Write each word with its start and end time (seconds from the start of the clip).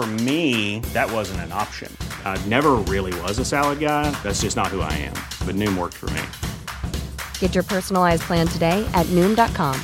For 0.00 0.06
me, 0.06 0.80
that 0.94 1.12
wasn't 1.12 1.40
an 1.40 1.52
option. 1.52 1.94
I 2.24 2.42
never 2.46 2.76
really 2.88 3.12
was 3.20 3.38
a 3.38 3.44
salad 3.44 3.80
guy. 3.80 4.10
That's 4.22 4.40
just 4.40 4.56
not 4.56 4.68
who 4.68 4.80
I 4.80 4.90
am. 4.94 5.12
But 5.44 5.56
Noom 5.56 5.76
worked 5.76 5.98
for 5.98 6.08
me. 6.10 6.22
Get 7.38 7.54
your 7.54 7.64
personalized 7.64 8.22
plan 8.22 8.46
today 8.46 8.82
at 8.94 9.04
Noom.com. 9.08 9.78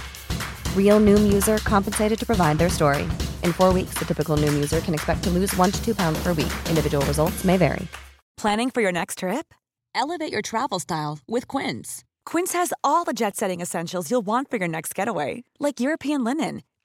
Real 0.75 1.01
Noom 1.01 1.31
user 1.31 1.59
compensated 1.59 2.19
to 2.19 2.25
provide 2.25 2.57
their 2.57 2.71
story. 2.71 3.03
In 3.43 3.53
four 3.53 3.75
weeks, 3.75 3.99
the 3.99 4.07
typical 4.07 4.39
Noom 4.39 4.55
user 4.55 4.81
can 4.81 4.95
expect 4.95 5.23
to 5.25 5.29
lose 5.29 5.55
one 5.55 5.71
to 5.71 5.85
two 5.85 5.95
pounds 5.95 6.19
per 6.23 6.33
week. 6.33 6.55
Individual 6.71 7.05
results 7.05 7.45
may 7.45 7.59
vary. 7.59 7.87
Planning 8.39 8.71
for 8.71 8.81
your 8.81 8.93
next 8.93 9.19
trip? 9.19 9.53
Elevate 9.95 10.33
your 10.33 10.41
travel 10.41 10.79
style 10.79 11.19
with 11.29 11.47
Quince. 11.47 12.05
Quince 12.25 12.55
has 12.55 12.73
all 12.83 13.05
the 13.05 13.13
jet 13.13 13.37
setting 13.37 13.61
essentials 13.61 14.11
you'll 14.11 14.23
want 14.23 14.51
for 14.51 14.57
your 14.57 14.69
next 14.69 14.95
getaway, 14.95 15.45
like 15.59 15.79
European 15.79 16.25
linen, 16.25 16.63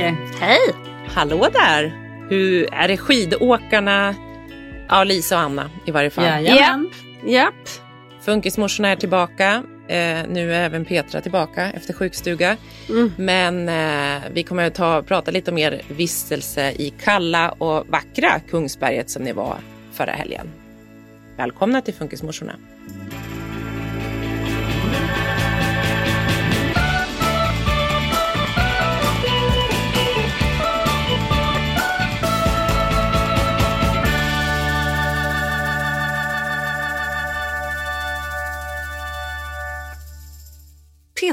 Hej! 0.00 0.16
Hej! 0.40 0.74
Hallå 1.06 1.48
där! 1.52 1.92
Hur 2.28 2.74
Är 2.74 2.88
det 2.88 2.96
skidåkarna? 2.96 4.14
Ja, 4.88 5.04
Lisa 5.04 5.36
och 5.36 5.42
Anna 5.42 5.70
i 5.86 5.90
varje 5.90 6.10
fall. 6.10 6.24
Jajamän. 6.24 6.90
Japp. 7.26 7.68
Funkismorsorna 8.20 8.88
är 8.88 8.96
tillbaka. 8.96 9.62
Eh, 9.88 10.28
nu 10.28 10.54
är 10.54 10.64
även 10.64 10.84
Petra 10.84 11.20
tillbaka 11.20 11.70
efter 11.70 11.94
sjukstuga. 11.94 12.56
Mm. 12.88 13.12
Men 13.16 13.68
eh, 13.68 14.22
vi 14.32 14.42
kommer 14.42 14.66
att 14.66 14.74
ta, 14.74 15.02
prata 15.02 15.30
lite 15.30 15.50
om 15.50 15.58
er 15.58 15.82
vistelse 15.88 16.70
i 16.70 16.92
kalla 17.04 17.50
och 17.50 17.86
vackra 17.88 18.40
Kungsberget 18.50 19.10
som 19.10 19.22
ni 19.22 19.32
var 19.32 19.56
förra 19.92 20.12
helgen. 20.12 20.50
Välkomna 21.36 21.80
till 21.80 21.94
Funkismorsorna. 21.94 22.52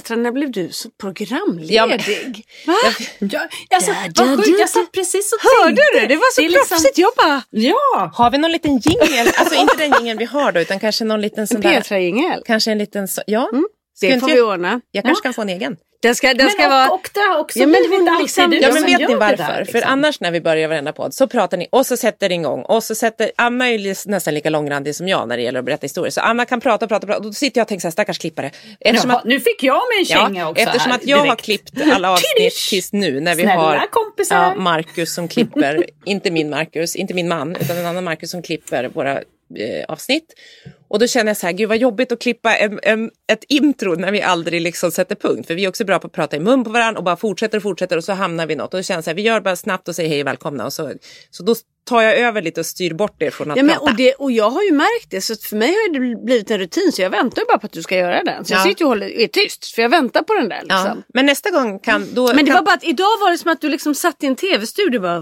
Petra, 0.08 0.16
när 0.24 0.32
blev 0.32 0.52
du 0.52 0.70
så 0.72 0.90
programledig? 1.02 1.74
Ja, 1.76 1.86
men- 1.86 1.98
Va? 2.66 2.74
Jag, 3.20 3.42
Alltså, 3.70 3.92
vad 4.16 4.38
sjukt, 4.46 4.60
jag 4.60 4.70
satt 4.70 4.92
precis 4.92 5.34
och 5.34 5.40
Hörde 5.42 5.76
tänkte. 5.76 6.00
du? 6.02 6.08
Det 6.08 6.16
var 6.16 6.34
så 6.34 6.42
är 6.42 6.50
liksom- 6.50 6.68
proffsigt. 6.68 6.98
Jag 6.98 7.12
bara, 7.18 7.42
ja, 7.50 8.12
har 8.14 8.32
vi 8.32 8.38
någon 8.38 8.52
liten 8.52 8.78
jingel? 8.78 9.28
Alltså 9.36 9.56
inte 9.56 9.76
den 9.78 9.92
jingeln 10.00 10.20
vi 10.20 10.26
har 10.26 10.52
då, 10.52 10.60
utan 10.60 10.80
kanske 10.80 11.04
någon 11.06 11.22
liten 11.22 11.48
sån 11.48 11.56
en 11.58 11.62
där... 11.62 11.70
Petra-jingel. 11.82 12.42
Kanske 12.46 12.72
en 12.72 12.78
liten... 12.78 13.08
så- 13.08 13.22
Ja, 13.28 13.48
Ska 13.48 13.58
Det 14.02 14.08
inte 14.08 14.20
får 14.20 14.30
jag- 14.30 14.36
vi 14.36 14.42
ordna. 14.42 14.82
Jag 14.92 15.04
kanske 15.04 15.24
kan 15.24 15.34
få 15.34 15.42
en 15.42 15.50
egen. 15.50 15.78
Den 16.02 16.16
ska, 16.16 16.34
den 16.34 16.50
ska 16.50 16.62
men 16.62 16.72
vara... 16.72 16.88
och, 16.90 16.94
och 16.96 17.10
det 17.14 17.20
har 17.20 17.40
också 17.40 17.60
Ja, 17.60 17.66
men 17.68 17.82
blivit 17.82 18.00
hon 18.00 18.08
alltid 18.10 18.22
liksom- 18.24 18.50
du 18.52 18.58
Ja, 18.58 18.68
men 18.68 18.74
som 18.78 18.84
vet 18.92 19.00
gör 19.02 19.08
ni 19.08 19.14
det 19.14 19.20
varför? 19.20 19.38
där, 19.38 19.66
För 19.66 19.74
liksom. 19.74 19.92
annars 19.92 20.20
när 20.20 20.32
vi 20.32 20.42
börjar 20.42 20.68
varenda 20.68 20.94
podd 20.94 21.14
så 21.14 21.28
pratar 21.28 21.58
ni 21.58 21.68
och 21.72 21.86
så 21.86 21.98
sätter 21.98 22.30
det 22.30 22.36
igång 22.36 22.62
och 22.62 22.84
så 22.84 22.96
sätter 22.96 23.32
Anna 23.36 23.68
är 23.70 23.78
ju 23.78 23.96
nästan 24.06 24.34
lika 24.34 24.50
långrandig 24.50 24.96
som 24.96 25.08
jag 25.08 25.28
när 25.28 25.38
det 25.38 25.44
gäller 25.44 25.60
att 25.60 25.66
berätta 25.66 25.82
historier. 25.86 26.12
Så 26.12 26.22
Anna 26.22 26.46
kan 26.46 26.62
prata 26.62 26.86
och 26.86 26.90
prata 26.90 27.06
och 27.06 27.10
prata 27.10 27.18
och 27.20 27.24
då 27.26 27.34
sitter 27.34 27.60
jag 27.60 27.64
och 27.66 27.68
tänker 27.68 27.82
så 27.82 27.88
här, 27.88 27.92
stackars 27.92 28.18
klippare. 28.20 28.52
Eftersom 28.80 29.10
Jaha, 29.10 29.20
att, 29.20 29.26
nu 29.26 29.40
fick 29.40 29.64
jag 29.64 29.74
mig 29.90 30.00
en 30.00 30.06
känga 30.06 30.40
ja, 30.42 30.50
också 30.50 30.64
eftersom 30.64 30.92
här, 30.92 30.98
att 31.00 31.06
jag 31.08 31.18
har 31.18 31.24
direkt. 31.26 31.42
klippt 31.42 31.82
alla 31.94 32.12
avsnitt 32.12 32.56
tills 32.70 32.94
nu 32.94 33.20
när 33.20 33.36
vi 33.36 33.44
Snälla 33.44 33.62
har 33.62 33.88
kompisar. 33.88 34.36
ja, 34.44 34.56
Marcus 34.62 35.14
som 35.14 35.28
klipper, 35.28 35.86
inte 36.06 36.32
min 36.32 36.50
Marcus, 36.50 36.96
inte 36.96 37.14
min 37.14 37.28
man 37.28 37.56
utan 37.56 37.78
en 37.78 37.86
annan 37.86 38.04
Marcus 38.04 38.32
som 38.32 38.42
klipper 38.42 38.88
våra 38.94 39.12
eh, 39.56 39.86
avsnitt. 39.88 40.26
Och 40.88 41.00
då 41.00 41.08
känner 41.08 41.30
jag 41.30 41.38
så 41.38 41.46
här, 41.46 41.54
gud 41.54 41.70
vad 41.70 41.78
jobbigt 41.78 42.12
att 42.12 42.20
klippa 42.22 42.56
en, 42.56 42.80
en, 42.84 43.12
ett 43.32 43.44
intro 43.48 43.96
när 43.96 44.12
vi 44.12 44.22
aldrig 44.22 44.62
liksom 44.62 44.92
sätter 44.92 45.16
punkt. 45.16 45.48
För 45.48 45.56
vi 45.56 45.66
är 45.66 45.70
också 45.70 45.86
bra 45.86 46.00
på 46.00 46.08
att 46.08 46.14
prata 46.14 46.36
i 46.36 46.40
mun 46.40 46.64
på 46.64 46.70
varandra 46.70 46.98
och 47.00 47.04
bara 47.04 47.18
fortsätter 47.18 47.58
och 47.58 47.64
fortsätter 47.64 47.98
och 47.98 48.04
så 48.04 48.14
hamnar 48.14 48.48
vi 48.48 48.56
något. 48.56 48.74
Och 48.74 48.80
då 48.80 48.84
känns 48.84 48.98
det 48.98 49.04
så 49.04 49.10
här, 49.10 49.16
vi 49.16 49.22
gör 49.22 49.42
bara 49.42 49.56
snabbt 49.56 49.88
och 49.88 49.96
säger 49.96 50.10
hej 50.10 50.22
och 50.22 50.28
välkomna. 50.28 50.66
Och 50.66 50.74
så, 50.74 50.94
så 51.32 51.44
då 51.44 51.56
tar 51.88 52.02
jag 52.02 52.18
över 52.20 52.42
lite 52.42 52.60
och 52.60 52.66
styr 52.66 52.94
bort 52.94 53.22
er 53.22 53.32
från 53.32 53.52
att 53.52 53.58
Ja, 53.58 53.64
men, 53.64 53.76
prata. 53.76 53.92
och, 53.92 53.98
det, 53.98 54.14
och 54.14 54.32
jag 54.32 54.50
har 54.50 54.64
ju 54.64 54.72
märkt 54.72 55.12
det, 55.12 55.22
så 55.22 55.36
för 55.36 55.56
mig 55.56 55.68
har 55.68 55.94
det 55.94 56.26
blivit 56.26 56.52
en 56.52 56.60
rutin 56.60 56.92
så 56.92 57.02
jag 57.02 57.10
väntar 57.10 57.44
bara 57.48 57.58
på 57.58 57.66
att 57.66 57.72
du 57.72 57.84
ska 57.84 57.96
göra 57.96 58.24
den. 58.24 58.46
Så 58.46 58.54
Ja. 58.54 58.58
jag 58.58 58.68
sitter 58.68 58.86
och 58.86 58.90
håller, 58.90 59.08
är 59.08 59.28
tyst 59.28 59.66
för 59.76 59.82
jag 59.82 59.90
väntar 59.90 60.22
på 60.22 60.34
den 60.34 60.50
där. 60.50 60.62
Liksom. 60.62 60.86
ja. 60.86 60.98
Men 61.14 61.26
nästa 61.26 61.50
gång 61.52 61.80
kan... 61.80 62.14
Då, 62.14 62.28
Men 62.28 62.38
det 62.38 62.44
kan, 62.46 62.56
var 62.56 62.62
bara 62.62 62.76
att 62.76 62.84
idag 62.84 63.20
var 63.20 63.32
det 63.32 63.38
som 63.38 63.52
att 63.52 63.62
du 63.62 63.70
liksom 63.70 63.96
satt 63.96 64.24
i 64.24 64.28
en 64.28 64.36
tv-studio 64.36 65.02
bara... 65.02 65.20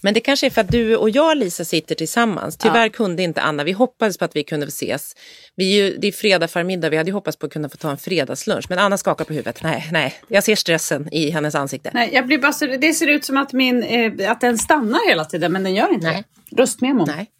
Men 0.00 0.14
det 0.14 0.20
kanske 0.20 0.46
är 0.46 0.50
för 0.50 0.60
att 0.60 0.72
du 0.72 0.96
och 0.96 1.10
jag 1.10 1.38
Lisa 1.38 1.64
sitter 1.64 1.94
tillsammans. 1.94 2.56
Tyvärr 2.56 2.88
kunde 3.00 3.22
inte 3.22 3.40
Anna. 3.40 3.64
Vi 3.64 3.72
hoppades 3.72 4.18
på 4.18 4.24
att 4.24 4.36
vi 4.36 4.44
kunde 4.44 4.66
ses. 4.66 5.16
Vi 5.56 5.78
är 5.78 5.84
ju, 5.84 5.96
det 5.96 6.08
är 6.08 6.12
fredag 6.12 6.48
förmiddag. 6.48 6.90
Vi 6.90 6.96
hade 6.96 7.10
ju 7.10 7.14
hoppats 7.14 7.36
på 7.36 7.46
att 7.46 7.52
kunna 7.52 7.68
få 7.68 7.76
ta 7.76 7.90
en 7.90 7.96
fredagslunch. 7.96 8.66
Men 8.68 8.78
Anna 8.78 8.98
skakar 8.98 9.24
på 9.24 9.32
huvudet. 9.32 9.62
Nej, 9.62 9.88
nej. 9.92 10.14
Jag 10.28 10.44
ser 10.44 10.56
stressen 10.56 11.08
i 11.12 11.30
hennes 11.30 11.54
ansikte. 11.54 11.90
Nej, 11.94 12.10
jag 12.12 12.26
blir 12.26 12.38
bara 12.38 12.52
så, 12.52 12.66
det 12.66 12.92
ser 12.92 13.06
ut 13.06 13.24
som 13.24 13.36
att, 13.36 13.52
min, 13.52 13.82
eh, 13.82 14.30
att 14.30 14.40
den 14.40 14.58
stannar 14.58 15.08
hela 15.08 15.24
tiden, 15.24 15.52
men 15.52 15.62
den 15.62 15.74
gör 15.74 15.92
inte 15.92 16.06
Nej. 16.06 16.24
det. 16.50 16.56
Röstmemon. 16.56 17.08
Nej. 17.08 17.30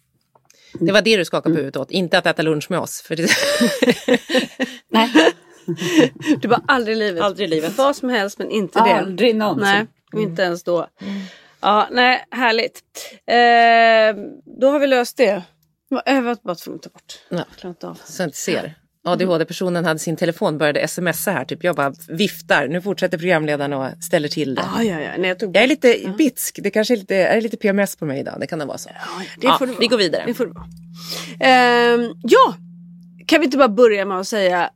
Det 0.79 0.91
var 0.91 1.01
det 1.01 1.17
du 1.17 1.25
skakade 1.25 1.55
på 1.55 1.57
huvudet 1.57 1.77
åt. 1.77 1.91
Inte 1.91 2.17
att 2.17 2.25
äta 2.25 2.41
lunch 2.41 2.71
med 2.71 2.79
oss. 2.79 3.01
För 3.01 3.15
det... 3.15 3.27
Nej. 4.91 5.09
Du 6.41 6.47
bara 6.47 6.63
aldrig 6.67 6.97
i 6.97 6.99
livet. 6.99 7.23
Aldrig 7.23 7.47
i 7.47 7.51
livet. 7.51 7.77
Vad 7.77 7.95
som 7.95 8.09
helst 8.09 8.37
men 8.37 8.49
inte 8.49 8.79
det. 8.79 8.93
Aldrig 8.93 9.35
någonsin. 9.35 9.87
Nej, 10.13 10.23
inte 10.23 10.41
ens 10.41 10.63
då. 10.63 10.87
Ja, 11.61 11.87
nej, 11.91 12.25
härligt. 12.31 12.81
Eh, 13.27 14.31
då 14.59 14.69
har 14.69 14.79
vi 14.79 14.87
löst 14.87 15.17
det. 15.17 15.43
Jag 16.05 16.21
var 16.21 16.37
bara 16.43 16.55
tvungen 16.55 16.75
att 16.79 16.83
ta 16.83 16.89
bort. 16.89 17.45
Ja. 17.63 17.87
Av. 17.89 17.99
Så 18.05 18.21
jag 18.21 18.27
inte 18.27 18.37
ser. 18.37 18.75
ADHD-personen 19.03 19.85
hade 19.85 19.99
sin 19.99 20.15
telefon, 20.17 20.57
började 20.57 20.87
smsa 20.87 21.31
här. 21.31 21.45
Typ. 21.45 21.63
Jag 21.63 21.75
bara 21.75 21.93
viftar. 22.09 22.67
Nu 22.67 22.81
fortsätter 22.81 23.17
programledaren 23.17 23.73
och 23.73 24.03
ställer 24.03 24.27
till 24.27 24.55
det. 24.55 24.61
Ja, 24.75 24.83
ja, 24.83 24.99
ja. 25.01 25.09
Nej, 25.17 25.27
jag 25.27 25.39
tog 25.39 25.55
Jag 25.55 25.63
är 25.63 25.67
lite 25.67 26.13
bitsk. 26.17 26.59
Det 26.63 26.69
kanske 26.71 26.93
är 26.93 26.97
lite, 26.97 27.15
är 27.15 27.35
det 27.35 27.41
lite 27.41 27.57
PMS 27.57 27.95
på 27.95 28.05
mig 28.05 28.19
idag. 28.19 28.35
Det 28.39 28.47
kan 28.47 28.59
det 28.59 28.65
vara 28.65 28.77
så. 28.77 28.89
det 28.89 29.47
Ja, 29.47 29.57
får 29.57 29.65
det 29.67 29.71
vi 29.71 29.77
vara. 29.77 29.87
går 29.87 29.97
vidare. 29.97 30.23
Det 30.25 30.33
får 30.33 30.45
det 30.45 30.53
vara. 30.53 30.65
Ehm, 31.39 32.13
ja, 32.23 32.55
kan 33.25 33.39
vi 33.39 33.45
inte 33.45 33.57
bara 33.57 33.69
börja 33.69 34.05
med 34.05 34.19
att 34.19 34.27
säga 34.27 34.69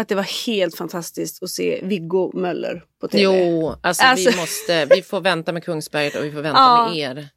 att 0.00 0.08
det 0.08 0.14
var 0.14 0.46
helt 0.46 0.76
fantastiskt 0.76 1.42
att 1.42 1.50
se 1.50 1.80
Viggo 1.84 2.30
Möller 2.34 2.82
på 3.00 3.08
tv. 3.08 3.22
Jo, 3.22 3.74
alltså, 3.82 4.02
Alltså- 4.04 4.30
vi 4.30 4.36
måste, 4.40 4.84
vi 4.84 5.02
får 5.02 5.20
vänta 5.20 5.52
med 5.52 5.64
Kungsberget 5.64 6.16
och 6.16 6.24
vi 6.24 6.32
får 6.32 6.40
vänta 6.42 6.60
Ja. 6.60 6.88
med 6.88 6.96
er. 7.18 7.28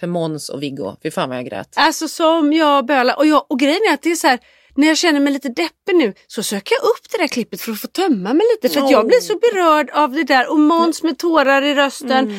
För 0.00 0.06
Måns 0.06 0.48
och 0.48 0.62
Viggo. 0.62 0.96
Fy 1.02 1.10
fan 1.10 1.28
vad 1.28 1.38
jag 1.38 1.46
grät. 1.46 1.68
Alltså 1.76 2.08
som 2.08 2.52
jag 2.52 2.86
bölar. 2.86 3.16
Och, 3.18 3.26
jag, 3.26 3.46
och 3.50 3.58
grejen 3.58 3.80
är 3.90 3.94
att 3.94 4.02
det 4.02 4.10
är 4.10 4.14
så 4.16 4.26
här, 4.26 4.38
när 4.76 4.86
jag 4.88 4.98
känner 4.98 5.20
mig 5.20 5.32
lite 5.32 5.48
deppig 5.48 5.94
nu 5.96 6.14
så 6.26 6.42
söker 6.42 6.74
jag 6.74 6.82
upp 6.82 7.10
det 7.12 7.18
där 7.18 7.26
klippet 7.28 7.60
för 7.60 7.72
att 7.72 7.80
få 7.80 7.86
tömma 7.86 8.32
mig 8.34 8.46
lite. 8.62 8.74
För 8.74 8.84
att 8.84 8.90
jag 8.90 9.06
blir 9.06 9.20
så 9.20 9.38
berörd 9.38 9.90
av 9.90 10.12
det 10.12 10.24
där 10.24 10.50
och 10.50 10.58
Måns 10.60 11.02
med 11.02 11.18
tårar 11.18 11.62
i 11.62 11.74
rösten. 11.74 12.34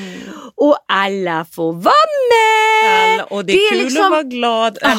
Och 0.55 0.77
alla 0.87 1.45
får 1.51 1.73
vara 1.73 1.93
med! 2.33 3.13
Alla, 3.13 3.23
och 3.23 3.45
det 3.45 3.53
är, 3.53 3.69
kul 3.71 3.79
liksom- 3.83 4.03
att 4.05 4.11
vara 4.11 4.23
glad. 4.23 4.77
Ah. 4.81 4.95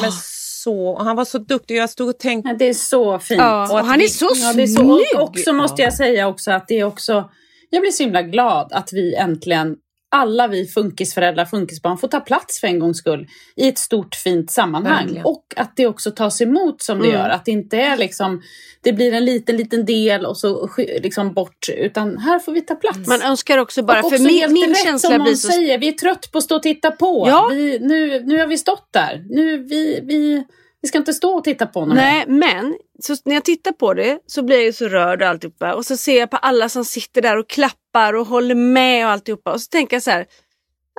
Så, 0.63 0.87
och 0.87 1.03
han 1.05 1.15
var 1.15 1.25
så 1.25 1.37
duktig. 1.37 1.75
Jag 1.77 1.89
stod 1.89 2.09
och 2.09 2.19
tänkte... 2.19 2.49
Ja, 2.49 2.55
Det 2.59 2.69
är 2.69 2.73
så 2.73 3.19
fint. 3.19 3.39
Ja, 3.39 3.63
Och 3.73 3.79
och 3.79 3.85
han 3.85 3.97
vi- 3.99 4.03
är 4.05 4.09
så 4.09 4.29
Ja, 4.35 4.53
det 4.53 4.63
är 4.63 4.67
så, 4.67 4.75
snygg! 4.81 5.05
och 5.15 5.21
också 5.29 5.53
måste 5.53 5.81
jag 5.81 5.93
säga 5.93 6.27
också 6.27 6.51
att 6.51 6.67
det 6.67 6.79
är 6.79 6.83
också, 6.83 7.29
jag 7.69 7.81
blir 7.81 7.91
så 7.91 8.03
himla 8.03 8.21
glad 8.21 8.73
att 8.73 8.89
vi 8.93 9.15
äntligen 9.15 9.75
alla 10.11 10.47
vi 10.47 10.67
funkisföräldrar, 10.67 11.45
funkisbarn 11.45 11.97
får 11.97 12.07
ta 12.07 12.19
plats 12.19 12.59
för 12.59 12.67
en 12.67 12.79
gångs 12.79 12.97
skull 12.97 13.27
i 13.55 13.67
ett 13.67 13.77
stort 13.77 14.15
fint 14.15 14.51
sammanhang. 14.51 15.03
Verkligen. 15.03 15.25
Och 15.25 15.45
att 15.55 15.75
det 15.75 15.87
också 15.87 16.11
tas 16.11 16.41
emot 16.41 16.81
som 16.81 16.99
det 16.99 17.07
Mm. 17.07 17.19
gör. 17.19 17.29
Att 17.29 17.45
det 17.45 17.51
inte 17.51 17.77
är 17.77 17.97
liksom, 17.97 18.41
det 18.81 18.93
blir 18.93 19.13
en 19.13 19.25
liten, 19.25 19.57
liten 19.57 19.85
del 19.85 20.25
och 20.25 20.37
så 20.37 20.69
liksom 20.77 21.33
bort. 21.33 21.69
Utan 21.77 22.17
här 22.17 22.39
får 22.39 22.51
vi 22.51 22.61
ta 22.61 22.75
plats. 22.75 23.07
Man 23.07 23.21
önskar 23.21 23.57
också 23.57 23.83
bara, 23.83 23.99
och 23.99 24.09
för 24.09 24.15
också 24.15 24.27
min, 24.27 24.53
min 24.53 24.69
rätt 24.69 24.83
känsla 24.83 25.09
som 25.09 25.23
blir 25.23 25.35
så... 25.35 25.47
säger, 25.47 25.77
vi 25.77 25.87
är 25.87 25.91
trött 25.91 26.31
på 26.31 26.37
att 26.37 26.43
stå 26.43 26.55
och 26.55 26.63
titta 26.63 26.91
på. 26.91 27.25
Ja. 27.27 27.49
Vi, 27.51 27.79
nu, 27.79 28.19
nu 28.25 28.39
har 28.39 28.47
vi 28.47 28.57
stått 28.57 28.87
där. 28.91 29.25
Nu, 29.29 29.57
vi, 29.57 29.99
vi, 30.03 30.43
vi 30.81 30.87
ska 30.87 30.97
inte 30.97 31.13
stå 31.13 31.33
och 31.37 31.43
titta 31.43 31.65
på 31.65 31.85
någon 31.85 31.95
Nej, 31.95 32.25
men 32.27 32.77
så 33.03 33.15
när 33.25 33.33
jag 33.33 33.43
tittar 33.43 33.71
på 33.71 33.93
det 33.93 34.19
så 34.25 34.43
blir 34.43 34.55
jag 34.55 34.65
ju 34.65 34.73
så 34.73 34.87
rörd 34.87 35.21
och 35.21 35.27
alltihopa. 35.27 35.73
Och 35.73 35.85
så 35.85 35.97
ser 35.97 36.19
jag 36.19 36.29
på 36.29 36.37
alla 36.37 36.69
som 36.69 36.85
sitter 36.85 37.21
där 37.21 37.37
och 37.37 37.49
klappar 37.49 38.13
och 38.13 38.27
håller 38.27 38.55
med 38.55 39.05
och 39.05 39.11
alltihopa. 39.11 39.53
Och 39.53 39.61
så 39.61 39.67
tänker 39.67 39.95
jag 39.95 40.03
så 40.03 40.11
här, 40.11 40.25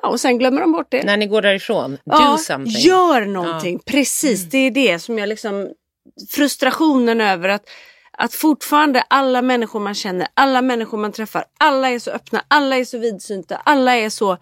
ja, 0.03 0.09
och 0.09 0.21
sen 0.21 0.39
glömmer 0.39 0.61
de 0.61 0.73
bort 0.73 0.87
det. 0.91 1.03
När 1.05 1.17
ni 1.17 1.27
går 1.27 1.43
därifrån, 1.43 1.99
ja, 2.05 2.31
do 2.31 2.39
something. 2.39 2.81
Gör 2.81 3.27
någonting, 3.27 3.79
precis. 3.79 4.51
Det 4.51 4.59
är 4.59 4.71
det 4.71 4.99
som 4.99 5.19
jag 5.19 5.29
liksom, 5.29 5.71
frustrationen 6.31 7.21
över 7.21 7.49
att 7.49 7.65
att 8.19 8.35
fortfarande 8.35 9.03
alla 9.09 9.43
människor 9.43 9.81
man 9.81 9.95
känner, 9.95 10.29
alla 10.35 10.63
människor 10.63 10.99
man 10.99 11.13
träffar, 11.13 11.45
alla 11.59 11.91
är 11.91 11.99
så 11.99 12.11
öppna, 12.11 12.45
alla 12.49 12.77
är 12.77 12.85
så 12.85 12.99
vidsynta, 12.99 13.57
alla 13.57 13.97
är 13.97 14.11
så, 14.11 14.37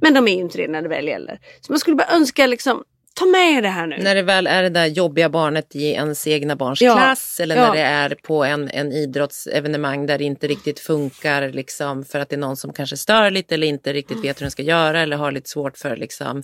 men 0.00 0.14
de 0.14 0.28
är 0.28 0.34
ju 0.34 0.40
inte 0.40 0.58
det 0.58 0.68
när 0.68 0.82
det 0.82 0.88
väl 0.88 1.08
gäller. 1.08 1.38
Så 1.60 1.72
man 1.72 1.78
skulle 1.78 1.96
bara 1.96 2.08
önska 2.08 2.46
liksom, 2.46 2.82
ta 3.14 3.26
med 3.26 3.62
det 3.62 3.68
här 3.68 3.86
nu. 3.86 3.98
När 3.98 4.14
det 4.14 4.22
väl 4.22 4.46
är 4.46 4.62
det 4.62 4.68
där 4.68 4.86
jobbiga 4.86 5.28
barnet 5.28 5.76
i 5.76 5.84
ens 5.86 6.26
egna 6.26 6.56
barns 6.56 6.82
Ja. 6.82 6.94
klass 6.96 7.40
eller 7.40 7.56
Ja. 7.56 7.66
när 7.66 7.74
det 7.74 7.80
är 7.82 8.14
på 8.22 8.44
en, 8.44 8.70
en 8.70 8.92
idrottsevenemang 8.92 10.06
där 10.06 10.18
det 10.18 10.24
inte 10.24 10.46
riktigt 10.46 10.80
funkar 10.80 11.48
liksom, 11.48 12.04
för 12.04 12.18
att 12.18 12.28
det 12.28 12.36
är 12.36 12.40
någon 12.40 12.56
som 12.56 12.72
kanske 12.72 12.96
stör 12.96 13.30
lite 13.30 13.54
eller 13.54 13.66
inte 13.66 13.92
riktigt 13.92 14.24
vet 14.24 14.40
hur 14.40 14.44
den 14.44 14.50
ska 14.50 14.62
göra 14.62 15.00
eller 15.00 15.16
har 15.16 15.32
lite 15.32 15.50
svårt 15.50 15.78
för 15.78 15.96
liksom, 15.96 16.42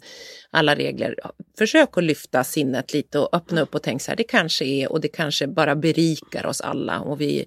alla 0.51 0.75
regler. 0.75 1.15
Försök 1.59 1.99
att 1.99 2.05
lyfta 2.05 2.45
sinnet 2.45 2.93
lite 2.93 3.19
och 3.19 3.29
öppna 3.37 3.61
upp 3.61 3.75
och 3.75 3.83
tänk 3.83 4.03
så 4.03 4.11
här, 4.11 4.17
det 4.17 4.25
kanske 4.25 4.65
är 4.65 4.93
och 4.93 5.01
det 5.01 5.09
kanske 5.09 5.47
bara 5.47 5.77
berikar 5.77 6.47
oss 6.47 6.61
alla. 6.61 7.01
Och 7.01 7.21
vi, 7.21 7.47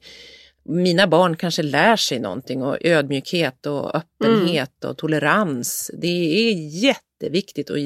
mina 0.66 1.08
barn 1.08 1.36
kanske 1.38 1.64
lär 1.64 1.96
sig 1.96 2.20
någonting 2.20 2.64
och 2.64 2.78
ödmjukhet 2.82 3.66
och 3.66 3.96
öppenhet 3.96 4.84
och 4.86 4.98
tolerans. 4.98 5.92
Det 6.02 6.08
är 6.08 6.54
jätteviktigt 6.84 7.70
och 7.70 7.80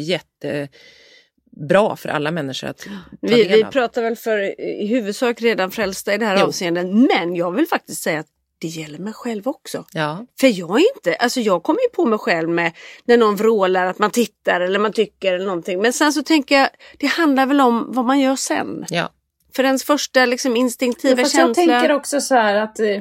jättebra 1.57 1.95
för 1.95 2.09
alla 2.09 2.31
människor 2.31 2.67
att 2.67 2.77
ta 2.77 2.89
Vi, 3.21 3.29
del 3.43 3.47
vi 3.47 3.63
av. 3.63 3.71
pratar 3.71 4.01
väl 4.01 4.15
för 4.15 4.59
i 4.61 4.87
huvudsak 4.87 5.41
redan 5.41 5.71
frälsta 5.71 6.13
i 6.13 6.17
det 6.17 6.25
här 6.25 6.37
Jo. 6.39 6.45
avseendet. 6.45 6.85
Men 6.87 7.35
jag 7.35 7.51
vill 7.51 7.67
faktiskt 7.67 8.01
säga 8.03 8.19
att 8.19 8.27
det 8.59 8.67
gäller 8.67 8.99
mig 8.99 9.13
själv 9.13 9.47
också. 9.47 9.85
Ja, 9.93 10.25
För 10.39 10.47
jag 10.59 10.69
är 10.79 10.95
inte, 10.95 11.15
alltså 11.15 11.39
jag 11.39 11.63
kommer 11.63 11.79
ju 11.81 11.89
på 11.89 12.05
mig 12.05 12.19
själv 12.19 12.49
med 12.49 12.71
när 13.05 13.17
någon 13.17 13.35
vrålar 13.35 13.85
att 13.85 13.99
man 13.99 14.11
tittar 14.11 14.61
eller 14.61 14.79
man 14.79 14.91
tycker 14.93 15.33
eller 15.33 15.45
någonting. 15.45 15.81
Men 15.81 15.93
sen 15.93 16.13
så 16.13 16.23
tänker 16.23 16.55
jag, 16.59 16.69
det 16.97 17.07
handlar 17.07 17.45
väl 17.45 17.61
om 17.61 17.85
vad 17.89 18.05
man 18.05 18.19
gör 18.19 18.35
sen. 18.35 18.85
ja. 18.89 19.09
För 19.55 19.63
ens 19.63 19.83
första 19.83 20.25
liksom 20.25 20.55
instinktiva 20.55 21.21
jag 21.21 21.31
känsla. 21.31 21.53
tänker 21.53 21.91
också 21.91 22.21
så 22.21 22.35
här 22.35 22.55
att 22.55 22.79
eh, 22.79 22.99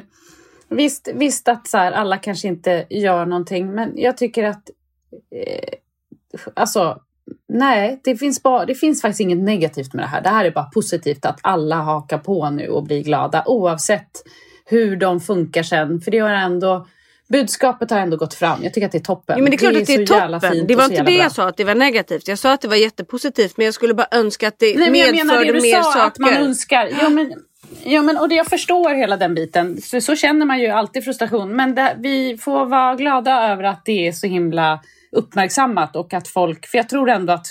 visst, 0.69 1.09
visst 1.13 1.47
att 1.47 1.67
så 1.67 1.77
här, 1.77 1.91
alla 1.91 2.17
kanske 2.17 2.47
inte 2.47 2.85
gör 2.89 3.25
någonting, 3.25 3.71
men 3.75 3.91
jag 3.95 4.17
tycker 4.17 4.43
att 4.43 4.69
eh, 5.35 5.73
alltså 6.53 7.01
nej, 7.49 8.01
det 8.03 8.17
finns, 8.17 8.43
bara, 8.43 8.65
det 8.65 8.75
finns 8.75 9.01
faktiskt 9.01 9.19
inget 9.19 9.37
negativt 9.37 9.93
med 9.93 10.03
det 10.03 10.09
här. 10.09 10.21
Det 10.21 10.29
här 10.29 10.45
är 10.45 10.51
bara 10.51 10.65
positivt 10.65 11.25
att 11.25 11.39
alla 11.41 11.75
hakar 11.75 12.17
på 12.17 12.49
nu 12.49 12.67
och 12.67 12.83
blir 12.83 13.03
glada 13.03 13.43
oavsett 13.45 14.11
hur 14.65 14.95
de 14.95 15.19
funkar 15.19 15.63
sen. 15.63 16.01
För 16.01 16.11
det 16.11 16.19
har 16.19 16.29
ändå 16.29 16.87
budskapet 17.29 17.91
har 17.91 17.99
ändå 17.99 18.17
gått 18.17 18.33
fram. 18.33 18.63
Jag 18.63 18.73
tycker 18.73 18.85
att 18.85 18.91
det 18.91 18.97
är 18.97 18.99
toppen. 18.99 19.37
Ja, 19.37 19.43
men 19.43 19.51
det 19.51 19.55
är 19.55 19.57
klart 19.57 19.75
att 19.75 19.87
det 19.87 19.93
är 19.93 20.05
toppen. 20.05 20.67
Det 20.67 20.75
var 20.75 20.83
inte 20.83 20.97
det 20.97 21.03
bra. 21.03 21.13
jag 21.13 21.31
sa 21.31 21.47
att 21.47 21.57
det 21.57 21.63
var 21.63 21.75
negativt. 21.75 22.27
Jag 22.27 22.39
sa 22.39 22.53
att 22.53 22.61
det 22.61 22.67
var 22.67 22.75
jättepositivt 22.75 23.57
men 23.57 23.65
jag 23.65 23.73
skulle 23.73 23.93
bara 23.93 24.07
önska 24.11 24.47
att 24.47 24.59
det 24.59 24.77
Nej, 24.77 24.91
men 24.91 24.99
jag 24.99 25.15
menar 25.15 25.25
medförde 25.25 25.45
det 25.45 25.59
du 25.59 25.61
mer 25.61 25.81
sa, 25.81 25.91
saker. 25.91 26.07
att 26.07 26.19
man 26.19 26.33
önskar. 26.33 26.89
Ja, 27.01 27.09
men, 27.09 27.33
ja, 27.83 28.01
men, 28.01 28.17
och 28.17 28.29
det, 28.29 28.35
jag 28.35 28.47
förstår 28.47 28.89
hela 28.93 29.17
den 29.17 29.35
biten. 29.35 29.81
Så, 29.81 30.01
så 30.01 30.15
känner 30.15 30.45
man 30.45 30.59
ju 30.59 30.67
alltid 30.67 31.03
frustration. 31.03 31.55
Men 31.55 31.75
det, 31.75 31.95
vi 31.99 32.37
får 32.37 32.65
vara 32.65 32.95
glada 32.95 33.51
över 33.51 33.63
att 33.63 33.85
det 33.85 34.07
är 34.07 34.11
så 34.11 34.27
himla 34.27 34.79
uppmärksammat 35.11 35.95
och 35.95 36.13
att 36.13 36.27
folk, 36.27 36.67
för 36.67 36.77
jag 36.77 36.89
tror 36.89 37.09
ändå 37.09 37.33
att 37.33 37.47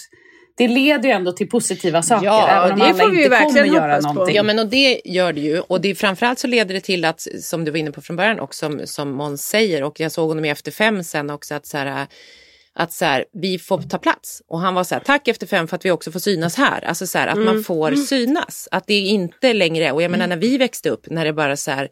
det 0.57 0.69
leder 0.69 1.09
ju 1.09 1.11
ändå 1.11 1.33
till 1.33 1.49
positiva 1.49 2.03
saker. 2.03 2.27
Ja, 2.27 2.49
även 2.49 2.73
om 2.73 2.79
det 2.79 2.85
alla 2.85 2.95
får 2.95 3.11
vi 3.11 3.17
ju 3.17 3.25
inte 3.25 3.37
kommer 3.37 3.53
verkligen 3.53 3.75
göra 3.75 3.93
hoppas 3.93 4.07
på. 4.07 4.13
någonting. 4.13 4.37
Ja 4.37 4.43
men 4.43 4.59
och 4.59 4.67
det 4.67 5.01
gör 5.05 5.33
det 5.33 5.41
ju 5.41 5.61
och 5.61 5.81
det, 5.81 5.95
framförallt 5.95 6.39
så 6.39 6.47
leder 6.47 6.75
det 6.75 6.81
till 6.81 7.05
att 7.05 7.27
som 7.41 7.65
du 7.65 7.71
var 7.71 7.79
inne 7.79 7.93
på 7.93 8.01
från 8.01 8.17
början 8.17 8.41
och 8.41 8.55
som, 8.55 8.81
som 8.85 9.11
Måns 9.11 9.47
säger 9.47 9.83
och 9.83 10.01
jag 10.01 10.13
såg 10.13 10.29
honom 10.29 10.45
i 10.45 10.51
Efter 10.51 10.71
fem 10.71 11.05
sen 11.05 11.31
också 11.31 11.55
att 11.55 11.67
så 11.67 11.79
här, 11.79 12.07
att 12.75 12.93
så 12.93 13.05
här, 13.05 13.25
vi 13.33 13.59
får 13.59 13.83
ta 13.83 13.99
plats 13.99 14.43
och 14.49 14.61
han 14.61 14.75
var 14.75 14.85
så 14.85 14.95
här 14.95 15.03
tack 15.03 15.29
Efter 15.29 15.47
fem 15.47 15.69
för 15.69 15.77
att 15.77 15.85
vi 15.85 15.91
också 15.91 16.13
får 16.13 16.21
synas 16.21 16.57
här. 16.57 16.85
Alltså 16.85 17.07
så 17.07 17.19
här, 17.19 17.27
att 17.27 17.39
man 17.39 17.65
får 17.65 17.93
synas. 17.93 18.69
Att 18.71 18.87
det 18.87 18.99
inte 18.99 19.53
längre 19.53 19.93
och 19.93 20.03
jag 20.03 20.11
menar 20.11 20.27
när 20.27 20.37
vi 20.37 20.59
växte 20.59 20.91
upp 20.91 21.07
när 21.11 21.25
det 21.25 21.33
bara 21.33 21.57
så 21.57 21.71
här 21.71 21.89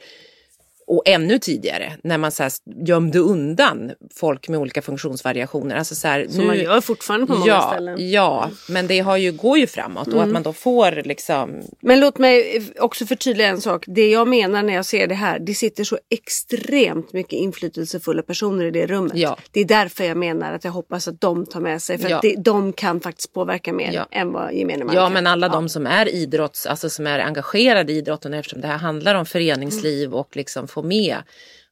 och 0.87 1.03
ännu 1.07 1.39
tidigare 1.39 1.93
när 2.03 2.19
man 2.19 2.33
så 2.33 2.43
här 2.43 2.53
gömde 2.87 3.19
undan 3.19 3.93
folk 4.15 4.49
med 4.49 4.61
olika 4.61 4.83
funktionsvariationer. 4.83 5.77
Alltså 5.77 5.95
så 5.95 6.09
här, 6.09 6.27
Som 6.29 6.47
man 6.47 6.59
gör 6.59 6.81
fortfarande 6.81 7.27
på 7.27 7.33
många 7.35 7.47
ja, 7.47 7.71
ställen. 7.73 8.11
Ja, 8.11 8.51
men 8.69 8.87
det 8.87 9.01
har 9.01 9.17
ju, 9.17 9.33
går 9.33 9.59
ju 9.59 9.67
framåt 9.67 10.09
och 10.09 10.23
att 10.23 10.29
man 10.29 10.43
då 10.43 10.53
får 10.53 11.03
liksom 11.05 11.63
Men 11.81 12.01
låt 12.01 12.19
mig 12.19 12.63
också 12.79 13.07
förtydliga 13.07 13.49
en 13.49 13.61
sak. 13.61 13.85
Det 13.87 14.11
jag 14.11 14.29
menar 14.29 14.63
när 14.63 14.75
jag 14.75 14.87
ser 14.87 15.07
det 15.07 15.15
här, 15.15 15.39
det 15.39 15.55
sitter 15.55 15.85
så 15.85 15.99
extremt 16.11 17.13
mycket 17.13 17.33
inflytelsefulla 17.33 18.23
personer 18.23 18.65
i 18.65 18.71
det 18.71 18.87
rummet. 18.87 19.17
Ja. 19.17 19.37
Det 19.53 19.61
är 19.61 19.65
därför 19.65 20.05
jag 20.05 20.17
menar 20.17 20.53
att 20.53 20.65
jag 20.65 20.73
hoppas 20.73 21.09
att 21.09 21.21
de 21.21 21.47
tar 21.47 21.61
med 21.61 21.83
sig, 21.83 21.99
för 21.99 22.09
Ja. 22.09 22.17
att 22.17 22.23
det, 22.23 22.35
de 22.39 22.73
kan 22.73 23.01
faktiskt 23.01 23.33
påverka 23.33 23.73
mer 23.73 23.93
Ja. 23.93 24.07
än 24.11 24.33
vad 24.33 24.55
gemene 24.55 24.85
man 24.85 24.95
Ja, 24.95 25.05
kan. 25.05 25.13
men 25.13 25.27
alla 25.27 25.49
de 25.49 25.69
som 25.69 25.87
är 25.87 26.09
idrotts, 26.15 26.67
alltså 26.67 26.91
som 26.91 27.07
är 27.07 27.19
engagerade 27.19 27.93
i 27.93 27.97
idrotten 27.97 28.35
eftersom 28.35 28.61
det 28.61 28.67
här 28.69 28.79
handlar 28.79 29.15
om 29.15 29.27
föreningsliv 29.27 30.15
och 30.15 30.37
liksom 30.37 30.69
få 30.75 30.83
med 30.83 31.17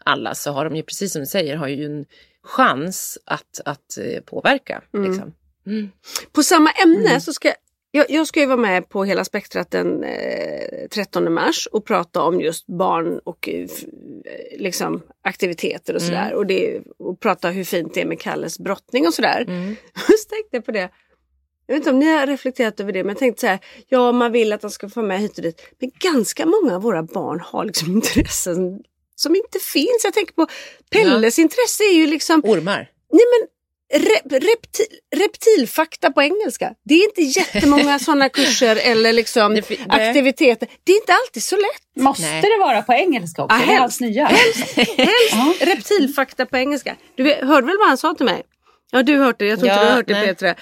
alla 0.05 0.35
så 0.35 0.51
har 0.53 0.65
de 0.65 0.77
ju 0.77 0.83
precis 0.83 1.13
som 1.13 1.21
du 1.21 1.27
säger 1.27 1.57
har 1.57 1.69
ju 1.69 1.85
en 1.85 2.05
chans 2.45 3.19
att, 3.25 3.61
att 3.65 3.99
eh, 3.99 4.21
påverka. 4.21 4.83
Liksom. 4.93 5.35
På 6.33 6.43
samma 6.43 6.71
ämne 6.71 7.09
Mm. 7.09 7.21
så 7.21 7.33
ska 7.33 7.53
jag, 7.91 8.11
jag 8.11 8.27
ska 8.27 8.41
ju 8.41 8.47
vara 8.47 8.57
med 8.57 8.89
på 8.89 9.05
Hela 9.05 9.25
spektrat 9.25 9.71
den 9.71 10.05
eh, 10.05 10.89
13 10.91 11.33
mars 11.33 11.69
och 11.73 11.85
prata 11.87 12.23
om 12.23 12.41
just 12.41 12.67
barn 12.67 13.19
och 13.25 13.49
eh, 13.49 13.61
eh, 13.61 14.61
liksom 14.61 15.03
aktiviteter 15.23 15.95
och 15.95 16.01
Mm. 16.03 16.09
sådär. 16.15 16.35
Och, 16.35 16.47
det, 16.47 16.81
och 16.99 17.21
prata 17.21 17.49
hur 17.51 17.65
fint 17.65 17.95
det 17.95 18.01
är 18.01 18.07
med 18.07 18.21
Kalles 18.21 18.59
brottning 18.59 19.07
och 19.07 19.15
sådär. 19.15 19.45
Mm. 19.49 19.77
så 19.95 20.29
tänkte 20.29 20.57
jag 20.57 20.65
på 20.65 20.73
det. 20.73 20.89
Jag 21.67 21.75
vet 21.75 21.81
inte 21.81 21.91
om 21.91 21.99
ni 21.99 22.13
har 22.19 22.27
reflekterat 22.27 22.81
över 22.81 22.93
det 22.93 23.05
men 23.05 23.09
jag 23.09 23.19
tänkte 23.19 23.41
så 23.41 23.47
här, 23.47 23.59
ja 23.89 24.13
man 24.13 24.33
vill 24.33 24.53
att 24.53 24.61
de 24.61 24.71
ska 24.71 24.89
få 24.89 25.03
med 25.03 25.21
hit 25.21 25.37
och 25.37 25.43
dit. 25.43 25.63
Men 25.81 25.91
ganska 25.99 26.47
många 26.47 26.77
av 26.77 26.83
våra 26.83 27.03
barn 27.03 27.41
har 27.41 27.65
liksom 27.65 27.93
intressen 27.93 28.83
som 29.17 29.37
inte 29.37 29.59
finns. 29.59 30.01
Jag 30.05 30.15
tänker 30.15 30.33
på 30.35 30.47
Pelles 30.91 31.39
intresse 31.39 31.83
är 31.85 31.93
ju 31.95 32.07
liksom 32.07 32.41
Ormar. 32.45 32.89
Nej 33.13 33.25
men 33.33 33.49
rep, 34.03 34.33
reptil, 34.33 34.87
reptilfakta 35.17 36.11
på 36.13 36.23
engelska. 36.23 36.73
Det 36.85 36.95
är 36.95 37.05
inte 37.05 37.23
jättemånga 37.41 37.99
sådana 38.07 38.29
kurser 38.29 38.77
eller 38.77 39.13
liksom 39.13 39.55
Det 39.55 39.69
det- 39.69 39.79
aktiviteter. 39.89 40.69
Det 40.85 40.93
är 40.93 40.97
inte 40.97 41.13
alltid 41.13 41.43
så 41.43 41.57
lätt. 41.57 42.03
Måste 42.05 42.23
Nej. 42.27 42.43
det 42.43 42.59
vara 42.61 42.83
på 42.83 42.93
engelska 42.93 43.43
också? 43.45 43.57
Ja, 43.57 43.67
det 43.67 43.73
är 43.73 43.79
helst. 43.81 44.03
allt 44.03 44.11
nya. 44.11 44.27
Helst 44.27 45.63
reptilfakta 45.63 46.47
på 46.47 46.57
engelska. 46.57 46.97
Du 47.17 47.25
hörde 47.35 47.67
väl 47.67 47.79
vad 47.79 47.89
han 47.89 47.99
sa 47.99 48.15
till 48.15 48.27
mig? 48.27 48.43
Ja 48.93 49.03
du 49.03 49.19
har 49.19 49.25
hört 49.27 49.39
det, 49.39 49.47
jag 49.47 49.59
tror 49.59 49.69
inte 49.71 49.79
Ja, 49.81 49.85
du 49.85 49.89
har 49.91 49.97
hört 49.97 50.07
det 50.07 50.13
nej. 50.15 50.27
Petra. 50.27 50.55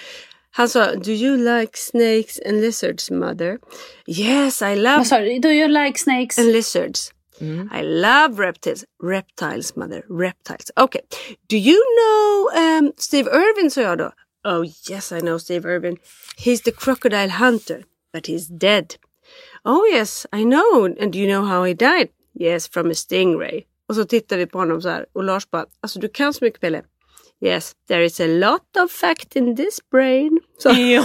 Han 0.53 0.69
sa, 0.69 0.95
do 0.95 1.11
you 1.11 1.37
like 1.37 1.73
snakes 1.79 2.41
and 2.49 2.61
lizards 2.61 3.11
mother? 3.11 3.59
Yes 4.07 4.63
I 4.63 4.77
love 4.77 4.97
Vad 4.97 5.07
sa 5.07 5.19
du? 5.19 5.39
Do 5.39 5.49
you 5.49 5.69
like 5.69 5.99
snakes? 5.99 6.39
and 6.39 6.53
lizards. 6.53 7.13
Mm. 7.41 7.69
I 7.73 7.83
love 7.83 8.39
reptiles. 8.39 8.85
Reptiles, 9.03 9.77
mother. 9.77 10.05
Reptiles. 10.09 10.71
Okay. 10.77 11.01
Do 11.49 11.57
you 11.57 11.79
know 11.97 12.51
um, 12.63 12.93
Steve 12.97 13.29
Irwin, 13.29 13.71
sa 13.71 13.81
jag 13.81 13.99
då. 13.99 14.13
Oh 14.45 14.65
yes, 14.91 15.13
I 15.13 15.21
know 15.21 15.39
Steve 15.39 15.69
Irwin. 15.69 15.97
He's 16.37 16.63
the 16.63 16.73
crocodile 16.73 17.31
hunter, 17.31 17.85
but 18.13 18.27
he's 18.27 18.47
dead. 18.47 18.97
Oh 19.65 19.85
yes, 19.93 20.27
I 20.33 20.45
know. 20.45 20.85
And 21.01 21.13
do 21.13 21.19
you 21.19 21.27
know 21.27 21.45
how 21.45 21.65
he 21.65 21.75
died? 21.75 22.09
Yes, 22.35 22.69
from 22.69 22.91
a 22.91 22.95
stingray. 22.95 23.65
Och 23.89 23.95
så 23.97 24.05
tittar 24.05 24.37
vi 24.37 24.47
på 24.47 24.59
honom 24.59 24.83
så 24.83 24.89
här 24.89 25.07
och 25.13 25.25
Lars 25.25 25.51
bara, 25.51 25.67
alltså 25.81 25.99
du 25.99 26.09
kan 26.09 26.35
så 26.35 26.45
mycket 26.45 26.61
Pelle. 26.61 26.83
Yes, 27.41 27.75
there 27.89 28.05
is 28.05 28.21
a 28.21 28.27
lot 28.27 28.77
of 28.85 28.91
fact 28.91 29.37
in 29.37 29.57
this 29.57 29.81
brain. 29.91 30.41
Så, 30.63 30.69
Ja. 30.69 31.05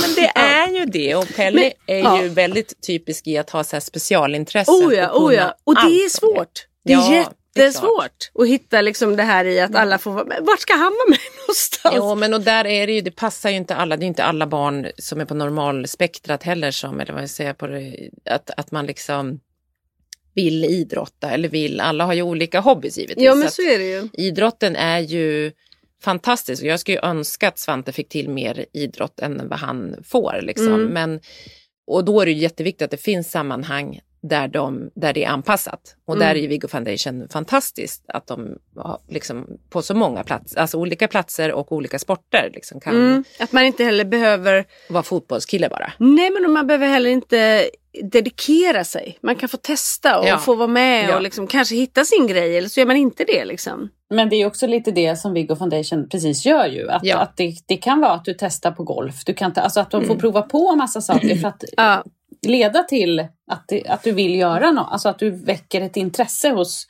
Men 0.00 0.14
det 0.14 0.26
är 0.34 0.68
ju 0.78 0.84
det 0.84 1.14
och 1.14 1.28
Pelle 1.36 1.60
Men- 1.86 1.96
är 1.96 2.00
ja. 2.00 2.22
ju 2.22 2.28
väldigt 2.28 2.80
typisk 2.86 3.26
i 3.26 3.38
att 3.38 3.50
ha 3.50 3.64
så 3.64 3.76
här 3.76 3.80
specialintressen. 3.80 4.74
Oh 4.74 4.94
ja, 4.94 5.08
och 5.10 5.24
oh 5.24 5.34
ja. 5.34 5.54
Och 5.64 5.74
det 5.74 5.80
är 6.04 6.08
svårt. 6.08 6.66
Det 6.84 6.92
är 6.92 6.96
Ja, 6.96 7.08
det 7.10 7.60
är 7.60 7.64
jättesvårt 7.66 8.30
att 8.38 8.48
hitta 8.48 8.80
liksom 8.80 9.16
det 9.16 9.22
här 9.22 9.44
i 9.44 9.60
att 9.60 9.74
alla 9.74 9.98
får 9.98 10.10
vara 10.10 10.24
med. 10.24 10.38
Vart 10.42 10.60
ska 10.60 10.72
han 10.72 10.82
vara 10.92 11.10
med 11.10 11.18
någonstans? 11.42 11.94
Jo, 11.98 12.14
men 12.14 12.34
och 12.34 12.40
där 12.40 12.66
är 12.66 12.86
det 12.86 12.92
ju, 12.92 13.00
det 13.00 13.10
passar 13.10 13.50
ju 13.50 13.56
inte 13.56 13.74
alla, 13.74 13.96
det 13.96 14.04
är 14.04 14.06
inte 14.08 14.24
alla 14.24 14.46
barn 14.46 14.86
som 14.98 15.20
är 15.20 15.24
på 15.24 15.34
normalspektrat 15.34 16.42
heller 16.42 16.70
som, 16.70 17.00
eller 17.00 17.12
vad 17.12 17.22
jag 17.22 17.30
säger 17.30 17.52
på 17.52 17.66
det, 17.66 17.96
att, 18.30 18.50
att 18.56 18.70
man 18.70 18.86
liksom 18.86 19.40
vill 20.34 20.64
idrotta 20.64 21.30
eller 21.30 21.48
vill, 21.48 21.80
alla 21.80 22.04
har 22.04 22.12
ju 22.14 22.22
olika 22.22 22.60
hobbys 22.60 22.98
givetvis. 22.98 23.24
Ja 23.24 23.34
men 23.34 23.46
att 23.46 23.52
så 23.52 23.62
är 23.62 23.78
det 23.78 23.84
ju. 23.84 24.08
Idrotten 24.12 24.76
är 24.76 24.98
ju 25.00 25.52
fantastisk 26.04 26.62
och 26.62 26.68
jag 26.68 26.80
skulle 26.80 26.96
ju 26.96 27.08
önska 27.08 27.48
att 27.48 27.58
Svante 27.58 27.92
fick 27.92 28.08
till 28.08 28.28
mer 28.28 28.66
idrott 28.72 29.20
än 29.20 29.48
vad 29.48 29.58
han 29.58 29.96
får. 30.04 30.38
Liksom. 30.42 30.74
Mm. 30.74 30.86
Men, 30.86 31.20
och 31.86 32.04
då 32.04 32.20
är 32.20 32.26
det 32.26 32.32
jätteviktigt 32.32 32.82
att 32.82 32.90
det 32.90 32.96
finns 32.96 33.30
sammanhang 33.30 34.00
där, 34.28 34.48
de, 34.48 34.90
där 34.94 35.12
det 35.12 35.24
är 35.24 35.28
anpassat. 35.28 35.96
Och 36.06 36.18
där 36.18 36.34
är 36.34 36.48
Viggo 36.48 36.68
Foundation 36.68 37.28
fantastiskt 37.28 38.04
att 38.08 38.26
de 38.26 38.58
har 38.76 38.98
liksom, 39.08 39.46
på 39.70 39.82
så 39.82 39.94
många 39.94 40.24
platser, 40.24 40.58
alltså 40.58 40.78
olika 40.78 41.08
platser 41.08 41.52
och 41.52 41.72
olika 41.72 41.98
sporter 41.98 42.50
liksom, 42.54 42.80
kan 42.80 42.94
Mm. 42.94 43.24
Att 43.38 43.52
man 43.52 43.64
inte 43.64 43.84
heller 43.84 44.04
behöver, 44.04 44.64
vara 44.88 45.02
fotbollskille 45.02 45.68
bara. 45.68 45.92
nej 45.98 46.30
men 46.30 46.52
man 46.52 46.66
behöver 46.66 46.86
heller 46.86 47.10
inte 47.10 47.70
dedikera 48.02 48.84
sig. 48.84 49.18
Man 49.22 49.36
kan 49.36 49.48
få 49.48 49.56
testa 49.56 50.18
och 50.18 50.26
Ja. 50.26 50.38
få 50.38 50.54
vara 50.54 50.68
med 50.68 51.08
Ja. 51.08 51.16
och 51.16 51.22
liksom 51.22 51.46
kanske 51.46 51.74
hitta 51.74 52.04
sin 52.04 52.26
grej 52.26 52.58
eller 52.58 52.68
så 52.68 52.80
gör 52.80 52.86
man 52.86 52.96
inte 52.96 53.24
det 53.24 53.44
liksom. 53.44 53.88
Men 54.10 54.28
det 54.28 54.36
är 54.36 54.46
också 54.46 54.66
lite 54.66 54.90
det 54.90 55.16
som 55.16 55.32
Viggo 55.34 55.56
Foundation 55.56 56.08
precis 56.08 56.46
gör 56.46 56.66
ju. 56.66 56.90
Att, 56.90 57.04
Ja. 57.04 57.18
att 57.18 57.36
det, 57.36 57.54
det 57.66 57.76
kan 57.76 58.00
vara 58.00 58.12
att 58.12 58.24
du 58.24 58.34
testar 58.38 58.70
på 58.70 58.84
golf. 58.84 59.14
Du 59.26 59.34
kan 59.34 59.52
ta, 59.52 59.60
alltså 59.60 59.80
att 59.80 59.90
de 59.90 60.04
får 60.04 60.14
prova 60.16 60.42
på 60.42 60.68
en 60.72 60.78
massa 60.78 61.00
saker 61.00 61.36
för 61.36 61.48
att 61.48 61.64
leda 62.46 62.82
till 62.82 63.20
att, 63.50 63.64
det, 63.68 63.86
att 63.88 64.02
du 64.02 64.12
vill 64.12 64.34
göra 64.34 64.70
något. 64.70 64.88
Alltså 64.90 65.08
att 65.08 65.18
du 65.18 65.30
väcker 65.30 65.80
ett 65.80 65.96
intresse 65.96 66.50
hos 66.50 66.86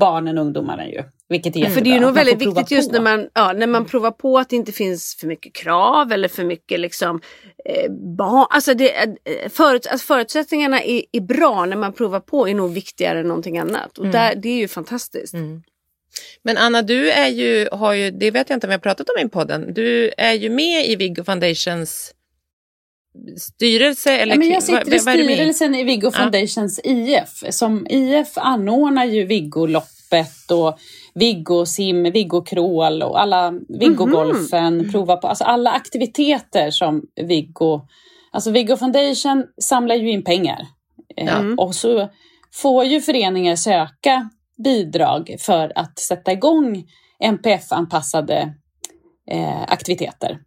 barnen 0.00 0.38
och 0.38 0.44
ungdomarna 0.44 0.86
ju. 0.88 1.02
Vilket 1.34 1.56
är 1.56 1.60
Ja, 1.60 1.70
för 1.70 1.80
det 1.80 1.90
är 1.90 1.94
ju 1.94 2.00
nog 2.00 2.14
väldigt 2.14 2.42
viktigt 2.42 2.70
just 2.70 2.92
när 2.92 3.00
man, 3.00 3.28
ja, 3.34 3.52
när 3.52 3.66
man 3.66 3.84
provar 3.84 4.10
på 4.10 4.38
att 4.38 4.48
det 4.48 4.56
inte 4.56 4.72
finns 4.72 5.16
för 5.20 5.26
mycket 5.26 5.54
krav 5.54 6.12
eller 6.12 6.28
för 6.28 6.44
mycket 6.44 6.80
liksom, 6.80 7.20
eh, 7.64 7.92
barn. 8.16 8.46
Alltså, 8.50 8.74
det, 8.74 8.96
eh, 9.02 9.08
förut, 9.48 9.86
alltså 9.86 10.06
förutsättningarna 10.06 10.82
är, 10.82 11.02
är 11.12 11.20
bra 11.20 11.66
när 11.66 11.76
man 11.76 11.92
provar 11.92 12.20
på 12.20 12.48
är 12.48 12.54
nog 12.54 12.72
viktigare 12.72 13.20
än 13.20 13.28
någonting 13.28 13.58
annat. 13.58 13.98
Och 13.98 14.06
där, 14.06 14.34
det 14.34 14.48
är 14.48 14.56
ju 14.56 14.68
fantastiskt. 14.68 15.34
Men 16.42 16.56
Anna, 16.56 16.82
du 16.82 17.10
är 17.10 17.28
ju, 17.28 17.68
har 17.72 17.92
ju, 17.92 18.10
det 18.10 18.30
vet 18.30 18.50
jag 18.50 18.56
inte 18.56 18.66
om 18.66 18.70
jag 18.70 18.78
har 18.78 18.82
pratat 18.82 19.06
om 19.08 19.26
i 19.26 19.28
podden, 19.28 19.74
du 19.74 20.12
är 20.16 20.32
ju 20.32 20.50
med 20.50 20.86
i 20.86 20.96
Viggo 20.96 21.24
Foundations 21.24 22.14
styrelse? 23.38 24.12
Eller 24.12 24.32
Ja, 24.32 24.38
men 24.38 24.50
jag 24.50 24.62
sitter 24.62 24.94
i 24.94 24.98
styrelsen 24.98 25.74
i 25.74 25.84
Viggo 25.84 26.10
Foundations 26.10 26.80
IF. 26.84 27.44
Som 27.50 27.86
IF 27.90 28.28
anordnar 28.36 29.04
ju 29.04 29.24
Viggo-loppet 29.24 30.50
och 30.50 30.78
Viggo-sim, 31.14 32.04
Viggo-crawl 32.12 33.02
och 33.02 33.20
alla 33.20 33.50
Viggo-golfen. 33.68 34.90
Prova 34.92 35.16
på, 35.16 35.28
alltså 35.28 35.44
alla 35.44 35.70
aktiviteter 35.70 36.70
som 36.70 37.02
Viggo... 37.22 37.80
Alltså 38.32 38.50
Viggo 38.50 38.76
Foundation 38.76 39.44
samlar 39.62 39.94
ju 39.94 40.10
in 40.10 40.24
pengar. 40.24 40.66
Eh, 41.16 41.26
Och 41.56 41.74
så 41.74 42.08
får 42.54 42.84
ju 42.84 43.00
föreningar 43.00 43.56
söka 43.56 44.30
bidrag 44.64 45.36
för 45.40 45.72
att 45.74 45.98
sätta 45.98 46.32
igång 46.32 46.84
NPF-anpassade 47.24 48.54
eh, 49.30 49.62
aktiviteter. 49.62 50.38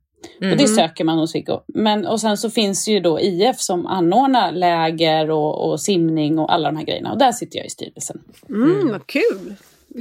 Och 0.51 0.57
det 0.57 0.67
söker 0.67 1.03
man 1.03 1.17
hos 1.17 1.36
Viggo. 1.36 1.59
Men, 1.67 2.07
och 2.07 2.21
sen 2.21 2.38
så 2.38 2.50
finns 2.50 2.88
ju 2.88 3.00
då 3.00 3.19
IF 3.19 3.59
som 3.59 3.86
anordnar 3.86 4.51
läger 4.51 5.31
och, 5.31 5.69
och 5.69 5.81
simning 5.81 6.39
och 6.39 6.53
alla 6.53 6.71
de 6.71 6.77
här 6.77 6.86
grejerna. 6.86 7.12
Och 7.12 7.17
där 7.17 7.31
sitter 7.31 7.57
jag 7.57 7.65
i 7.65 7.69
styrelsen. 7.69 8.21
Mm, 8.50 8.91
Vad 8.91 9.07
kul! 9.07 9.55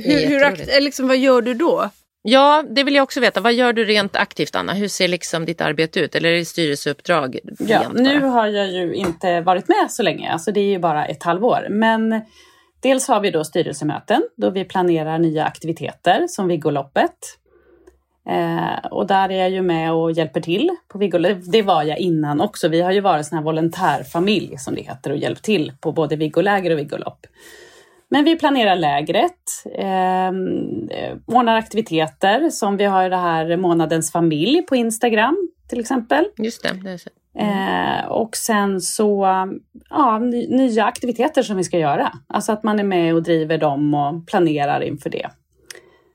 Hur, 0.05 0.27
hur, 0.27 0.81
liksom, 0.81 1.09
vad 1.09 1.17
gör 1.17 1.43
du 1.43 1.55
då? 1.55 1.91
Ja, 2.23 2.65
det 2.71 2.83
vill 2.85 2.95
jag 2.95 3.03
också 3.03 3.21
veta. 3.21 3.41
Vad 3.41 3.55
gör 3.55 3.73
du 3.73 3.85
rent 3.85 4.17
aktivt, 4.17 4.57
Anna? 4.57 4.73
Hur 4.73 4.89
ser 4.89 5.09
liksom 5.09 5.45
ditt 5.45 5.61
arbete 5.61 6.01
ut? 6.01 6.15
Eller 6.15 6.29
är 6.29 6.37
det 6.37 6.45
styrelseuppdrag? 6.45 7.39
Ja, 7.59 7.83
nu 7.95 8.21
har 8.21 8.47
jag 8.47 8.71
ju 8.71 8.95
inte 8.95 9.41
varit 9.41 9.69
med 9.69 9.91
så 9.91 10.03
länge, 10.03 10.33
alltså 10.33 10.53
det 10.53 10.61
är 10.61 10.71
ju 10.71 10.79
bara 10.79 11.07
ett 11.07 11.23
halvår. 11.23 11.67
Men 11.71 12.21
dels 12.81 13.09
har 13.09 13.21
vi 13.21 13.31
då 13.31 13.45
styrelsemöten 13.45 14.23
då 14.37 14.51
vi 14.51 14.65
planerar 14.65 15.19
nya 15.19 15.45
aktiviteter 15.45 16.27
som 16.29 16.49
Viggoloppet. 16.49 17.17
Eh, 18.29 18.87
och 18.91 19.07
där 19.07 19.29
är 19.29 19.39
jag 19.39 19.51
ju 19.51 19.63
med 19.63 19.93
och 19.93 20.13
hjälper 20.13 20.41
till 20.41 20.71
på 20.89 20.99
Viggoloppet. 20.99 21.53
Det 21.53 21.63
var 21.63 21.83
jag 21.83 21.99
innan 21.99 22.41
också. 22.41 22.69
Vi 22.69 22.81
har 22.81 22.93
ju 22.93 23.01
varit 23.01 23.27
sån 23.27 23.39
här 23.39 23.45
volontärfamilj 23.45 24.59
som 24.59 24.75
det 24.75 24.83
heter 24.83 25.11
och 25.11 25.17
hjälpt 25.17 25.43
till 25.43 25.73
på 25.81 25.93
både 25.93 26.17
Viggoläger 26.17 26.71
och 26.71 26.79
Viggolopp. 26.79 27.27
Men 28.17 28.25
vi 28.25 28.37
planerar 28.37 28.77
lägret, 28.77 29.33
eh, 29.79 30.27
eh, 30.27 31.17
ordnar 31.27 31.57
aktiviteter 31.57 32.51
som 32.51 32.77
vi 32.77 32.85
har 32.85 33.11
det 33.11 33.17
här 33.17 33.57
månadens 33.57 34.13
familj 34.13 34.63
på 34.63 34.77
Instagram 34.77 35.49
till 35.69 35.81
exempel. 35.81 36.25
Just 36.39 36.63
det. 36.63 36.81
det 36.85 36.99
så. 36.99 37.11
Eh, 37.39 38.07
och 38.09 38.37
sen 38.37 38.81
så, 38.81 39.27
ja, 39.91 40.19
ny, 40.19 40.49
nya 40.49 40.85
aktiviteter 40.85 41.43
som 41.43 41.57
vi 41.57 41.65
ska 41.65 41.79
göra. 41.79 42.13
Alltså 42.27 42.53
att 42.53 42.63
man 42.63 42.79
är 42.79 42.85
med 42.85 43.15
och 43.15 43.23
driver 43.23 43.59
dem 43.59 43.95
och 43.95 44.27
planerar 44.27 44.81
inför 44.81 45.11
det. 45.11 45.31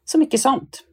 Så 0.05 0.17
mycket 0.17 0.39
sånt. 0.39 0.83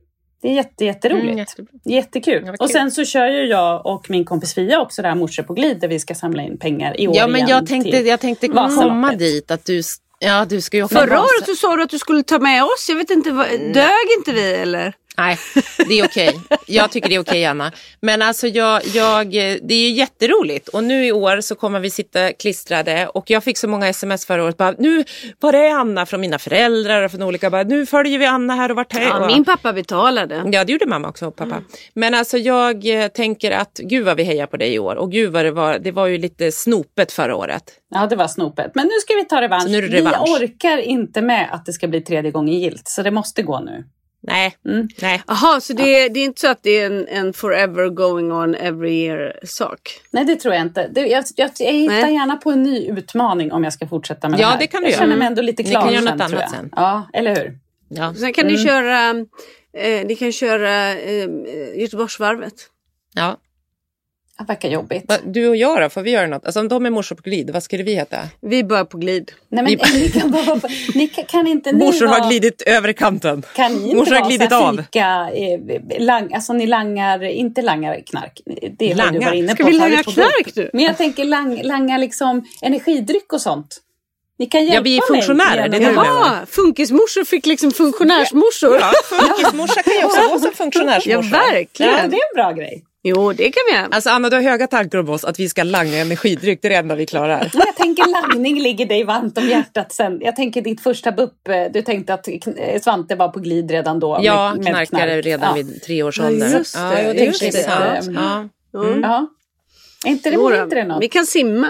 Det 0.42 0.48
är 0.48 0.54
jätte, 0.54 0.84
jätteroligt. 0.84 1.26
Mm, 1.26 1.38
jättebra. 1.38 1.72
Jättekul. 1.84 2.42
Ja, 2.46 2.54
och 2.60 2.70
sen 2.70 2.90
så 2.90 3.04
kör 3.04 3.26
ju 3.26 3.44
jag 3.44 3.86
och 3.86 4.10
min 4.10 4.24
kompis 4.24 4.54
Fia 4.54 4.80
också 4.80 5.02
det 5.02 5.08
här 5.08 5.14
Morsor 5.14 5.42
på 5.42 5.54
glid 5.54 5.80
där 5.80 5.88
vi 5.88 6.00
ska 6.00 6.14
samla 6.14 6.42
in 6.42 6.58
pengar 6.58 7.00
i 7.00 7.08
år 7.08 7.16
Ja, 7.16 7.26
men 7.26 7.36
igen 7.36 7.48
jag 7.48 7.66
tänkte, 7.66 7.96
jag 7.96 8.20
tänkte 8.20 8.48
komma 8.48 9.14
dit 9.14 9.50
att 9.50 9.64
du, 9.64 9.82
ja, 10.18 10.44
du 10.44 10.60
ska 10.60 10.76
ju 10.76 10.82
åka 10.82 10.94
Förra 10.94 11.20
året 11.20 11.46
så 11.46 11.54
sa 11.54 11.76
du 11.76 11.82
att 11.82 11.90
du 11.90 11.98
skulle 11.98 12.22
ta 12.22 12.38
med 12.38 12.64
oss. 12.64 12.86
Jag 12.88 12.96
vet 12.96 13.10
inte, 13.10 13.30
vad, 13.30 13.46
dög 13.60 14.06
inte 14.18 14.32
vi 14.32 14.52
eller? 14.52 14.94
Nej, 15.18 15.38
det 15.88 15.98
är 15.98 16.04
okej. 16.04 16.40
Jag 16.66 16.90
tycker 16.90 17.08
det 17.08 17.14
är 17.14 17.20
okej, 17.20 17.44
Anna. 17.44 17.72
Men 18.00 18.22
alltså, 18.22 18.46
jag, 18.46 18.82
jag, 18.86 19.30
det 19.62 19.74
är 19.74 19.88
ju 19.88 19.90
jätteroligt. 19.90 20.68
Och 20.68 20.84
nu 20.84 21.06
i 21.06 21.12
år 21.12 21.40
så 21.40 21.54
kommer 21.54 21.80
vi 21.80 21.90
sitta 21.90 22.32
klistrade. 22.32 23.08
Och 23.08 23.30
jag 23.30 23.44
fick 23.44 23.58
så 23.58 23.68
många 23.68 23.88
sms 23.88 24.26
förra 24.26 24.44
året. 24.44 24.56
Bara, 24.56 24.74
nu, 24.78 25.04
var 25.40 25.52
är 25.52 25.70
Anna? 25.70 26.06
Från 26.06 26.20
mina 26.20 26.38
föräldrar 26.38 27.02
och 27.02 27.10
från 27.10 27.22
olika. 27.22 27.50
Bara, 27.50 27.62
nu 27.62 27.86
följer 27.86 28.18
vi 28.18 28.26
Anna 28.26 28.54
här 28.54 28.70
och 28.70 28.76
vart 28.76 28.92
här. 28.92 29.02
Ja, 29.02 29.26
min 29.26 29.44
pappa 29.44 29.72
betalade. 29.72 30.42
Ja, 30.52 30.64
det 30.64 30.72
gjorde 30.72 30.86
mamma 30.86 31.08
också 31.08 31.26
och 31.26 31.36
pappa. 31.36 31.62
Men 31.94 32.14
alltså 32.14 32.38
jag 32.38 33.02
eh, 33.02 33.08
tänker 33.08 33.50
att 33.50 33.80
gud 33.82 34.04
vad 34.04 34.16
vi 34.16 34.22
hejar 34.22 34.46
på 34.46 34.56
dig 34.56 34.74
i 34.74 34.78
år. 34.78 34.96
Och 34.96 35.12
gud 35.12 35.32
vad 35.32 35.44
det 35.44 35.50
var, 35.50 35.78
det 35.78 35.92
var 35.92 36.06
ju 36.06 36.18
lite 36.18 36.52
snopet 36.52 37.12
förra 37.12 37.36
året. 37.36 37.64
Ja, 37.90 38.06
det 38.06 38.16
var 38.16 38.28
snopet. 38.28 38.70
Men 38.74 38.84
nu 38.84 39.00
ska 39.02 39.14
vi 39.14 39.24
ta 39.24 39.40
revansch. 39.40 39.62
Så 39.62 39.68
nu 39.68 39.78
är 39.78 39.82
det 39.82 39.88
revansch. 39.88 40.40
Vi 40.40 40.46
orkar 40.46 40.78
inte 40.78 41.22
med 41.22 41.48
att 41.52 41.66
det 41.66 41.72
ska 41.72 41.88
bli 41.88 42.00
tredje 42.00 42.30
gången 42.30 42.54
gilt, 42.54 42.88
så 42.88 43.02
det 43.02 43.10
måste 43.10 43.42
gå 43.42 43.60
nu. 43.60 43.84
Nej, 44.22 44.56
Mm. 44.64 44.88
nej. 45.02 45.22
Jaha, 45.26 45.60
så 45.60 45.72
det, 45.72 45.82
är- 46.04 46.08
det 46.08 46.20
är 46.20 46.24
inte 46.24 46.40
så 46.40 46.48
att 46.48 46.62
det 46.62 46.70
är 46.78 46.86
en, 46.86 47.08
en 47.08 47.32
forever 47.32 47.88
going 47.88 48.32
on 48.32 48.54
every 48.54 48.90
year 48.92 49.40
sak? 49.44 49.80
Nej, 50.10 50.24
det 50.24 50.36
tror 50.36 50.54
jag 50.54 50.62
inte. 50.62 50.88
Det, 50.88 51.00
jag, 51.06 51.24
jag, 51.36 51.50
jag 51.58 51.72
hittar 51.72 51.94
Nej. 52.02 52.14
gärna 52.14 52.36
på 52.36 52.50
en 52.50 52.62
ny 52.62 52.88
utmaning 52.88 53.52
om 53.52 53.64
jag 53.64 53.72
ska 53.72 53.86
fortsätta 53.88 54.28
med 54.28 54.40
Ja, 54.40 54.46
det 54.46 54.50
här. 54.52 54.58
det 54.58 54.66
kan 54.66 54.80
du 54.80 54.86
jag 54.86 54.92
göra. 54.92 55.00
känner 55.00 55.16
mig 55.16 55.26
ändå 55.26 55.42
lite 55.42 55.62
Ni 55.62 55.70
klar 55.70 55.80
kan 55.82 55.92
göra 55.92 56.04
något 56.04 56.10
annat 56.20 56.32
jag. 56.32 56.50
sen. 56.50 56.70
Ja, 56.76 57.08
eller 57.12 57.36
hur? 57.36 57.58
Ja. 57.88 58.14
Sen 58.14 58.32
kan 58.32 58.46
ni 58.46 58.64
köra, 58.64 59.10
eh, 59.72 60.06
ni 60.06 60.16
kan 60.18 60.32
köra 60.32 60.92
eh, 60.94 61.28
Göteborgsvarvet. 61.76 62.54
ja. 63.14 63.36
Det 64.38 64.44
verkar 64.48 64.68
jobbigt. 64.68 65.04
Va, 65.08 65.16
Du 65.26 65.48
och 65.48 65.56
jag 65.56 65.82
då, 65.82 65.88
får 65.88 66.02
vi 66.02 66.10
göra 66.10 66.26
något? 66.26 66.44
Alltså 66.46 66.60
om 66.60 66.68
de 66.68 66.86
är 66.86 66.90
morsor 66.90 67.16
på 67.16 67.22
glid, 67.22 67.50
vad 67.50 67.62
skulle 67.62 67.82
vi 67.82 67.94
heta? 67.94 68.16
Vi 68.40 68.64
bör 68.64 68.84
på 68.84 68.98
glid. 68.98 69.32
Nej, 69.48 69.64
men 69.64 69.72
ni 70.00 70.08
kan, 70.08 70.30
bara, 70.30 70.60
ni 70.94 71.08
kan, 71.08 71.24
kan 71.24 71.46
inte 71.46 71.72
ni 71.72 71.84
Morsor 71.84 72.06
har 72.06 72.28
glidit 72.28 72.62
över 72.62 72.92
kanten. 72.92 73.42
Kan 73.54 73.72
ni 73.74 73.82
inte 73.84 73.96
Morsor 73.96 74.14
har 74.14 74.28
glidit 74.28 74.52
av. 74.52 74.76
fika, 74.76 75.30
eh, 75.34 76.00
lang, 76.00 76.32
alltså 76.34 76.52
ni 76.52 76.66
langar, 76.66 77.24
inte 77.24 77.62
langar 77.62 78.00
knark. 78.06 78.40
Det 78.78 78.86
har 78.88 78.94
du 78.94 78.94
Langar? 78.94 79.20
varit 79.20 79.38
inne 79.38 79.52
Ska 79.54 79.64
på 79.64 79.70
vi 79.70 79.78
förut 79.80 79.90
langa 79.90 80.02
knark 80.02 80.56
nu? 80.56 80.70
Men 80.72 80.84
jag 80.84 80.96
tänker 80.96 81.24
lang, 81.24 81.62
langa 81.62 81.98
liksom 81.98 82.44
energidryck 82.62 83.32
och 83.32 83.40
sånt. 83.40 83.80
Ni 84.38 84.46
kan 84.46 84.60
hjälpa 84.64 84.74
Ja, 84.76 84.80
vi 84.82 84.96
är 84.96 85.00
mig 85.00 85.06
funktionärer, 85.06 85.68
det 85.68 85.76
är 85.76 85.80
du. 85.88 85.94
Jaha, 85.94 86.46
funkismorsor 86.46 87.24
fick 87.24 87.46
liksom 87.46 87.70
funktionärsmorsor. 87.72 88.78
Ja, 88.80 88.92
funkismorsa 89.04 89.82
kan 89.82 89.92
ju 89.94 90.04
också 90.04 90.20
vara 90.28 90.38
som 90.38 90.48
Ja, 90.48 90.56
funktionärsmorsa. 90.56 91.28
verkligen. 91.30 91.92
Ja, 91.92 91.98
det 92.08 92.16
är 92.16 92.20
en 92.30 92.34
bra 92.34 92.52
grej. 92.52 92.84
Jo, 93.08 93.32
det 93.32 93.44
kan 93.50 93.62
vi 93.70 93.76
göra. 93.76 93.88
Alltså 93.90 94.10
Anna, 94.10 94.30
du 94.30 94.36
har 94.36 94.42
höga 94.42 94.66
tankar 94.66 94.98
om 94.98 95.08
oss 95.10 95.24
att 95.24 95.38
vi 95.40 95.48
ska 95.48 95.62
langa 95.62 95.96
energidryck. 95.98 96.58
Det 96.62 96.68
är 96.68 96.70
det 96.70 96.76
enda 96.76 96.94
vi 96.94 97.06
klarar. 97.06 97.50
Jag 97.54 97.76
tänker 97.76 98.04
langning 98.32 98.60
ligger 98.60 98.86
dig 98.86 99.04
varmt 99.04 99.38
om 99.38 99.48
hjärtat 99.48 99.92
sen. 99.92 100.18
Jag 100.20 100.36
tänker 100.36 100.62
ditt 100.62 100.80
första 100.80 101.12
BUP, 101.12 101.48
eh, 101.48 101.54
du 101.72 101.82
tänkte 101.82 102.14
att 102.14 102.26
kn- 102.28 102.78
Svante 102.82 103.14
var 103.14 103.28
på 103.28 103.40
glid 103.40 103.70
redan 103.70 104.00
då. 104.00 104.18
Ja, 104.22 104.48
med- 104.54 104.64
med 104.64 104.66
knarkade 104.72 105.02
knark. 105.12 105.26
redan 105.26 105.48
ja. 105.48 105.54
vid 105.54 105.82
tre 105.82 106.02
års 106.02 106.18
Ja, 106.18 106.26
ålder. 106.26 106.58
just 106.58 106.74
det, 106.74 106.80
Ja, 106.80 107.00
jag 107.02 107.16
just 107.16 107.40
tänkte 107.40 107.58
det. 107.58 108.12
Ja. 108.14 108.48
Ja. 108.72 108.84
Mm. 108.84 109.00
Ja. 109.02 109.28
Är 110.06 110.10
inte 110.10 110.30
det, 110.30 110.34
inte 110.62 110.74
det 110.74 110.84
något? 110.84 111.02
Vi 111.02 111.08
kan 111.08 111.26
simma. 111.26 111.68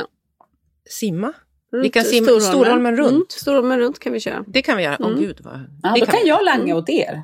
Simma? 0.90 1.33
Runt 1.73 1.85
Vi 1.85 1.88
kan 1.88 2.04
simma 2.04 2.40
Storholmen 2.40 2.97
runt. 2.97 3.11
Mm, 3.11 3.25
Storholmen 3.28 3.78
runt 3.78 3.99
kan 3.99 4.12
vi 4.12 4.21
köra. 4.21 4.45
Det 4.47 4.62
kan 4.62 4.76
vi 4.76 4.83
göra. 4.83 4.97
Åh 5.00 5.18
gud 5.18 5.38
vad... 5.45 5.54
Ja, 5.83 5.92
det 5.95 6.00
då 6.00 6.07
kan 6.07 6.21
vi. 6.23 6.28
jag 6.28 6.45
langa 6.45 6.76
åt 6.76 6.88
er. 6.90 7.23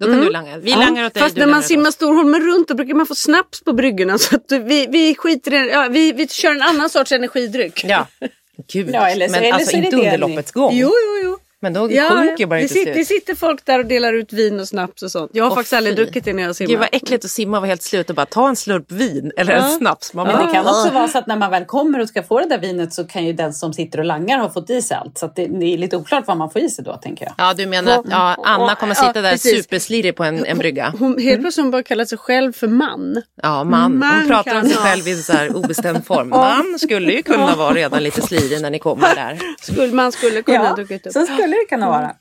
Då 0.00 0.06
kan 0.06 0.14
Mm. 0.14 0.24
du 0.26 0.32
langa. 0.32 0.58
Vi 0.58 0.70
Ja, 0.70 0.76
langar 0.76 1.06
åt 1.06 1.14
dig. 1.14 1.22
Fast 1.22 1.36
när 1.36 1.46
man 1.46 1.62
simmar. 1.62 1.90
Storholmen 1.90 2.40
runt 2.46 2.68
då 2.68 2.74
brukar 2.74 2.94
man 2.94 3.06
få 3.06 3.14
snaps 3.14 3.64
på 3.64 3.72
bryggorna. 3.72 4.18
Så 4.18 4.36
att 4.36 4.52
vi, 4.52 4.86
vi 4.90 5.14
skiter 5.14 5.54
i, 5.54 5.70
ja, 5.70 5.88
vi, 5.90 6.12
vi 6.12 6.28
kör 6.28 6.50
en 6.50 6.62
annan 6.62 6.90
sorts 6.90 7.12
energidryck. 7.12 7.84
Ja. 7.84 8.06
Gud. 8.72 8.90
Ja, 8.92 9.08
eller 9.10 9.26
så- 9.26 9.32
Men 9.32 9.42
eller 9.42 9.52
alltså 9.52 9.70
så 9.70 9.76
är 9.76 9.80
det 9.80 9.84
inte 9.86 9.96
det 9.96 10.02
under 10.02 10.18
loppets 10.18 10.52
gång. 10.52 10.76
Jo, 10.76 10.92
jo, 11.06 11.20
jo. 11.30 11.38
Men 11.60 11.72
då 11.72 11.92
Ja, 11.92 12.08
sjunker 12.08 12.38
ju 12.38 12.46
bara 12.46 12.56
det, 12.56 12.62
inte 12.62 12.74
sitter, 12.74 12.94
det 12.94 13.04
sitter 13.04 13.34
folk 13.34 13.64
där 13.66 13.78
och 13.78 13.86
delar 13.86 14.12
ut 14.12 14.32
vin 14.32 14.60
och 14.60 14.68
snaps 14.68 15.02
och 15.02 15.10
sånt. 15.10 15.30
Jag 15.34 15.44
har 15.44 15.50
Åh, 15.50 15.54
faktiskt 15.54 15.72
aldrig 15.72 15.96
druckit 15.96 16.24
det 16.24 16.32
när 16.32 16.42
jag 16.42 16.56
simmar. 16.56 16.68
Gud 16.70 16.78
vad 16.78 16.88
äckligt 16.92 17.24
att 17.24 17.30
simma 17.30 17.56
och 17.56 17.60
vara 17.60 17.68
helt 17.68 17.82
slut 17.82 18.10
och 18.10 18.16
bara 18.16 18.26
ta 18.26 18.48
en 18.48 18.56
slurp 18.56 18.92
vin 18.92 19.32
eller 19.36 19.52
en 19.52 19.70
snaps. 19.70 20.14
Man 20.14 20.26
Men 20.26 20.36
bara, 20.36 20.46
det 20.46 20.52
kan 20.52 20.66
också 20.66 20.90
vara 20.90 21.08
så 21.08 21.18
att 21.18 21.26
när 21.26 21.36
man 21.36 21.50
väl 21.50 21.64
kommer 21.64 22.00
och 22.00 22.08
ska 22.08 22.22
få 22.22 22.40
det 22.40 22.46
där 22.48 22.58
vinet 22.58 22.94
så 22.94 23.04
kan 23.04 23.26
ju 23.26 23.32
den 23.32 23.52
som 23.52 23.72
sitter 23.72 23.98
och 23.98 24.04
langar 24.04 24.38
ha 24.38 24.50
fått 24.50 24.70
i 24.70 24.82
sig 24.82 24.96
allt. 24.96 25.18
Så 25.18 25.26
att 25.26 25.36
det, 25.36 25.46
det 25.46 25.66
är 25.74 25.78
lite 25.78 25.96
oklart 25.96 26.24
vad 26.26 26.36
man 26.36 26.50
får 26.50 26.62
i 26.62 26.68
sig 26.70 26.84
då 26.84 26.96
tänker 26.96 27.24
jag. 27.24 27.34
Ja, 27.38 27.54
du 27.54 27.66
menar 27.66 27.98
att 27.98 28.06
ja, 28.10 28.36
Anna 28.44 28.74
kommer 28.74 28.94
Ja, 28.94 29.06
sitta 29.06 29.20
där 29.22 29.30
precis. 29.30 29.62
superslirig 29.64 30.16
på 30.16 30.24
en, 30.24 30.44
en 30.44 30.58
brygga. 30.58 30.94
Hon, 30.98 31.18
helt 31.18 31.40
plötsligt 31.40 31.64
hon 31.64 31.70
bara 31.70 31.82
kallar 31.82 32.04
sig 32.04 32.18
själv 32.18 32.52
för 32.52 32.66
man. 32.68 33.22
Ja, 33.42 33.64
man. 33.64 33.98
Man 33.98 34.18
Hon 34.18 34.28
pratar 34.28 34.56
om 34.60 34.68
sig 34.68 34.76
själv 34.76 35.08
i 35.08 35.14
så 35.22 35.32
här 35.32 35.56
obestämd 35.56 36.06
form. 36.06 36.28
Man 36.28 36.78
skulle 36.78 37.12
ju 37.12 37.22
kunna 37.22 37.56
vara 37.56 37.74
redan 37.74 38.02
lite 38.02 38.22
slirig 38.22 38.62
när 38.62 38.70
ni 38.70 38.78
kommer 38.78 39.14
där. 39.14 39.38
Skulle, 39.60 39.92
man 39.92 40.12
skulle 40.12 40.42
kunna 40.42 40.58
ha 40.68 40.74
druckit 40.76 41.06
upp. 41.06 41.12
Så 41.48 41.50
skulle 41.50 41.56
det 41.56 41.66
kunna 41.68 41.88
vara. 41.88 42.14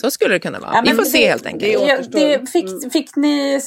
Så 0.00 0.10
skulle 0.10 0.34
det 0.34 0.38
kunna 0.38 0.58
vara. 0.58 0.70
Ja, 0.74 0.82
Vi 0.86 0.90
får 0.90 1.02
det- 1.02 1.08
se 1.08 1.28
helt 1.28 1.46
enkelt. 1.46 1.72
det- 1.78 1.86
Ja, 1.86 1.98
det, 2.10 2.50
fick, 2.50 2.92
fick, 2.92 3.16
ni, 3.16 3.60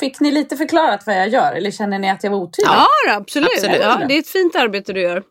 fick 0.00 0.20
ni 0.20 0.30
lite 0.30 0.56
förklarat 0.56 1.06
vad 1.06 1.16
jag 1.16 1.28
gör 1.28 1.52
eller 1.52 1.70
känner 1.70 1.98
ni 1.98 2.10
att 2.10 2.24
jag 2.24 2.30
var 2.30 2.38
otydlig? 2.38 2.66
Ja, 2.72 2.86
absolut. 3.16 3.48
Absolut. 3.56 3.76
Ja, 3.82 4.00
det 4.08 4.14
är 4.14 4.18
ett 4.18 4.28
fint 4.28 4.56
arbete 4.56 4.92
du 4.92 5.00
gör. 5.00 5.22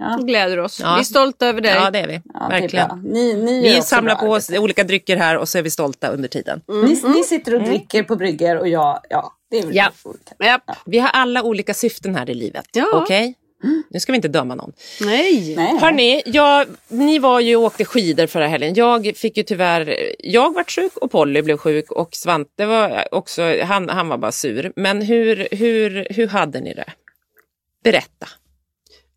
Ja. 0.00 0.16
Det 0.20 0.26
gläder 0.26 0.58
oss. 0.58 0.80
Ja. 0.80 0.94
Vi 0.94 1.00
är 1.00 1.04
stolta 1.04 1.46
över 1.46 1.60
dig. 1.60 1.74
Ja, 1.74 1.90
det 1.90 1.98
är 1.98 2.06
vi. 2.06 2.20
Ja, 2.34 2.46
är 2.46 2.60
Verkligen. 2.60 2.88
bra. 2.88 2.98
Ni, 3.04 3.34
ni, 3.34 3.62
Vi 3.62 3.82
samlar 3.82 4.14
på 4.14 4.26
oss 4.26 4.48
arbete. 4.50 4.62
olika 4.62 4.84
drycker 4.84 5.16
här 5.16 5.36
och 5.38 5.48
så 5.48 5.58
är 5.58 5.62
vi 5.62 5.70
stolta 5.70 6.08
under 6.08 6.28
tiden. 6.28 6.60
Ni, 6.68 7.00
ni 7.14 7.22
sitter 7.22 7.54
och 7.54 7.62
dricker 7.62 8.02
på 8.02 8.16
bryggor 8.16 8.56
och 8.56 8.68
jag, 8.68 9.00
ja, 9.10 9.32
det 9.50 9.58
är 9.58 9.66
väl 9.66 9.76
Ja. 9.76 9.90
olika. 10.04 10.44
Japp. 10.44 10.62
Vi 10.86 10.98
har 10.98 11.08
alla 11.08 11.42
olika 11.42 11.74
syften 11.74 12.16
här 12.16 12.30
i 12.30 12.34
livet. 12.34 12.66
Ja. 12.72 12.86
Okej? 12.92 13.34
Nu 13.90 14.00
ska 14.00 14.12
vi 14.12 14.16
inte 14.16 14.28
döma 14.28 14.54
någon. 14.54 14.72
Nej. 15.00 15.56
Nej. 15.56 15.78
Hörni, 15.78 16.22
jag, 16.26 16.66
ni 16.88 17.18
var 17.18 17.40
ju 17.40 17.56
och 17.56 17.62
åkte 17.62 17.84
skidor 17.84 18.26
förra 18.26 18.46
helgen. 18.46 18.74
Jag 18.74 19.12
fick 19.16 19.36
ju 19.36 19.42
tyvärr, 19.42 20.14
jag 20.18 20.54
vart 20.54 20.70
sjuk 20.70 20.96
och 20.96 21.10
Polly 21.10 21.42
blev 21.42 21.56
sjuk 21.56 21.90
och 21.92 22.08
Svante 22.12 22.66
var 22.66 23.14
också, 23.14 23.62
han, 23.64 23.88
han 23.88 24.08
var 24.08 24.18
bara 24.18 24.32
sur. 24.32 24.72
Men 24.76 25.02
hur, 25.02 25.48
hur, 25.50 26.06
hur 26.10 26.26
hade 26.28 26.60
ni 26.60 26.74
det? 26.74 26.92
Berätta. 27.84 28.26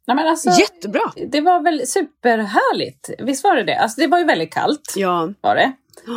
Nej, 0.07 0.15
men 0.15 0.27
alltså, 0.27 0.49
Jättebra. 0.49 1.11
Det 1.27 1.41
var 1.41 1.63
väl 1.63 1.87
superhärligt. 1.87 3.09
Visst 3.19 3.43
var 3.43 3.55
det 3.55 3.63
det? 3.63 3.79
Alltså, 3.79 4.01
det 4.01 4.07
var 4.07 4.19
ju 4.19 4.25
väldigt 4.25 4.53
kallt. 4.53 4.93
Ja. 4.95 5.33
Var 5.41 5.55
det. 5.55 5.71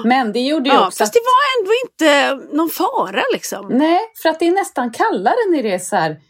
Men 0.05 0.33
det 0.33 0.41
gjorde 0.41 0.71
ju 0.71 0.75
ja 0.75 0.87
också 0.87 0.99
fast 0.99 1.11
att... 1.11 1.13
det 1.13 1.21
var 1.21 1.61
ändå 1.61 1.73
inte 1.85 2.57
någon 2.57 2.71
fara 2.71 3.25
liksom. 3.33 3.67
Nej, 3.71 3.99
för 4.23 4.29
att 4.29 4.39
det 4.39 4.47
är 4.47 4.53
nästan 4.53 4.91
kallare 4.91 5.51
när 5.51 5.63
det 5.63 5.73
är 5.73 5.79
så 5.79 5.97
här, 5.97 6.21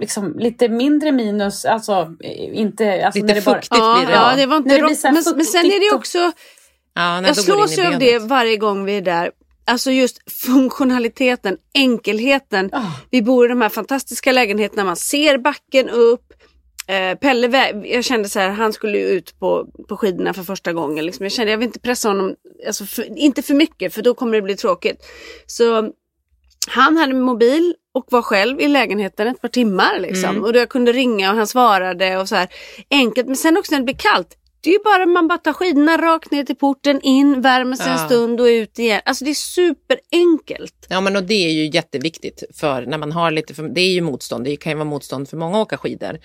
liksom, 0.00 0.38
lite 0.38 0.68
mindre 0.68 1.12
minus. 1.12 1.64
Alltså, 1.64 2.14
eh, 2.24 2.58
inte... 2.58 3.04
Alltså, 3.06 3.20
Lite 3.20 3.26
när 3.26 3.34
det 3.34 3.44
bara, 3.44 3.54
fuktigt 3.54 3.76
Ja, 3.78 3.96
blir 3.98 4.06
det. 4.06 4.12
ja, 4.12 4.36
det 4.36 4.46
var 4.46 4.56
inte 4.56 4.76
det 4.76 4.82
men, 5.02 5.22
men 5.36 5.44
sen 5.44 5.66
är 5.66 5.90
det 5.90 5.96
också, 5.96 6.32
Ja, 6.98 7.20
nej, 7.20 7.28
jag 7.28 7.36
slås 7.36 7.78
av 7.78 7.98
det 7.98 8.18
varje 8.18 8.56
gång 8.56 8.84
vi 8.84 8.96
är 8.96 9.02
där. 9.02 9.30
Alltså 9.66 9.90
just 9.90 10.30
funktionaliteten, 10.30 11.56
enkelheten. 11.74 12.70
Ah. 12.72 12.82
Vi 13.10 13.22
bor 13.22 13.46
i 13.46 13.48
de 13.48 13.60
här 13.60 13.68
fantastiska 13.68 14.32
lägenheterna, 14.32 14.84
man 14.84 14.96
ser 14.96 15.38
backen 15.38 15.88
upp. 15.88 16.32
Eh, 16.88 17.18
Pelle, 17.18 17.72
jag 17.84 18.04
kände 18.04 18.28
så 18.28 18.38
här, 18.38 18.50
han 18.50 18.72
skulle 18.72 18.98
ju 18.98 19.04
ut 19.04 19.38
på, 19.38 19.66
på 19.88 19.96
skidorna 19.96 20.34
för 20.34 20.42
första 20.42 20.72
gången. 20.72 21.06
Liksom. 21.06 21.24
Jag 21.24 21.32
kände 21.32 21.50
jag 21.50 21.58
vill 21.58 21.66
inte 21.66 21.80
pressa 21.80 22.08
honom, 22.08 22.34
alltså 22.66 22.84
för, 22.84 23.18
inte 23.18 23.42
för 23.42 23.54
mycket 23.54 23.94
för 23.94 24.02
då 24.02 24.14
kommer 24.14 24.36
det 24.36 24.42
bli 24.42 24.56
tråkigt. 24.56 25.06
Så 25.46 25.92
han 26.70 26.96
hade 26.96 27.14
mobil 27.14 27.74
och 27.94 28.06
var 28.10 28.22
själv 28.22 28.60
i 28.60 28.68
lägenheten 28.68 29.26
ett 29.26 29.40
par 29.40 29.48
timmar. 29.48 29.98
Liksom. 30.00 30.44
Och 30.44 30.52
då 30.52 30.58
jag 30.58 30.68
kunde 30.68 30.92
ringa 30.92 31.30
och 31.30 31.36
han 31.36 31.46
svarade 31.46 32.18
och 32.18 32.28
så 32.28 32.36
här. 32.36 32.48
Enkelt, 32.90 33.26
men 33.26 33.36
sen 33.36 33.56
också 33.56 33.72
när 33.72 33.78
det 33.78 33.84
blir 33.84 33.94
kallt. 33.98 34.34
Det 34.60 34.70
är 34.70 34.74
ju 34.74 34.78
bara 34.84 35.06
man 35.06 35.28
bara 35.28 35.38
tar 35.38 35.52
skidorna 35.52 35.96
rakt 35.96 36.30
ner 36.30 36.44
till 36.44 36.56
porten, 36.56 37.00
in, 37.02 37.40
värmer 37.40 37.76
sig 37.76 37.86
en 37.86 37.92
Ja. 37.98 38.06
stund 38.06 38.40
och 38.40 38.44
ut 38.44 38.78
igen. 38.78 39.00
Alltså 39.04 39.24
det 39.24 39.30
är 39.30 39.34
superenkelt. 39.34 40.86
Ja, 40.88 41.00
men 41.00 41.16
och 41.16 41.22
det 41.22 41.34
är 41.46 41.50
ju 41.50 41.70
jätteviktigt 41.70 42.42
för 42.54 42.82
när 42.86 42.98
man 42.98 43.12
har 43.12 43.30
lite, 43.30 43.54
för, 43.54 43.62
det 43.62 43.80
är 43.80 43.92
ju 43.92 44.00
motstånd, 44.00 44.44
det 44.44 44.56
kan 44.56 44.72
ju 44.72 44.76
vara 44.78 44.88
motstånd 44.88 45.28
för 45.28 45.36
många 45.36 45.56
att 45.58 45.62
åka 45.66 45.76
skidor 45.76 46.18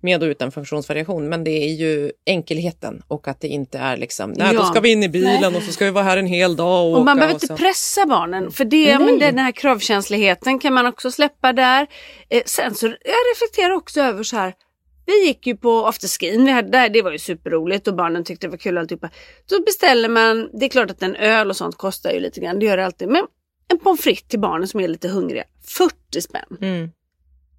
med 0.00 0.22
och 0.22 0.26
utan 0.26 0.52
funktionsvariation, 0.52 1.28
men 1.28 1.44
det 1.44 1.50
är 1.50 1.74
ju 1.74 2.12
enkelheten 2.26 3.02
och 3.08 3.28
att 3.28 3.40
det 3.40 3.48
inte 3.48 3.78
är 3.78 3.96
liksom, 3.96 4.30
nej 4.36 4.54
då 4.54 4.60
Ja. 4.60 4.64
ska 4.64 4.80
vi 4.80 4.92
in 4.92 5.02
i 5.02 5.08
bilen 5.08 5.56
och 5.56 5.62
så 5.62 5.72
ska 5.72 5.84
vi 5.84 5.90
vara 5.90 6.04
här 6.04 6.16
en 6.16 6.26
hel 6.26 6.56
dag 6.56 6.86
och, 6.92 6.98
Och 6.98 7.04
man 7.04 7.16
behöver 7.16 7.34
och 7.34 7.42
inte 7.42 7.54
pressa 7.54 8.06
barnen 8.06 8.50
för 8.52 8.64
det, 8.64 8.98
men 8.98 9.18
den 9.18 9.38
här 9.38 9.52
kravkänsligheten 9.52 10.58
kan 10.58 10.72
man 10.74 10.86
också 10.86 11.10
släppa 11.10 11.52
där. 11.52 11.86
Eh, 12.30 12.42
sen 12.46 12.74
så 12.74 12.86
jag 12.86 12.94
reflekterar 13.34 13.70
också 13.74 14.00
över 14.00 14.22
så 14.22 14.36
här. 14.36 14.54
Vi 15.06 15.26
gick 15.26 15.46
ju 15.46 15.56
på 15.56 15.86
afterskin, 15.86 16.44
vi 16.44 16.50
hade, 16.52 16.68
där, 16.70 16.88
det 16.88 17.02
var 17.02 17.12
ju 17.12 17.18
superroligt 17.18 17.88
och 17.88 17.94
barnen 17.94 18.24
tyckte 18.24 18.46
det 18.46 18.50
var 18.50 18.58
kul 18.58 18.76
och 18.76 18.80
alltihopa. 18.80 19.10
Då 19.50 19.62
beställer 19.62 20.08
man, 20.08 20.50
det 20.58 20.64
är 20.64 20.68
klart 20.68 20.90
att 20.90 21.02
en 21.02 21.16
öl 21.16 21.50
och 21.50 21.56
sånt 21.56 21.76
kostar 21.76 22.10
ju 22.12 22.20
lite 22.20 22.40
grann, 22.40 22.58
det 22.58 22.66
gör 22.66 22.76
det 22.76 22.84
alltid. 22.86 23.08
Men 23.08 23.26
en 23.68 23.78
pommes 23.78 24.00
frites 24.00 24.28
till 24.28 24.40
barnen 24.40 24.68
som 24.68 24.80
är 24.80 24.88
lite 24.88 25.08
hungriga, 25.08 25.44
40 26.10 26.20
spänn. 26.20 26.56
Mm. 26.60 26.90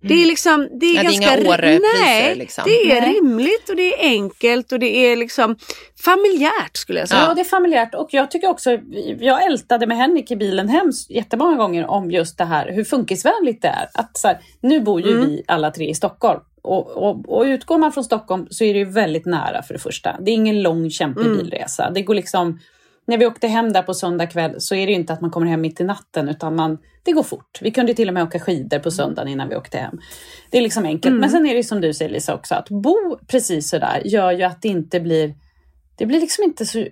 Det 0.01 0.13
är 0.13 0.25
liksom, 0.25 0.69
det 0.79 0.85
är 0.85 0.95
Ja, 0.95 1.01
det 1.01 1.07
är 1.07 1.21
ganska... 1.21 1.37
inga 1.41 1.79
Nej, 1.93 2.35
liksom. 2.35 2.63
det 2.67 2.91
är 2.91 3.01
Nej. 3.01 3.13
rimligt 3.13 3.69
och 3.69 3.75
det 3.75 3.93
är 3.93 4.09
enkelt 4.09 4.71
och 4.71 4.79
det 4.79 5.11
är 5.11 5.15
liksom 5.15 5.55
familjärt 6.03 6.77
skulle 6.77 6.99
jag 6.99 7.09
säga. 7.09 7.25
Ja, 7.27 7.33
det 7.33 7.41
är 7.41 7.45
familjärt 7.45 7.95
och 7.95 8.07
jag 8.11 8.31
tycker 8.31 8.49
också, 8.49 8.77
jag 9.19 9.45
ältade 9.45 9.87
med 9.87 9.97
Henrik 9.97 10.31
i 10.31 10.35
bilen 10.35 10.69
hem 10.69 10.91
jättemånga 11.09 11.57
gånger 11.57 11.87
om 11.87 12.11
just 12.11 12.37
det 12.37 12.45
här 12.45 12.71
hur 12.71 12.83
funkisvänligt 12.83 13.61
det 13.61 13.67
är. 13.67 13.89
Att 13.93 14.17
så 14.17 14.27
här, 14.27 14.39
nu 14.61 14.81
bor 14.81 15.01
ju 15.01 15.21
vi 15.21 15.43
alla 15.47 15.71
tre 15.71 15.89
i 15.89 15.95
Stockholm 15.95 16.39
och, 16.61 16.89
och, 16.89 17.37
och 17.37 17.43
utgår 17.43 17.77
man 17.77 17.91
från 17.91 18.03
Stockholm 18.03 18.47
så 18.49 18.63
är 18.63 18.73
det 18.73 18.79
ju 18.79 18.89
väldigt 18.89 19.25
nära 19.25 19.63
för 19.63 19.73
det 19.73 19.79
första. 19.79 20.17
Det 20.21 20.31
är 20.31 20.35
ingen 20.35 20.61
lång 20.61 20.89
kämpig 20.89 21.25
bilresa. 21.25 21.89
Det 21.89 22.01
går 22.01 22.15
liksom, 22.15 22.59
när 23.09 23.17
vi 23.17 23.25
åkte 23.25 23.47
hem 23.47 23.73
där 23.73 23.81
på 23.81 23.93
söndag 23.93 24.27
kväll 24.27 24.55
så 24.61 24.75
är 24.75 24.85
det 24.85 24.91
ju 24.91 24.99
inte 24.99 25.13
att 25.13 25.21
man 25.21 25.31
kommer 25.31 25.47
hem 25.47 25.61
mitt 25.61 25.81
i 25.81 25.83
natten 25.83 26.29
utan 26.29 26.55
man, 26.55 26.77
det 27.03 27.11
går 27.11 27.23
fort. 27.23 27.59
Vi 27.61 27.71
kunde 27.71 27.93
till 27.93 28.07
och 28.07 28.13
med 28.13 28.23
åka 28.23 28.39
skidor 28.39 28.79
på 28.79 28.91
söndagen 28.91 29.27
innan 29.27 29.49
vi 29.49 29.55
åkte 29.55 29.77
hem. 29.77 29.99
Det 30.51 30.57
är 30.57 30.61
liksom 30.61 30.85
enkelt. 30.85 31.15
Men 31.19 31.29
sen 31.29 31.45
är 31.45 31.49
det 31.49 31.57
ju 31.57 31.63
som 31.63 31.81
du 31.81 31.93
säger 31.93 32.11
Lisa 32.11 32.35
också, 32.35 32.55
att 32.55 32.69
bo 32.69 33.19
precis 33.27 33.69
sådär 33.69 34.01
gör 34.05 34.31
ju 34.31 34.43
att 34.43 34.61
det 34.61 34.67
inte 34.67 34.99
blir 34.99 35.35
det 35.97 36.05
blir 36.05 36.19
liksom 36.19 36.43
inte 36.43 36.65
så... 36.65 36.85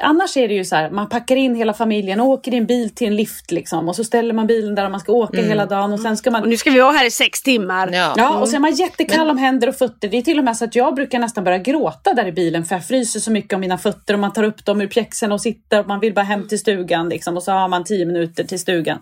Annars 0.00 0.36
är 0.36 0.48
det 0.48 0.54
ju 0.54 0.64
så 0.64 0.76
här, 0.76 0.90
man 0.90 1.08
packar 1.08 1.36
in 1.36 1.54
hela 1.54 1.74
familjen 1.74 2.20
och 2.20 2.26
åker 2.26 2.54
i 2.54 2.56
en 2.56 2.66
bil 2.66 2.94
till 2.94 3.06
en 3.06 3.16
lift 3.16 3.50
liksom. 3.50 3.88
Och 3.88 3.96
så 3.96 4.04
ställer 4.04 4.34
man 4.34 4.46
bilen 4.46 4.74
där 4.74 4.88
man 4.88 5.00
ska 5.00 5.12
åka 5.12 5.42
hela 5.42 5.66
dagen 5.66 5.92
och 5.92 6.00
sen 6.00 6.16
ska 6.16 6.30
man... 6.30 6.42
Och 6.42 6.48
nu 6.48 6.56
ska 6.56 6.70
vi 6.70 6.80
vara 6.80 6.92
här 6.92 7.06
i 7.06 7.10
sex 7.10 7.42
timmar. 7.42 7.90
Ja. 7.92 8.14
Ja, 8.16 8.38
och 8.38 8.48
så 8.48 8.56
är 8.56 8.60
man 8.60 8.74
jättekall 8.74 9.30
om 9.30 9.38
händer 9.38 9.68
och 9.68 9.74
fötter. 9.76 10.08
Det 10.08 10.16
är 10.18 10.22
till 10.22 10.38
och 10.38 10.44
med 10.44 10.56
så 10.56 10.64
att 10.64 10.74
jag 10.74 10.94
brukar 10.94 11.18
nästan 11.18 11.44
börja 11.44 11.58
gråta 11.58 12.14
där 12.14 12.26
i 12.26 12.32
bilen 12.32 12.64
för 12.64 12.74
jag 12.74 12.86
fryser 12.86 13.20
så 13.20 13.30
mycket 13.30 13.52
om 13.52 13.60
mina 13.60 13.78
fötter 13.78 14.14
och 14.14 14.20
man 14.20 14.32
tar 14.32 14.42
upp 14.42 14.64
dem 14.64 14.80
ur 14.80 14.86
pjäxorna 14.86 15.34
och 15.34 15.40
sitter 15.40 15.80
och 15.80 15.86
man 15.86 16.00
vill 16.00 16.14
bara 16.14 16.24
hem 16.24 16.48
till 16.48 16.58
stugan 16.58 17.08
liksom. 17.08 17.36
Och 17.36 17.42
så 17.42 17.52
har 17.52 17.68
man 17.68 17.84
tio 17.84 18.06
minuter 18.06 18.44
till 18.44 18.58
stugan. 18.58 18.98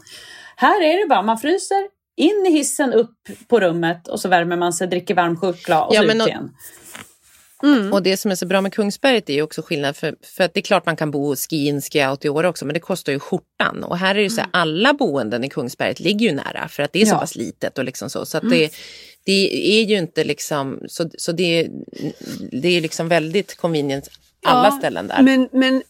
Här 0.57 0.83
är 0.83 1.03
det 1.03 1.09
bara, 1.09 1.23
man 1.23 1.39
fryser, 1.39 1.89
in 2.17 2.47
i 2.47 2.51
hissen, 2.51 2.93
upp 2.93 3.17
på 3.49 3.61
rummet 3.61 4.09
och 4.09 4.21
så 4.21 4.29
värmer 4.29 4.57
man 4.57 4.73
sig, 4.73 4.87
dricker 4.87 5.15
varm 5.15 5.37
choklad 5.37 5.89
och 5.89 5.95
Ja, 5.95 6.01
så 6.01 6.07
ut 6.07 6.23
och- 6.23 6.29
igen. 7.65 7.93
Och 7.93 8.03
det 8.03 8.17
som 8.17 8.31
är 8.31 8.35
så 8.35 8.47
bra 8.47 8.61
med 8.61 8.73
Kungsberget 8.73 9.31
är 9.31 9.35
ju 9.35 9.43
också 9.43 9.63
skillnad 9.63 9.97
för, 9.97 10.15
för 10.37 10.45
att 10.45 10.55
det 10.55 10.61
är 10.61 10.63
klart 10.63 10.87
man 10.87 10.97
kan 10.97 11.11
bo 11.11 11.37
ski-in, 11.37 11.81
ski-out 11.81 12.25
i 12.25 12.29
år 12.29 12.45
också 12.45 12.65
men 12.65 12.75
det 12.75 12.81
kostar 12.81 13.13
ju 13.13 13.19
skjortan 13.19 13.85
och 13.85 13.99
här 13.99 14.15
är 14.15 14.21
ju 14.21 14.31
så 14.31 14.41
här, 14.41 14.51
alla 14.53 14.93
boenden 14.95 15.45
i 15.45 15.49
Kungsberget 15.49 16.01
ligger 16.01 16.27
ju 16.27 16.33
nära 16.33 16.69
för 16.69 16.83
att 16.83 16.93
det 16.93 17.03
är 17.03 17.07
så 17.07 17.15
Ja. 17.15 17.19
pass 17.19 17.37
litet 17.37 17.79
och 17.79 17.85
liksom 17.85 18.11
så 18.11 18.27
så 18.27 18.39
att 18.39 18.51
det, 18.51 18.71
det 19.25 19.79
är 19.81 19.85
ju 19.85 19.99
inte 19.99 20.25
liksom 20.25 20.81
så, 20.89 21.11
så 21.19 21.33
det, 21.33 21.69
det 22.53 22.69
är 22.69 22.81
liksom 22.81 23.09
väldigt 23.09 23.57
convenient 23.57 24.09
alla 24.45 24.69
Ja, 24.69 24.79
ställen 24.79 25.09
där. 25.09 25.23
Men, 25.23 25.49
men 25.53 25.83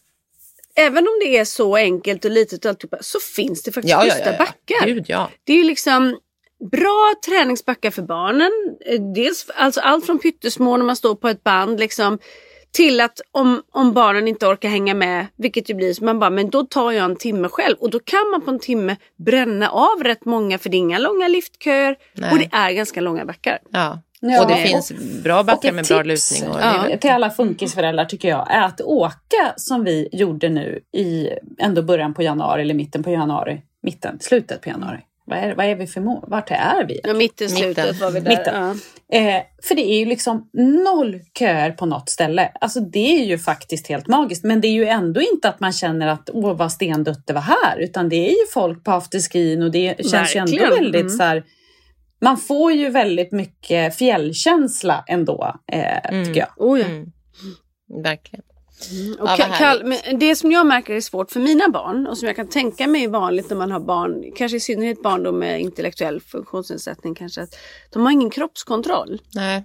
även 0.77 0.99
om 0.99 1.21
det 1.25 1.39
är 1.39 1.45
så 1.45 1.77
enkelt 1.77 2.25
och 2.25 2.31
litet 2.31 2.65
och 2.65 2.69
alltihopa, 2.69 2.99
så 3.01 3.19
finns 3.21 3.63
det 3.63 3.73
faktiskt 3.73 3.91
ja, 3.91 4.07
ja, 4.07 4.15
ja, 4.19 4.27
ja. 4.27 4.39
backar. 4.39 4.87
Gud 4.87 5.05
ja. 5.09 5.31
Det 5.45 5.53
är 5.53 5.57
ju 5.57 5.65
liksom 5.65 6.19
bra 6.71 7.15
träningsbackar 7.27 7.91
för 7.91 8.03
barnen. 8.03 8.51
Eh, 8.87 9.01
Dels 9.15 9.51
alltså 9.57 9.81
allt 9.81 10.07
från 10.07 10.19
pyttesmå 10.19 10.77
när 10.77 10.85
man 10.85 10.97
står 10.97 11.15
på 11.15 11.29
ett 11.29 11.45
band 11.45 11.81
liksom 11.81 12.19
till 12.73 13.01
att 13.01 13.21
om, 13.33 13.63
om 13.73 13.93
barnen 13.93 14.29
inte 14.29 14.47
orkar 14.47 14.69
hänga 14.69 14.95
med, 14.95 15.27
vilket 15.37 15.71
ju 15.71 15.75
blir 15.75 15.95
så 15.95 16.05
man 16.05 16.19
bara, 16.19 16.31
men 16.31 16.51
då 16.51 16.65
tar 16.65 16.93
jag 16.93 17.05
en 17.05 17.17
timme 17.17 17.49
själv 17.49 17.77
och 17.81 17.91
då 17.91 17.99
kan 17.99 18.31
man 18.31 18.41
på 18.41 18.51
en 18.51 18.59
timme 18.59 18.97
bränna 19.17 19.69
av 19.69 20.03
rätt 20.03 20.25
många 20.25 20.59
för 20.59 20.71
det 20.71 20.77
är 20.77 20.79
inga 20.79 20.99
långa 20.99 21.29
liftköer 21.29 21.97
Nej. 22.15 22.33
och 22.33 22.39
det 22.39 22.49
är 22.53 22.73
ganska 22.73 23.01
långa 23.01 23.25
backar. 23.25 23.59
ja. 23.71 24.01
Ja, 24.27 24.43
och 24.43 24.49
det 24.49 24.57
finns 24.57 24.93
bra 25.25 25.43
backar 25.43 25.73
med 25.73 25.85
bra 25.85 26.03
lutning. 26.03 26.51
Och, 26.51 26.61
ja, 26.61 26.97
till 27.01 27.11
alla 27.11 27.31
funkisföräldrar 27.31 28.05
tycker 28.05 28.29
jag 28.29 28.51
är 28.51 28.63
att 28.63 28.81
åka 28.81 29.55
som 29.57 29.85
vi 29.85 30.09
gjorde 30.13 30.49
nu 30.49 30.81
i 30.93 31.29
ändå 31.59 31.83
början 31.83 32.15
på 32.15 32.23
januari 32.23 32.63
eller 32.63 32.75
mitten 32.75 33.03
på 33.03 33.11
januari. 33.11 33.63
Mitten, 33.83 34.19
slutet 34.21 34.61
på 34.61 34.69
januari. 34.69 34.99
Vad 35.27 35.39
är, 35.39 35.55
vad 35.55 35.67
är 35.67 35.75
vi 35.75 35.87
för 35.87 36.01
mål? 36.01 36.25
Vart 36.29 36.51
är 36.51 36.85
vi? 36.89 37.01
Ja, 37.03 37.15
mitten, 37.15 37.45
Mitten. 37.47 37.49
slutet 37.49 38.01
var 38.01 38.11
vi 38.11 38.21
där. 38.21 38.29
Mitten. 38.31 38.81
Ja. 39.09 39.19
Eh, 39.19 39.43
för 39.63 39.75
det 39.75 39.83
är 39.91 39.99
ju 39.99 40.05
liksom 40.05 40.49
noll 40.85 41.21
köer 41.39 41.71
på 41.71 41.87
något 41.87 42.09
ställe. 42.09 42.53
Alltså 42.61 42.81
det 42.81 43.21
är 43.21 43.25
ju 43.25 43.39
faktiskt 43.39 43.87
helt 43.89 44.07
magiskt. 44.09 44.45
Men 44.45 44.61
det 44.61 44.69
är 44.69 44.73
ju 44.73 44.87
ändå 44.87 45.21
inte 45.21 45.49
att 45.49 45.61
man 45.61 45.73
känner 45.73 46.07
att 46.07 46.31
åh 46.33 46.57
vad 46.57 46.73
stendött 46.73 47.27
det 47.27 47.33
var 47.33 47.41
här. 47.41 47.79
Utan 47.79 48.09
det 48.09 48.17
är 48.17 48.31
ju 48.31 48.47
folk 48.55 48.85
på 48.85 48.91
afterskin 48.93 49.63
och 49.63 49.71
det 49.71 50.07
känns 50.11 50.35
ju 50.37 50.39
ändå 50.39 50.53
Verkligen. 50.53 50.75
väldigt 50.85 51.01
Mm. 51.01 51.17
så 51.17 51.23
här. 51.23 51.45
Man 52.21 52.37
får 52.37 52.73
ju 52.73 52.91
väldigt 52.91 53.33
mycket 53.33 53.97
fjällkänsla 53.97 55.05
ändå, 55.09 55.55
eh, 55.73 56.25
tycker 56.25 56.41
jag. 56.41 56.49
Oh, 56.57 56.81
ja. 56.81 56.87
Mm. 56.87 57.11
Verkligen. 58.03 58.45
Och 59.21 59.29
Ja, 59.39 59.49
Kall, 59.59 59.95
det 60.21 60.37
som 60.37 60.53
jag 60.53 60.67
märker 60.67 60.95
är 60.95 61.01
svårt 61.01 61.31
för 61.31 61.41
mina 61.41 61.69
barn 61.69 62.07
och 62.07 62.19
som 62.19 62.27
jag 62.27 62.37
kan 62.37 62.49
tänka 62.49 62.87
mig 62.87 63.05
är 63.05 63.09
vanligt 63.09 63.51
när 63.51 63.57
man 63.57 63.71
har 63.71 63.81
barn, 63.81 64.33
kanske 64.37 64.57
i 64.57 64.61
synnerhet 64.61 65.03
barn 65.03 65.23
då 65.23 65.33
med 65.33 65.61
intellektuell 65.61 66.21
funktionsnedsättning 66.21 67.15
kanske, 67.15 67.43
att 67.43 67.57
de 67.93 68.03
har 68.03 68.13
ingen 68.13 68.31
kroppskontroll. 68.31 69.21
Nej. 69.35 69.65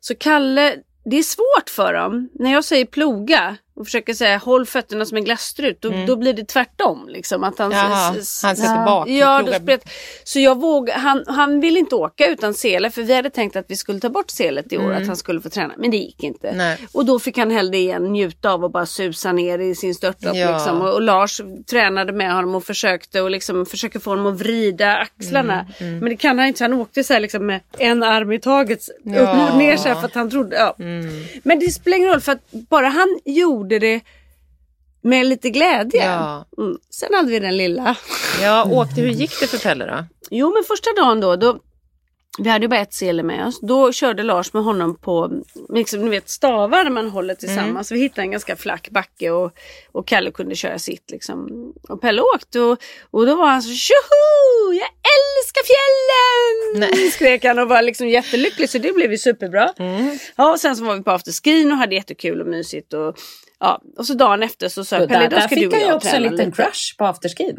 Så 0.00 0.14
Kalle, 0.14 0.76
det 1.04 1.16
är 1.16 1.22
svårt 1.22 1.70
för 1.70 1.92
dem. 1.92 2.28
När 2.32 2.52
jag 2.52 2.64
säger 2.64 2.84
ploga 2.84 3.56
och 3.80 3.86
försöker 3.86 4.14
säga 4.14 4.36
håll 4.38 4.66
fötterna 4.66 5.04
som 5.04 5.16
en 5.16 5.24
glasstrut, 5.24 5.82
då, 5.82 5.92
då 6.06 6.16
blir 6.16 6.32
det 6.32 6.44
tvärtom. 6.48 7.08
Liksom, 7.08 7.44
att 7.44 7.58
han, 7.58 7.70
Mm. 7.72 7.90
Jaha, 7.90 8.14
han 8.42 8.56
sätter 8.56 8.84
bak. 8.84 9.08
Ja, 9.08 9.42
då 9.46 9.52
spret, 9.52 9.88
så 10.24 10.40
jag 10.40 10.60
våg, 10.60 10.90
han, 10.90 11.24
han 11.26 11.60
ville 11.60 11.78
inte 11.78 11.94
åka 11.94 12.26
utan 12.26 12.54
sele 12.54 12.90
för 12.90 13.02
vi 13.02 13.14
hade 13.14 13.30
tänkt 13.30 13.56
att 13.56 13.64
vi 13.68 13.76
skulle 13.76 14.00
ta 14.00 14.08
bort 14.08 14.30
selet 14.30 14.72
i 14.72 14.78
år, 14.78 14.92
att 14.92 15.06
han 15.06 15.16
skulle 15.16 15.40
få 15.40 15.48
träna. 15.48 15.74
Men 15.78 15.90
det 15.90 15.96
gick 15.96 16.22
inte. 16.22 16.48
Mm. 16.48 16.58
Nej. 16.58 16.78
Och 16.92 17.04
då 17.04 17.18
fick 17.18 17.38
han 17.38 17.50
hellre 17.50 17.76
igen 17.76 18.04
njuta 18.12 18.50
av 18.52 18.64
att 18.64 18.72
bara 18.72 18.86
susa 18.86 19.32
ner 19.32 19.58
i 19.58 19.74
sin 19.74 19.94
störtlopp. 19.94 20.36
Ja. 20.36 20.52
Liksom. 20.52 20.80
Och, 20.80 20.94
och 20.94 21.02
Lars 21.02 21.40
tränade 21.70 22.12
med 22.12 22.34
honom 22.34 22.54
och 22.54 22.64
försökte 22.64 23.20
och 23.20 23.30
liksom, 23.30 23.66
försöker 23.66 23.98
få 23.98 24.10
honom 24.10 24.26
att 24.26 24.40
vrida 24.40 24.96
axlarna. 24.96 25.66
Mm, 25.78 25.98
Men 25.98 26.08
det 26.08 26.16
kan 26.16 26.38
han 26.38 26.48
inte, 26.48 26.58
så 26.58 26.64
han 26.64 26.72
åkte 26.72 27.04
så 27.04 27.12
här 27.12 27.20
liksom 27.20 27.46
med 27.46 27.60
en 27.78 28.02
arm 28.02 28.32
i 28.32 28.38
taget 28.40 28.88
upp 28.88 28.94
Ja. 29.04 29.32
Mm. 29.32 29.52
och 29.52 29.58
ner 29.58 29.76
så 29.76 29.88
här 29.88 29.94
för 29.94 30.04
att 30.06 30.14
han 30.14 30.30
trodde. 30.30 30.56
Ja. 30.56 30.74
Men 31.42 31.58
det 31.58 31.70
spelar 31.70 31.96
ingen 31.96 32.10
roll 32.10 32.20
för 32.20 32.32
att 32.32 32.50
bara 32.50 32.88
han 32.88 33.18
gjorde 33.24 33.69
det 33.78 34.00
med 35.02 35.26
lite 35.26 35.50
glädje. 35.50 36.04
Ja. 36.04 36.46
Mm. 36.58 36.78
Sen 36.90 37.14
hade 37.14 37.30
vi 37.30 37.38
den 37.38 37.56
lilla. 37.56 37.96
Ja, 38.42 38.64
åkte, 38.64 39.00
hur 39.00 39.08
gick 39.08 39.40
det 39.40 39.46
för 39.46 39.58
Pelle 39.58 39.86
då? 39.86 40.04
Jo 40.30 40.52
men 40.54 40.64
första 40.64 40.90
dagen 40.92 41.20
då, 41.20 41.36
då 41.36 41.60
vi 42.38 42.50
hade 42.50 42.64
ju 42.64 42.68
bara 42.68 42.80
ett 42.80 42.94
sele 42.94 43.22
med 43.22 43.46
oss. 43.46 43.60
Då 43.60 43.92
körde 43.92 44.22
Lars 44.22 44.52
med 44.52 44.62
honom 44.62 44.96
på 44.96 45.42
liksom, 45.68 46.00
ni 46.00 46.10
vet, 46.10 46.28
stavar 46.28 46.90
man 46.90 47.10
håller 47.10 47.34
tillsammans. 47.34 47.92
Vi 47.92 48.00
hittade 48.00 48.22
en 48.22 48.30
ganska 48.30 48.56
flack 48.56 48.90
backe 48.90 49.30
och, 49.30 49.52
och 49.92 50.06
Kalle 50.06 50.30
kunde 50.30 50.54
köra 50.54 50.78
sitt. 50.78 51.10
Liksom. 51.10 51.48
Och 51.88 52.00
Pelle 52.00 52.22
åkte 52.22 52.60
och, 52.60 52.78
och 53.10 53.26
då 53.26 53.34
var 53.36 53.46
han 53.46 53.62
så 53.62 53.74
tjoho! 53.74 54.72
Jag 54.72 54.88
älskar 54.88 55.62
fjällen! 55.66 56.90
Nej. 56.90 57.10
Skrek 57.10 57.44
han 57.44 57.58
och 57.58 57.68
var 57.68 57.82
liksom 57.82 58.08
jättelycklig 58.08 58.70
så 58.70 58.78
det 58.78 58.92
blev 58.92 59.10
ju 59.10 59.18
superbra. 59.18 59.74
Ja, 60.36 60.52
och 60.52 60.60
sen 60.60 60.76
så 60.76 60.84
var 60.84 60.96
vi 60.96 61.02
på 61.02 61.10
afterskin 61.10 61.72
och 61.72 61.78
hade 61.78 61.94
jättekul 61.94 62.40
och 62.40 62.46
mysigt. 62.46 62.92
Och, 62.92 63.18
ja, 63.60 63.82
och 63.98 64.06
så 64.06 64.14
dagen 64.14 64.42
efter 64.42 64.68
så 64.68 64.84
sa 64.84 64.96
jag 64.96 65.08
Pelle 65.08 65.20
där, 65.20 65.30
då 65.30 65.36
där 65.36 65.46
ska 65.46 65.54
du 65.54 65.60
fick 65.60 65.72
och 65.72 65.72
han 65.72 65.80
ju 65.82 65.86
jag 65.86 65.96
också 65.96 66.08
en 66.08 66.12
träna 66.12 66.30
liten 66.30 66.46
lite. 66.46 66.62
crush 66.62 66.96
på 66.98 67.04
afterskin. 67.06 67.56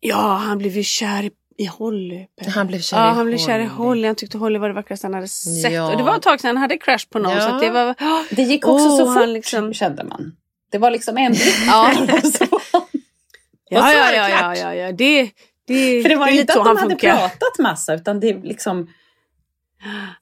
Ja, 0.00 0.34
han 0.34 0.58
blev 0.58 0.76
ju 0.76 0.82
kär 0.82 1.22
i, 1.22 1.30
i 1.58 1.66
Holly. 1.66 2.26
Pelle. 2.38 2.50
Han 2.50 2.66
blev 2.66 2.80
kär 2.80 2.96
ja, 2.96 3.10
i 3.10 3.14
han 3.14 3.26
blev 3.26 3.38
kär 3.38 3.58
i 3.58 3.64
Holly. 3.64 4.06
Han 4.06 4.16
tyckte 4.16 4.38
Holly 4.38 4.58
var 4.58 4.68
det 4.68 4.74
vackraste 4.74 5.06
han 5.06 5.14
hade 5.14 5.28
sett. 5.28 5.72
Ja. 5.72 5.90
Och 5.90 5.96
det 5.96 6.02
var 6.02 6.16
ett 6.16 6.22
tag 6.22 6.40
sedan 6.40 6.48
han 6.48 6.56
hade 6.56 6.76
crash 6.78 7.06
på 7.10 7.18
någon. 7.18 7.32
Ja. 7.32 7.40
Så 7.40 7.48
att 7.48 7.60
det 7.60 7.70
var... 7.70 7.94
Det 8.34 8.42
gick 8.42 8.66
också 8.66 8.86
Åh, 8.88 8.98
så 8.98 9.14
fort 9.14 9.28
liksom- 9.28 9.74
kände 9.74 10.04
man. 10.04 10.36
Det 10.70 10.78
var 10.78 10.90
liksom 10.90 11.16
en 11.18 11.32
blick. 11.32 11.56
Ja. 11.66 11.92
Ja, 13.68 13.92
ja, 13.92 14.10
det 14.10 14.16
ja, 14.16 14.28
ja, 14.28 14.56
ja, 14.56 14.74
ja. 14.74 14.92
Det, 14.92 15.30
det, 15.66 16.02
För 16.02 16.08
det 16.08 16.16
var 16.16 16.26
lite 16.26 16.40
inte 16.40 16.52
så 16.52 16.60
att 16.60 16.66
han 16.66 16.76
de 16.76 16.80
hade 16.82 16.90
funkar. 16.90 17.16
pratat 17.16 17.58
massa 17.58 17.94
utan 17.94 18.20
det 18.20 18.32
liksom... 18.44 18.88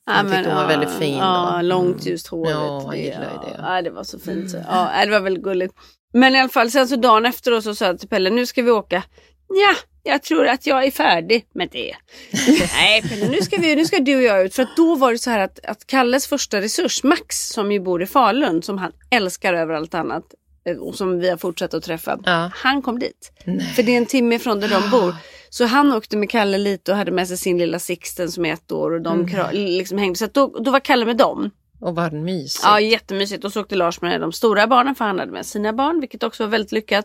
Han 0.05 0.31
tyckte 0.31 0.49
hon 0.49 0.57
var 0.57 0.67
väldigt 0.67 0.91
fin 0.91 1.17
Ja, 1.17 1.53
då. 1.57 1.63
långt 1.63 2.07
ljust 2.07 2.27
håret. 2.27 2.51
Ja, 2.51 2.81
han 2.81 2.91
det. 2.91 3.57
Ja, 3.59 3.83
det 3.83 3.91
var 3.91 4.05
så 4.05 4.19
fint. 4.19 4.51
Så. 4.51 4.57
Ja, 4.69 4.85
nej, 4.93 5.07
det 5.07 5.13
var 5.13 5.21
väldigt 5.21 5.45
gulligt. 5.45 5.75
Men 6.13 6.35
i 6.35 6.41
alla 6.41 6.49
fall, 6.49 6.71
sen 6.71 6.89
så 6.89 6.97
dagen 6.97 7.27
efter 7.27 7.51
då 7.51 7.63
så 7.63 7.75
sa 7.75 7.85
jag 7.85 7.99
till 7.99 8.09
Pelle, 8.09 8.31
nu 8.31 8.47
ska 8.47 8.63
vi 8.63 8.71
åka. 8.71 9.03
Ja, 9.49 9.75
jag 10.05 10.23
tror 10.23 10.47
att 10.47 10.67
jag 10.67 10.85
är 10.85 10.91
färdig 10.91 11.47
med 11.55 11.69
det. 11.73 11.95
Nej 12.75 13.03
Pelle, 13.03 13.29
nu 13.29 13.41
ska, 13.43 13.57
vi, 13.57 13.77
nu 13.77 13.85
ska 13.85 13.99
du 13.99 14.17
och 14.17 14.23
jag 14.23 14.45
ut. 14.45 14.55
För 14.55 14.63
att 14.63 14.77
då 14.77 14.95
var 14.95 15.13
det 15.13 15.19
så 15.19 15.31
här 15.31 15.39
att, 15.39 15.65
att 15.65 15.87
Kalles 15.87 16.27
första 16.27 16.61
resurs, 16.61 17.03
Max, 17.05 17.49
som 17.49 17.73
ju 17.73 17.81
bor 17.81 18.03
i 18.03 18.07
Falun, 18.07 18.63
som 18.63 18.79
han 18.79 18.93
älskar 19.11 19.55
över 19.55 19.75
allt 19.75 19.95
annat 19.95 20.25
eh, 20.69 20.77
och 20.77 20.95
som 20.95 21.19
vi 21.21 21.31
har 21.31 21.37
fortsatt 21.37 21.75
att 21.75 21.83
träffa. 21.85 22.19
Ja. 22.25 22.51
Han 22.55 22.83
kom 22.83 22.99
dit. 22.99 23.33
För 23.77 23.83
det 23.83 23.93
är 23.93 23.97
en 23.99 24.07
timme 24.07 24.35
ifrån 24.35 24.61
där 24.61 24.69
de 24.69 24.91
bor. 24.91 25.15
Så 25.51 25.65
han 25.65 25.93
åkte 25.93 26.17
med 26.17 26.31
Kalle 26.31 26.59
lite 26.59 26.91
och 26.93 26.99
hade 26.99 27.11
med 27.11 27.29
sig 27.29 27.37
sin 27.39 27.59
lilla 27.59 27.79
Sixten 27.79 28.31
som 28.33 28.45
är 28.45 28.53
ett 28.53 28.73
år 28.73 28.91
och 28.91 29.01
de 29.03 29.27
kra- 29.27 29.53
liksom 29.53 29.99
hängde. 29.99 30.19
Så 30.19 30.27
då, 30.27 30.47
då 30.59 30.71
var 30.71 30.81
Kalle 30.81 31.05
med 31.05 31.17
dem. 31.17 31.51
Och 31.81 31.95
vad 31.95 32.13
mysigt. 32.13 32.65
Ja, 32.65 32.81
jättemysigt. 32.81 33.45
Och 33.45 33.53
så 33.53 33.61
åkte 33.61 33.75
Lars 33.75 34.01
med 34.01 34.21
de 34.21 34.33
stora 34.33 34.67
barnen 34.67 34.95
för 34.95 35.05
han 35.05 35.19
hade 35.19 35.33
med 35.33 35.47
sina 35.47 35.73
barn, 35.73 36.01
vilket 36.01 36.23
också 36.23 36.43
var 36.43 36.51
väldigt 36.51 36.73
lyckat. 36.73 37.05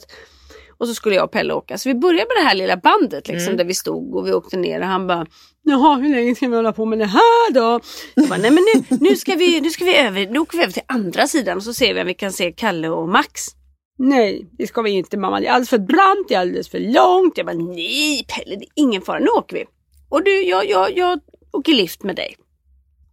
Och 0.79 0.87
så 0.87 0.93
skulle 0.93 1.15
jag 1.15 1.23
och 1.25 1.31
Pelle 1.31 1.53
åka. 1.53 1.77
Så 1.77 1.89
vi 1.89 1.95
började 1.95 2.27
med 2.35 2.43
det 2.43 2.47
här 2.47 2.55
lilla 2.55 2.77
bandet 2.77 3.27
liksom, 3.27 3.57
där 3.57 3.65
vi 3.65 3.73
stod 3.73 4.15
och 4.15 4.27
vi 4.27 4.33
åkte 4.33 4.57
ner 4.57 4.79
och 4.79 4.85
han 4.87 5.07
bara 5.07 5.25
Jaha, 5.63 5.95
hur 5.95 6.15
länge 6.15 6.35
ska 6.35 6.47
vi 6.47 6.55
hålla 6.55 6.73
på 6.73 6.85
med 6.85 6.99
det 6.99 7.05
här 7.05 7.51
då? 7.53 7.79
Jag 8.15 8.29
bara, 8.29 8.39
nej 8.39 8.51
men 8.51 8.63
nu, 8.73 8.97
nu, 9.01 9.15
ska 9.15 9.35
vi, 9.35 9.61
nu 9.61 9.69
ska 9.69 9.85
vi 9.85 9.97
över, 9.97 10.27
nu 10.27 10.39
åker 10.39 10.57
vi 10.57 10.63
över 10.63 10.73
till 10.73 10.81
andra 10.87 11.27
sidan 11.27 11.57
och 11.57 11.63
så 11.63 11.73
ser 11.73 11.93
vi 11.93 12.01
om 12.01 12.07
vi 12.07 12.13
kan 12.13 12.31
se 12.31 12.51
Kalle 12.51 12.89
och 12.89 13.09
Max. 13.09 13.41
Nej, 13.97 14.49
det 14.57 14.67
ska 14.67 14.81
vi 14.81 14.89
inte 14.91 15.17
mamma. 15.17 15.39
Det 15.39 15.47
är 15.47 15.51
alldeles 15.51 15.69
för 15.69 15.77
brant, 15.77 16.27
det 16.27 16.33
är 16.35 16.39
alldeles 16.39 16.69
för 16.69 16.79
långt. 16.79 17.37
Jag 17.37 17.45
bara, 17.45 17.55
nej 17.57 18.25
Pelle, 18.27 18.55
det 18.55 18.65
är 18.65 18.69
ingen 18.75 19.01
fara, 19.01 19.19
nu 19.19 19.27
åker 19.27 19.55
vi. 19.55 19.65
Och 20.09 20.23
du, 20.23 20.43
jag, 20.43 20.69
jag, 20.69 20.97
jag 20.97 21.19
åker 21.51 21.73
lift 21.73 22.03
med 22.03 22.15
dig. 22.15 22.35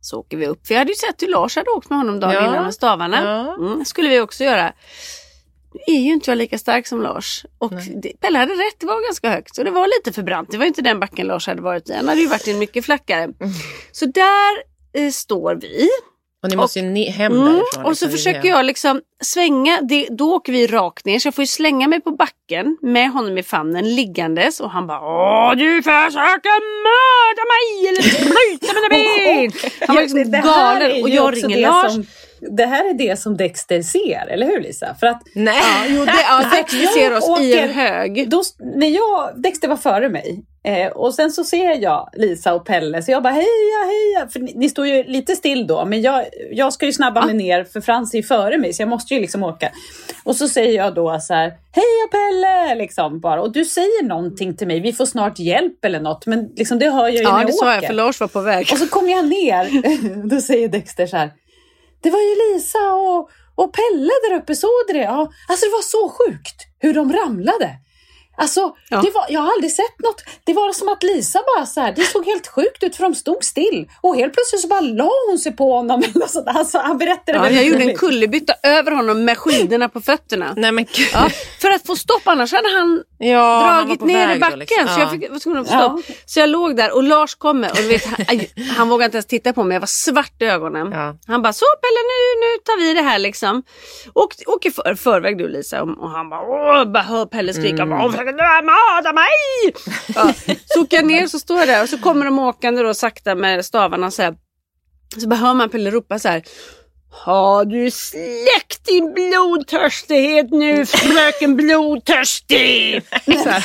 Så 0.00 0.18
åker 0.20 0.36
vi 0.36 0.46
upp. 0.46 0.60
Jag 0.68 0.78
hade 0.78 0.90
ju 0.90 0.94
sett 0.94 1.22
hur 1.22 1.28
Lars 1.28 1.56
hade 1.56 1.70
åkt 1.70 1.90
med 1.90 1.98
honom 1.98 2.20
dagen 2.20 2.32
Ja. 2.34 2.48
innan 2.48 2.64
med 2.64 2.74
stavarna. 2.74 3.22
Ja. 3.24 3.66
Mm, 3.66 3.84
skulle 3.84 4.08
vi 4.08 4.20
också 4.20 4.44
göra. 4.44 4.72
Nu 5.86 5.94
är 5.94 6.00
ju 6.00 6.12
inte 6.12 6.30
jag 6.30 6.38
lika 6.38 6.58
stark 6.58 6.86
som 6.86 7.02
Lars. 7.02 7.44
Och 7.58 7.72
det, 8.02 8.20
Pelle 8.20 8.38
hade 8.38 8.52
rätt, 8.52 8.80
det 8.80 8.86
var 8.86 9.06
ganska 9.08 9.30
högt. 9.30 9.58
Och 9.58 9.64
det 9.64 9.70
var 9.70 9.86
lite 9.86 10.12
för 10.14 10.22
brant. 10.22 10.50
Det 10.50 10.58
var 10.58 10.66
inte 10.66 10.82
den 10.82 11.00
backen 11.00 11.26
Lars 11.26 11.46
hade 11.46 11.62
varit 11.62 11.90
i. 11.90 11.92
Han 11.94 12.08
hade 12.08 12.20
ju 12.20 12.26
varit 12.28 12.48
i 12.48 12.50
en 12.50 12.58
mycket 12.58 12.84
flackare. 12.84 13.22
Mm. 13.22 13.34
Så 13.92 14.06
där 14.06 14.56
eh, 15.04 15.10
står 15.10 15.54
vi. 15.54 15.88
Och 16.42 16.50
ni 16.50 16.56
måste 16.56 16.78
ju 16.80 16.84
ne- 16.86 17.10
hem 17.10 17.32
Mm, 17.32 17.44
därifrån. 17.44 17.84
och 17.84 17.98
så 17.98 18.04
liksom. 18.06 18.10
försöker 18.10 18.48
jag 18.48 18.64
liksom 18.66 19.00
svänga, 19.24 19.80
det, 19.80 20.06
då 20.10 20.34
åker 20.34 20.52
vi 20.52 20.66
rakt 20.66 21.04
ner 21.06 21.18
så 21.18 21.26
jag 21.26 21.34
får 21.34 21.42
ju 21.42 21.46
slänga 21.46 21.88
mig 21.88 22.00
på 22.00 22.10
backen 22.10 22.76
med 22.82 23.10
honom 23.10 23.38
i 23.38 23.42
famnen 23.42 23.94
liggandes 23.94 24.60
och 24.60 24.70
han 24.70 24.86
bara 24.86 25.00
Åh 25.00 25.56
du 25.56 25.82
försöker 25.82 26.56
mörda 26.86 27.42
mig 27.54 27.88
eller 27.88 28.02
bryta 28.24 28.72
mina 28.74 28.88
ben! 28.88 29.70
Han 29.86 29.96
var 29.96 30.02
liksom 30.02 30.30
galen 30.50 30.96
ju 30.96 31.02
och 31.02 31.08
jag 31.08 31.36
ringer 31.36 31.60
Lars. 31.60 31.92
Som, 31.92 32.06
det 32.40 32.66
här 32.66 32.90
är 32.90 32.94
det 32.94 33.18
som 33.20 33.36
Dexter 33.36 33.82
ser, 33.82 34.26
eller 34.30 34.46
hur 34.46 34.60
Lisa? 34.60 34.94
För 35.00 35.06
att 35.06 35.22
Nej. 35.34 35.54
Ja, 35.56 35.84
jo, 35.88 36.04
det, 36.04 36.12
ja, 36.28 36.42
Dexter 36.56 36.86
ser 36.86 37.16
oss 37.16 37.40
i 37.40 37.58
en 37.58 37.64
åker- 37.64 37.74
hög. 37.74 38.30
då, 38.30 38.42
när 38.76 38.86
jag, 38.88 39.42
Dexter 39.42 39.68
var 39.68 39.76
före 39.76 40.08
mig 40.08 40.42
eh, 40.64 40.86
och 40.92 41.14
sen 41.14 41.30
så 41.30 41.44
ser 41.44 41.82
jag 41.82 42.08
Lisa 42.12 42.54
och 42.54 42.66
Pelle 42.66 43.02
så 43.02 43.10
jag 43.10 43.22
bara 43.22 43.32
heja 43.32 43.84
heja, 43.86 44.28
för 44.28 44.40
ni, 44.40 44.52
ni 44.56 44.68
står 44.68 44.86
ju 44.86 45.04
lite 45.04 45.36
still 45.36 45.66
då 45.66 45.84
men 45.84 46.02
jag, 46.02 46.24
jag 46.52 46.72
ska 46.72 46.86
ju 46.86 46.92
snabba 46.92 47.26
mig 47.26 47.34
ner 47.34 47.64
för 47.64 47.80
Frans 47.80 48.14
är 48.14 48.18
ju 48.18 48.22
före 48.24 48.58
mig 48.58 48.72
så 48.72 48.82
jag 48.82 48.88
måste 48.88 49.14
ju 49.14 49.20
liksom 49.20 49.42
åka. 49.42 49.70
Och 50.24 50.36
så 50.36 50.48
säger 50.48 50.76
jag 50.76 50.94
då 50.94 51.18
så 51.20 51.34
här 51.34 51.46
heja 51.48 52.08
Pelle 52.10 52.74
liksom 52.74 53.20
bara 53.20 53.42
och 53.42 53.52
du 53.52 53.64
säger 53.64 54.04
någonting 54.04 54.56
till 54.56 54.66
mig, 54.66 54.80
vi 54.80 54.92
får 54.92 55.06
snart 55.06 55.38
hjälp 55.38 55.84
eller 55.84 56.00
något 56.00 56.26
men 56.26 56.48
liksom 56.56 56.78
det 56.78 56.90
hör 56.90 57.02
jag 57.04 57.12
ju 57.14 57.22
när 57.22 57.30
Ja 57.30 57.38
jag 57.40 57.46
det 57.48 57.52
sa 57.52 57.66
åker. 57.66 57.74
jag 57.74 57.84
för 57.86 57.94
Lars 57.94 58.20
var 58.20 58.28
på 58.28 58.40
väg. 58.40 58.68
Och 58.72 58.78
så 58.78 58.86
kommer 58.88 59.10
jag 59.12 59.28
ner, 59.28 60.28
då 60.28 60.40
säger 60.40 60.68
Dexter 60.68 61.06
så 61.06 61.16
här. 61.16 61.30
Det 62.00 62.10
var 62.10 62.20
ju 62.20 62.34
Lisa 62.34 62.92
och, 62.92 63.30
och 63.54 63.72
Pelle 63.72 64.12
där 64.28 64.36
uppe, 64.36 64.56
såg 64.56 64.70
du 64.86 64.92
det? 64.92 65.04
Ja, 65.04 65.32
alltså 65.48 65.66
det 65.66 65.72
var 65.72 65.82
så 65.82 66.08
sjukt 66.08 66.66
hur 66.78 66.94
de 66.94 67.12
ramlade. 67.12 67.70
Alltså, 68.38 68.74
Ja. 68.88 69.00
det 69.02 69.10
var, 69.10 69.26
jag 69.28 69.40
har 69.40 69.52
aldrig 69.52 69.72
sett 69.72 69.98
något. 70.04 70.22
Det 70.44 70.52
var 70.52 70.72
som 70.72 70.88
att 70.88 71.02
Lisa 71.02 71.38
bara 71.56 71.66
så 71.66 71.80
här, 71.80 71.92
det 71.96 72.02
såg 72.02 72.24
helt 72.26 72.46
sjukt 72.46 72.82
ut 72.82 72.96
för 72.96 73.02
de 73.02 73.14
stod 73.14 73.44
still. 73.44 73.90
Och 74.00 74.16
helt 74.16 74.32
plötsligt 74.34 74.60
så 74.60 74.68
bara 74.68 74.80
la 74.80 75.10
hon 75.28 75.38
sig 75.38 75.52
på 75.56 75.72
honom. 75.76 76.02
Eller 76.14 76.26
sånt. 76.26 76.48
Alltså, 76.48 76.78
han 76.78 76.98
berättade 76.98 77.38
Ja, 77.38 77.50
jag 77.50 77.64
gjorde 77.64 77.84
en 77.84 77.96
kullerbytta 77.96 78.54
över 78.62 78.90
honom 78.92 79.24
med 79.24 79.38
skidorna 79.38 79.88
på 79.88 80.00
fötterna. 80.00 80.54
Nej 80.56 80.72
men. 80.72 80.86
Ja, 81.12 81.28
för 81.60 81.70
att 81.70 81.86
få 81.86 81.96
stopp, 81.96 82.22
annars 82.24 82.52
hade 82.52 82.68
han 82.68 83.02
Ja, 83.18 83.58
han 83.58 83.84
dragit 83.86 84.00
på 84.00 84.06
ner 84.06 84.36
i 84.36 84.38
backen. 84.38 84.58
liksom. 84.58 84.86
Så 84.88 84.92
Ja. 84.92 85.00
jag 85.00 85.10
fick, 85.10 85.30
var 85.30 85.38
tvungen 85.38 85.60
att 85.62 85.68
få 85.68 85.74
stopp. 85.78 86.16
Så 86.26 86.40
jag 86.40 86.48
låg 86.48 86.76
där 86.76 86.94
och 86.94 87.02
Lars 87.02 87.34
kommer 87.34 87.70
och 87.70 87.76
du 87.76 87.88
vet, 87.88 88.04
han, 88.06 88.26
han 88.76 88.88
vågade 88.88 89.04
inte 89.04 89.16
ens 89.16 89.26
titta 89.26 89.52
på 89.52 89.64
mig. 89.64 89.74
Jag 89.74 89.80
var 89.80 89.86
svart 89.86 90.42
i 90.42 90.44
ögonen. 90.44 90.92
Ja. 90.92 91.14
Han 91.26 91.42
bara, 91.42 91.52
så 91.52 91.64
Pelle 91.82 92.00
nu, 92.12 92.46
nu 92.46 92.58
tar 92.64 92.78
vi 92.80 92.94
det 92.94 93.02
här 93.08 93.18
liksom. 93.18 93.62
Och, 94.12 94.28
och 94.46 94.66
i 94.66 94.70
för, 94.70 94.94
förväg 94.94 95.38
du 95.38 95.48
Lisa. 95.48 95.82
Och, 95.82 95.98
och 96.02 96.10
han 96.10 96.30
bara, 96.30 96.40
åh, 96.40 96.92
bara 96.92 97.02
hör 97.02 97.26
Pelle 97.26 97.52
skrika. 97.54 97.82
Mm. 97.82 97.98
Mörda 98.34 99.12
mig? 99.12 99.74
Ja. 100.14 100.34
Så 100.66 100.82
åker 100.82 100.96
jag 100.96 101.06
ner 101.06 101.26
så 101.26 101.38
står 101.38 101.58
jag 101.58 101.68
där 101.68 101.82
och 101.82 101.88
så 101.88 101.98
kommer 101.98 102.24
de 102.24 102.38
åkande 102.38 102.82
då 102.82 102.94
sakta 102.94 103.34
med 103.34 103.64
stavarna 103.64 104.10
så 104.10 104.22
här. 104.22 104.34
Så 105.20 105.28
bara 105.28 105.36
hör 105.36 105.54
man 105.54 105.70
Pelle 105.70 105.90
ropa 105.90 106.18
så 106.18 106.28
här. 106.28 106.42
Har 107.24 107.64
du 107.64 107.90
släckt 107.90 108.86
din 108.86 109.14
blodtörstighet 109.14 110.50
nu 110.50 110.86
fröken 110.86 111.56
blodtörstig? 111.56 113.02
Så 113.26 113.48
här, 113.48 113.64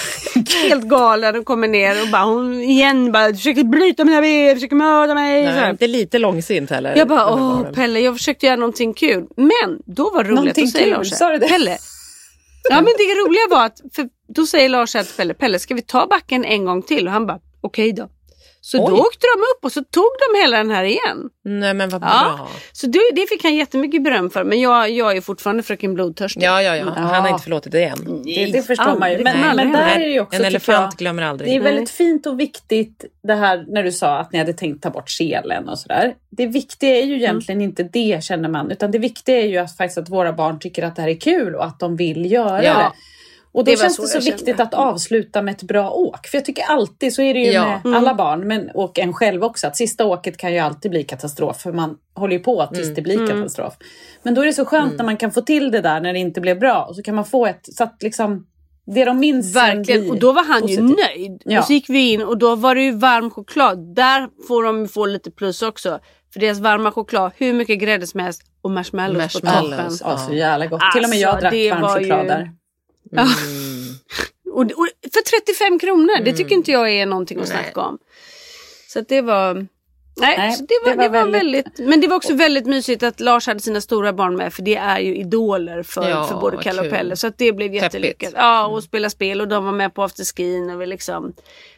helt 0.70 0.84
galen 0.84 1.36
och 1.36 1.46
kommer 1.46 1.68
ner 1.68 2.02
och 2.02 2.08
bara 2.08 2.24
hon 2.24 2.54
igen 2.62 3.12
bara 3.12 3.34
försöker 3.34 3.64
bryta 3.64 4.06
mina 4.06 4.22
ben, 4.22 4.56
försöker 4.56 4.76
mörda 4.76 5.14
mig. 5.14 5.46
så 5.46 5.52
Nej, 5.52 5.70
inte 5.70 5.88
lite 5.88 6.20
långsint 6.20 6.70
heller. 6.70 6.96
Jag 6.96 7.08
bara, 7.08 7.34
åh. 7.34 7.72
Pelle, 7.72 8.00
jag 8.00 8.18
försökte 8.18 8.46
göra 8.46 8.56
någonting 8.56 8.94
kul. 8.94 9.28
Men 9.38 9.80
då 9.86 10.10
var 10.10 10.24
det 10.24 10.30
roligt, 10.30 10.36
Någonting 10.36 10.66
då 10.66 10.72
säger 10.72 10.86
kul, 10.86 10.94
Lars 10.94 11.10
sa 11.10 11.30
du 11.30 11.38
det? 11.38 11.48
Pelle. 11.48 11.78
Ja 12.70 12.76
men 12.76 12.94
det 12.98 13.04
roliga 13.04 13.48
var 13.50 13.66
att, 13.66 13.82
för 13.96 14.10
då 14.28 14.46
säger 14.46 14.70
Lars 14.70 14.96
att 14.96 15.18
Pelle, 15.18 15.34
Pelle 15.34 15.60
ska 15.60 15.76
vi 15.76 15.82
ta 15.82 16.08
backen 16.08 16.46
en 16.46 16.66
gång 16.66 16.82
till? 16.82 17.08
Och 17.08 17.14
han 17.14 17.26
bara, 17.26 17.40
okej 17.62 17.94
då. 17.94 18.10
Så 18.64 18.78
Oj. 18.78 18.90
då 18.90 19.02
åkte 19.02 19.28
de 19.36 19.42
upp 19.42 19.66
och 19.66 19.72
så 19.72 19.84
tog 19.84 20.10
de 20.34 20.42
hela 20.42 20.58
den 20.58 20.72
här 20.72 20.84
igen. 20.84 21.30
Nej 21.46 21.74
men 21.74 21.90
vad 21.90 22.02
bra. 22.02 22.10
Ja. 22.14 22.48
Så 22.72 22.88
det, 22.88 23.00
det 23.16 23.28
fick 23.30 23.44
han 23.44 23.56
jättemycket 23.56 24.04
beröm 24.04 24.30
för. 24.30 24.44
Men 24.44 24.60
jag, 24.62 24.90
jag 24.90 25.18
är 25.18 25.22
fortfarande 25.22 25.64
fröken 25.64 25.94
blodtörstig. 25.94 26.44
Ja, 26.44 26.62
ja, 26.62 26.76
ja. 26.76 26.86
Han 26.90 27.22
har 27.22 27.30
inte 27.30 27.44
förlåtit 27.44 27.72
dig 27.72 27.84
än. 27.84 28.24
Det, 28.24 28.46
det 28.46 28.62
förstår 28.62 29.00
man 29.00 29.12
ju. 29.12 29.24
Men, 29.24 29.38
Nej, 29.42 29.56
men 29.56 29.72
där 29.72 29.96
är 29.96 30.00
det 30.00 30.06
ju 30.06 30.20
också, 30.20 30.40
En 30.40 30.46
elefant 30.46 30.94
jag, 30.94 31.00
glömmer 31.00 31.24
aldrig. 31.24 31.50
Det 31.52 31.56
är 31.56 31.60
väldigt 31.60 31.90
fint 31.90 32.26
och 32.26 32.40
viktigt 32.40 33.06
det 33.24 33.34
här 33.34 33.66
när 33.68 33.84
du 33.84 33.92
sa 33.92 34.18
att 34.18 34.32
ni 34.32 34.40
hade 34.40 34.54
tänkt 34.54 34.84
ta 34.84 34.90
bort 34.90 35.10
selen 35.10 35.70
och 35.70 35.80
sådär. 35.80 36.14
Det 36.30 36.48
viktiga 36.48 36.98
är 36.98 37.04
ju 37.04 37.16
egentligen 37.16 37.62
inte 37.62 37.84
det 37.84 38.24
känner 38.24 38.50
man, 38.50 38.72
utan 38.72 38.92
det 38.92 38.98
viktiga 39.00 39.38
är 39.42 39.48
ju 39.48 39.58
att, 39.58 39.78
faktiskt 39.78 39.98
att 39.98 40.10
våra 40.10 40.34
barn 40.34 40.60
tycker 40.60 40.84
att 40.84 40.96
det 40.96 41.02
här 41.02 41.10
är 41.10 41.20
kul 41.20 41.56
och 41.56 41.66
att 41.66 41.80
de 41.80 41.96
vill 41.96 42.32
göra 42.32 42.64
Ja. 42.64 42.74
det. 42.78 42.92
Och 43.54 43.64
då 43.66 43.72
Det 43.72 43.78
känns 43.78 43.98
det 43.98 44.08
så 44.08 44.20
viktigt 44.20 44.46
kände. 44.48 44.64
att 44.64 44.74
avsluta 44.74 45.42
med 45.42 45.52
ett 45.52 45.64
bra 45.64 45.90
åk. 45.92 46.28
För 46.28 46.38
jag 46.38 46.46
tycker 46.46 46.64
alltid, 46.64 47.14
så 47.14 47.22
är 47.22 47.34
det 47.34 47.40
ju 47.40 47.52
Ja. 47.52 47.82
med 47.84 47.96
alla 47.98 48.14
barn 48.16 48.48
men, 48.48 48.70
och 48.74 49.00
en 49.00 49.14
själv 49.14 49.44
också, 49.44 49.68
att 49.68 49.76
sista 49.78 50.06
åket 50.06 50.38
kan 50.38 50.54
ju 50.54 50.60
alltid 50.60 50.92
bli 50.92 51.04
katastrof. 51.04 51.62
För 51.62 51.72
man 51.72 51.98
håller 52.16 52.34
ju 52.34 52.40
på 52.40 52.68
tills 52.74 52.96
det 52.96 53.02
blir 53.02 53.28
katastrof. 53.28 53.74
Men 54.24 54.34
då 54.34 54.42
är 54.42 54.46
det 54.46 54.54
så 54.54 54.66
skönt 54.66 54.98
när 54.98 55.06
man 55.06 55.18
kan 55.18 55.32
få 55.32 55.42
till 55.42 55.72
det 55.72 55.82
där 55.82 56.02
när 56.02 56.14
det 56.14 56.20
inte 56.20 56.42
blev 56.42 56.60
bra. 56.60 56.86
Och 56.90 56.96
så 56.96 57.02
kan 57.04 57.16
man 57.16 57.26
få 57.26 57.46
ett, 57.46 57.60
så 57.76 57.84
att 57.84 57.98
liksom, 58.04 58.46
det 58.86 59.06
de 59.06 59.20
minns 59.20 59.56
Verkligen. 59.56 60.10
Och 60.10 60.20
då 60.20 60.32
var 60.32 60.44
han 60.44 60.68
ju 60.68 60.78
positivt. 60.78 61.00
nöjd. 61.18 61.42
Ja. 61.46 61.60
Och 61.60 61.66
så 61.66 61.74
gick 61.74 61.90
vi 61.90 62.12
in 62.12 62.22
och 62.24 62.38
då 62.38 62.56
var 62.56 62.76
det 62.76 62.82
ju 62.82 62.92
varm 62.92 63.30
choklad. 63.32 63.96
Där 63.96 64.28
får 64.48 64.64
de 64.64 64.80
ju 64.82 64.88
få 64.88 65.06
lite 65.06 65.32
plus 65.32 65.62
också. 65.62 66.00
För 66.34 66.40
deras 66.40 66.60
varma 66.60 66.92
choklad, 66.92 67.32
hur 67.38 67.54
mycket 67.54 67.80
grädde 67.80 68.08
som 68.08 68.20
helst 68.20 68.42
och 68.62 68.72
marshmallows, 68.72 69.34
på 69.34 69.40
toppen. 69.40 69.70
Marshmallows. 69.70 70.02
Ja, 70.06 70.18
så 70.18 70.34
jävla 70.34 70.66
gott. 70.68 70.82
Till 70.94 71.04
och 71.04 71.10
med 71.10 71.20
jag 71.20 71.30
Alltså, 71.30 71.42
drack 71.50 71.72
varm 71.72 71.82
var 71.82 72.00
choklad 72.00 72.22
ju- 72.24 72.28
där. 72.28 72.52
Och, 74.54 74.62
och 74.62 74.88
för 75.14 75.40
35 75.66 75.80
kronor, 75.80 76.24
det 76.26 76.34
tycker 76.34 76.56
inte 76.56 76.72
jag 76.72 76.92
är 76.92 77.06
någonting 77.06 77.40
att 77.40 77.48
snacka 77.48 77.82
om. 77.82 77.98
Så 78.88 79.00
att 79.00 79.08
det 79.10 79.22
var... 79.22 79.54
Nej, 80.22 80.38
Nej, 80.38 80.54
så 80.54 80.64
det 80.66 80.74
var, 80.86 80.92
det 80.92 80.98
var 80.98 81.04
det 81.04 81.10
var 81.10 81.32
väldigt- 81.32 81.66
väldigt... 81.66 81.90
Men 81.90 82.02
det 82.02 82.08
var 82.08 82.16
också 82.16 82.34
väldigt 82.34 82.66
mysigt 82.66 83.04
att 83.04 83.20
Lars 83.20 83.48
hade 83.48 83.60
sina 83.60 83.82
stora 83.82 84.14
barn 84.14 84.36
med 84.36 84.54
för 84.54 84.62
det 84.62 84.76
är 84.76 85.00
ju 85.00 85.16
idoler 85.16 85.84
för, 85.84 86.10
Ja, 86.10 86.28
för 86.28 86.36
både 86.36 86.58
Kalle 86.58 86.82
och. 86.82 86.90
Pelle. 86.90 87.16
Så 87.16 87.28
att 87.28 87.38
det 87.38 87.54
blev 87.54 87.74
jättelyckat. 87.74 88.34
Ja, 88.36 88.68
och 88.68 88.84
spela 88.84 89.10
spel 89.10 89.42
och 89.42 89.48
de 89.48 89.66
var 89.66 89.72
med 89.72 89.94
på 89.94 90.04
afterskin 90.04 90.70
och 90.70 90.82
vi 90.82 90.86
liksom... 90.86 91.34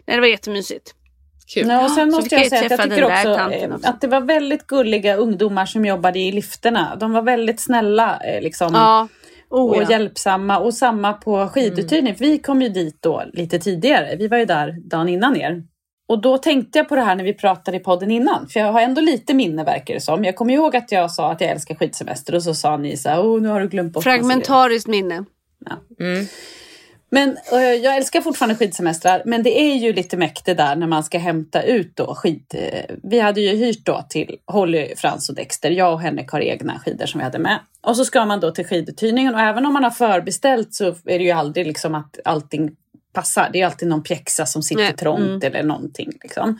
Nej, 0.05 0.17
det 0.17 0.21
var 0.21 0.27
jättemysigt. 0.27 0.95
Kul. 1.53 1.67
Ja, 1.67 1.83
och 1.85 1.91
sen 1.91 2.11
så 2.11 2.17
måste 2.21 2.35
jag 2.35 2.47
säga 2.49 2.61
att 2.65 2.71
jag 2.71 2.81
tycker 2.83 3.03
också 3.03 3.27
eh, 3.29 3.73
också. 3.75 3.87
att 3.89 4.01
det 4.01 4.07
var 4.07 4.21
väldigt 4.21 4.67
gulliga 4.67 5.15
ungdomar 5.15 5.65
som 5.65 5.85
jobbade 5.85 6.19
i 6.19 6.31
lifterna. 6.31 6.95
De 6.99 7.11
var 7.11 7.21
väldigt 7.21 7.59
snälla 7.59 8.19
eh, 8.19 8.41
liksom, 8.41 8.73
Ja, 8.73 9.07
oh, 9.53 9.69
och 9.71 9.83
ja. 9.83 9.89
hjälpsamma. 9.89 10.59
Och 10.59 10.73
samma 10.73 11.13
på 11.13 11.47
skiduthyrning. 11.47 12.15
För 12.15 12.25
vi 12.25 12.39
kom 12.39 12.61
ju 12.61 12.69
dit 12.69 12.97
då 13.01 13.23
lite 13.33 13.59
tidigare. 13.59 14.15
Vi 14.15 14.27
var 14.27 14.37
ju 14.37 14.45
där 14.45 14.77
dagen 14.89 15.09
innan 15.09 15.37
er. 15.37 15.63
Och 16.07 16.21
då 16.21 16.37
tänkte 16.37 16.79
jag 16.79 16.89
på 16.89 16.95
det 16.95 17.01
här 17.01 17.15
när 17.15 17.23
vi 17.23 17.33
pratade 17.33 17.77
i 17.77 17.79
podden 17.79 18.11
innan. 18.11 18.47
För 18.47 18.59
jag 18.59 18.71
har 18.71 18.81
ändå 18.81 19.01
lite 19.01 19.33
minne 19.33 19.63
verkar 19.63 19.93
det 19.93 19.99
som. 19.99 20.23
Jag 20.23 20.35
kommer 20.35 20.53
ihåg 20.53 20.75
att 20.75 20.91
jag 20.91 21.11
sa 21.11 21.31
att 21.31 21.41
jag 21.41 21.49
älskar 21.49 21.75
skidsemester 21.75 22.35
och 22.35 22.43
så 22.43 22.53
sa 22.53 22.77
ni 22.77 22.97
så 22.97 23.09
här, 23.09 23.21
oh, 23.21 23.41
nu 23.41 23.47
har 23.47 23.61
du 23.61 23.67
glömt 23.67 23.93
bort 23.93 24.05
massa 24.05 24.09
grejer." 24.09 24.23
Fragmentariskt 24.23 24.87
minne. 24.87 25.25
Men 27.13 27.37
eh, 27.51 27.59
jag 27.59 27.95
älskar 27.95 28.21
fortfarande 28.21 28.55
skidsemestrar, 28.55 29.21
men 29.25 29.43
det 29.43 29.61
är 29.61 29.75
ju 29.75 29.93
lite 29.93 30.17
mäktigt 30.17 30.57
där 30.57 30.75
när 30.75 30.87
man 30.87 31.03
ska 31.03 31.17
hämta 31.17 31.63
ut 31.63 31.95
då 31.95 32.15
skid... 32.15 32.43
eh, 32.53 32.95
vi 33.03 33.19
hade 33.19 33.41
ju 33.41 33.55
hyrt 33.55 33.85
då 33.85 34.05
till 34.09 34.37
Holly, 34.45 34.93
Frans 34.95 35.29
och 35.29 35.35
Dexter. 35.35 35.71
Jag 35.71 35.93
och 35.93 36.01
Henrik 36.01 36.29
har 36.29 36.39
egna 36.39 36.79
skidor 36.79 37.05
som 37.05 37.19
vi 37.19 37.23
hade 37.23 37.39
med. 37.39 37.59
Och 37.81 37.97
så 37.97 38.05
ska 38.05 38.25
man 38.25 38.39
då 38.39 38.51
till 38.51 38.65
skiduthyrningen 38.65 39.35
och 39.35 39.41
även 39.41 39.65
om 39.65 39.73
man 39.73 39.83
har 39.83 39.91
förbeställt 39.91 40.73
så 40.73 40.85
är 40.85 41.19
det 41.19 41.23
ju 41.23 41.31
aldrig 41.31 41.67
liksom 41.67 41.95
att 41.95 42.19
allting 42.25 42.75
passar. 43.13 43.49
Det 43.53 43.61
är 43.61 43.65
alltid 43.65 43.87
någon 43.87 44.03
pjäxa 44.03 44.45
som 44.45 44.63
sitter 44.63 44.83
Nej, 44.83 44.95
trångt 44.95 45.43
mm. 45.43 45.53
eller 45.53 45.63
någonting 45.63 46.11
liksom. 46.23 46.59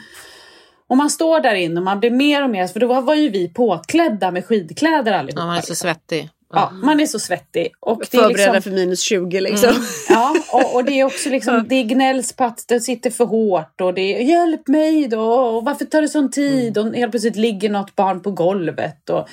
Och 0.88 0.98
man 0.98 1.10
står 1.10 1.39
där 1.39 1.56
inne 1.56 1.80
och 1.80 1.86
man 1.86 2.00
blir 2.00 2.12
mer 2.12 2.44
och 2.44 2.50
mer, 2.50 2.68
för 2.68 2.80
då 2.80 3.02
var 3.02 3.16
ju 3.16 3.30
vi 3.30 3.50
påklädda 3.50 4.32
med 4.32 4.46
skidkläder 4.46 5.12
allihopa. 5.12 5.42
Ja, 5.42 5.46
man 5.46 5.58
är 5.58 5.62
så 5.62 5.72
liksom. 5.72 5.88
svettig. 5.89 6.30
Ja, 6.54 6.72
man 6.84 7.00
är 7.00 7.06
så 7.06 7.20
svettig. 7.20 7.68
Och 7.80 8.04
det 8.12 8.18
är 8.18 8.22
Förberedda 8.22 8.54
liksom, 8.54 8.72
för 8.72 8.80
minus 8.80 9.02
20 9.02 9.42
liksom. 9.42 9.86
Ja, 10.10 10.36
och, 10.52 10.76
och 10.76 10.86
det 10.86 11.00
är 11.00 11.04
också 11.04 11.30
liksom, 11.30 11.66
det 11.70 11.84
gnälls 11.84 12.34
på 12.34 12.44
att 12.44 12.66
det 12.68 12.80
sitter 12.80 13.10
för 13.10 13.26
hårt 13.26 13.82
och 13.82 13.94
det 13.94 14.02
är 14.02 14.24
hjälp 14.24 14.68
mig 14.68 15.08
då 15.08 15.22
och 15.34 15.66
varför 15.66 15.86
tar 15.86 16.02
det 16.02 16.08
sån 16.08 16.32
tid 16.32 16.78
och 16.78 16.96
helt 16.96 17.12
plötsligt 17.12 17.36
ligger 17.36 17.70
något 17.70 17.96
barn 17.96 18.22
på 18.22 18.32
golvet. 18.32 19.10
Och, 19.10 19.28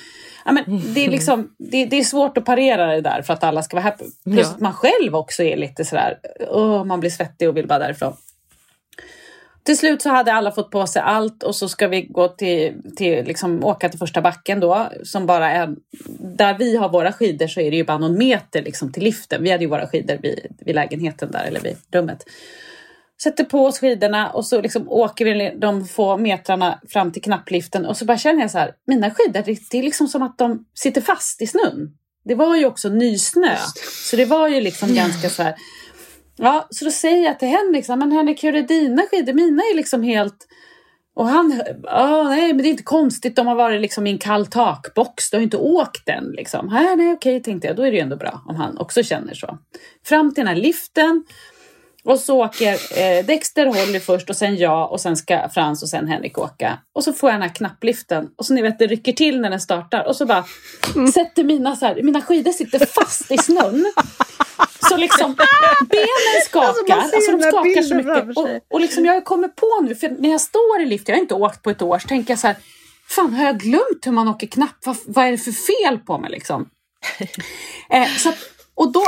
ja, 0.45 0.51
men 0.51 0.93
det, 0.93 1.05
är 1.05 1.09
liksom, 1.09 1.49
det, 1.57 1.85
det 1.85 1.99
är 1.99 2.03
svårt 2.03 2.37
att 2.37 2.45
parera 2.45 2.85
det 2.85 3.01
där 3.01 3.21
för 3.21 3.33
att 3.33 3.43
alla 3.43 3.63
ska 3.63 3.75
vara 3.77 3.83
happy. 3.83 4.05
Plus 4.23 4.47
Ja. 4.47 4.53
att 4.53 4.59
man 4.59 4.73
själv 4.73 5.15
också 5.15 5.43
är 5.43 5.57
lite 5.57 5.85
sådär, 5.85 6.17
åh, 6.49 6.83
man 6.83 6.99
blir 6.99 7.09
svettig 7.09 7.49
och 7.49 7.57
vill 7.57 7.67
bara 7.67 7.79
därifrån. 7.79 8.13
Till 9.63 9.77
slut 9.77 10.01
så 10.01 10.09
hade 10.09 10.33
alla 10.33 10.51
fått 10.51 10.71
på 10.71 10.87
sig 10.87 11.01
allt 11.01 11.43
och 11.43 11.55
så 11.55 11.69
ska 11.69 11.87
vi 11.87 12.01
gå 12.01 12.27
till, 12.27 12.73
till 12.95 13.25
liksom, 13.25 13.63
åka 13.63 13.89
till 13.89 13.99
första 13.99 14.21
backen 14.21 14.59
då. 14.59 14.89
Som 15.03 15.25
bara 15.25 15.51
är, 15.51 15.75
där 16.37 16.57
vi 16.57 16.75
har 16.75 16.89
våra 16.89 17.13
skidor 17.13 17.47
så 17.47 17.61
är 17.61 17.71
det 17.71 17.77
ju 17.77 17.83
bara 17.83 17.97
någon 17.97 18.17
meter 18.17 18.61
liksom, 18.61 18.91
till 18.91 19.03
liften. 19.03 19.43
Vi 19.43 19.51
hade 19.51 19.63
ju 19.63 19.69
våra 19.69 19.87
skidor 19.87 20.17
vid, 20.21 20.47
vid 20.59 20.75
lägenheten 20.75 21.31
där, 21.31 21.43
eller 21.43 21.59
vid 21.59 21.77
rummet. 21.91 22.23
Sätter 23.23 23.43
på 23.43 23.65
oss 23.65 23.79
skidorna 23.79 24.29
och 24.29 24.45
så 24.45 24.61
liksom 24.61 24.89
åker 24.89 25.25
vi 25.25 25.59
de 25.59 25.85
få 25.85 26.17
metrarna 26.17 26.79
fram 26.89 27.11
till 27.11 27.21
knappliften 27.21 27.85
och 27.85 27.97
så 27.97 28.05
bara 28.05 28.17
känner 28.17 28.41
jag 28.41 28.51
så 28.51 28.57
här, 28.57 28.73
mina 28.87 29.11
skidor, 29.11 29.43
det, 29.45 29.77
är 29.77 29.83
liksom 29.83 30.07
som 30.07 30.21
att 30.21 30.37
de 30.37 30.65
sitter 30.73 31.01
fast 31.01 31.41
i 31.41 31.47
snön. 31.47 31.97
Det 32.23 32.35
var 32.35 32.55
ju 32.55 32.65
också 32.65 32.89
nysnö, 32.89 33.55
så 34.09 34.15
det 34.15 34.25
var 34.25 34.47
ju 34.47 34.61
liksom 34.61 34.95
ganska 34.95 35.29
så 35.29 35.43
här, 35.43 35.55
Ja, 36.37 36.67
så 36.69 36.85
då 36.85 36.91
säger 36.91 37.25
jag 37.25 37.39
till 37.39 37.47
Henrik, 37.47 37.85
så 37.85 37.91
här, 37.91 37.97
men 37.97 38.11
Henrik 38.11 38.43
hur 38.43 38.55
är 38.55 38.61
dina 38.61 39.01
skidor? 39.11 39.33
Mina 39.33 39.63
är 39.63 39.75
liksom 39.75 40.03
helt... 40.03 40.47
Och 41.13 41.27
han, 41.27 41.61
oh, 41.83 42.29
nej 42.29 42.53
men 42.53 42.57
det 42.57 42.67
är 42.67 42.71
inte 42.71 42.83
konstigt, 42.83 43.35
de 43.35 43.47
har 43.47 43.55
varit 43.55 43.81
liksom 43.81 44.07
i 44.07 44.11
en 44.11 44.17
kall 44.17 44.45
takbox, 44.45 45.29
du 45.29 45.37
har 45.37 45.39
ju 45.39 45.43
inte 45.43 45.57
åkt 45.57 46.05
den 46.05 46.31
liksom. 46.31 46.67
Nej, 46.67 46.95
nej 46.95 47.13
okej 47.13 47.43
tänkte 47.43 47.67
jag, 47.67 47.75
då 47.75 47.83
är 47.83 47.91
det 47.91 47.97
ju 47.97 48.03
ändå 48.03 48.15
bra 48.15 48.41
om 48.47 48.55
han 48.55 48.77
också 48.77 49.03
känner 49.03 49.33
så. 49.33 49.57
Fram 50.05 50.33
till 50.33 50.45
den 50.45 50.55
här 50.55 50.61
liften 50.61 51.23
och 52.03 52.19
så 52.19 52.45
åker 52.45 52.99
eh, 52.99 53.25
Dexter 53.25 53.65
Holly 53.65 53.99
först 53.99 54.29
och 54.29 54.35
sen 54.35 54.57
jag 54.57 54.91
och 54.91 55.01
sen 55.01 55.17
ska 55.17 55.49
Frans 55.49 55.83
och 55.83 55.89
sen 55.89 56.07
Henrik 56.07 56.37
åka. 56.37 56.77
Och 56.95 57.03
så 57.03 57.13
får 57.13 57.29
jag 57.29 57.35
den 57.35 57.49
här 57.49 57.55
knappliften 57.55 58.29
och 58.37 58.45
så 58.45 58.53
ni 58.53 58.61
vet 58.61 58.79
det 58.79 58.87
rycker 58.87 59.13
till 59.13 59.41
när 59.41 59.49
den 59.49 59.59
startar 59.59 60.07
och 60.07 60.15
så 60.15 60.25
bara 60.25 60.45
sätter 61.13 61.43
mina 61.43 61.75
så 61.75 61.85
här, 61.85 62.03
mina 62.03 62.21
skidor 62.21 62.51
sitter 62.51 62.85
fast 62.85 63.31
i 63.31 63.37
snön. 63.37 63.93
Så 64.89 64.97
liksom 64.97 65.35
benen 65.89 66.07
skakar, 66.45 66.67
Alltså, 66.67 66.83
man 66.87 67.09
ser 67.09 67.15
alltså, 67.15 67.31
de 67.31 67.41
skakar 67.41 67.81
så 67.81 67.95
mycket. 67.95 68.37
Och, 68.37 68.73
och 68.73 68.81
liksom 68.81 69.05
jag 69.05 69.25
kommer 69.25 69.47
på 69.47 69.81
nu, 69.81 69.95
för 69.95 70.09
när 70.09 70.29
jag 70.29 70.41
står 70.41 70.81
i 70.81 70.85
lift, 70.85 71.07
jag 71.07 71.15
har 71.15 71.21
inte 71.21 71.33
åkt 71.33 71.63
på 71.63 71.69
ett 71.69 71.81
år, 71.81 71.99
så 71.99 72.07
tänker 72.07 72.31
jag 72.31 72.39
så 72.39 72.47
här, 72.47 72.55
fan 73.09 73.33
har 73.33 73.45
jag 73.45 73.59
glömt 73.59 74.05
hur 74.05 74.11
man 74.11 74.27
åker 74.27 74.47
knapp? 74.47 74.75
Vad, 74.85 74.97
vad 75.05 75.25
är 75.25 75.31
det 75.31 75.37
för 75.37 75.51
fel 75.51 75.99
på 75.99 76.17
mig 76.17 76.31
liksom? 76.31 76.69
eh, 77.89 78.07
så 78.17 78.29
att, 78.29 78.37
och 78.75 78.91
då, 78.91 79.03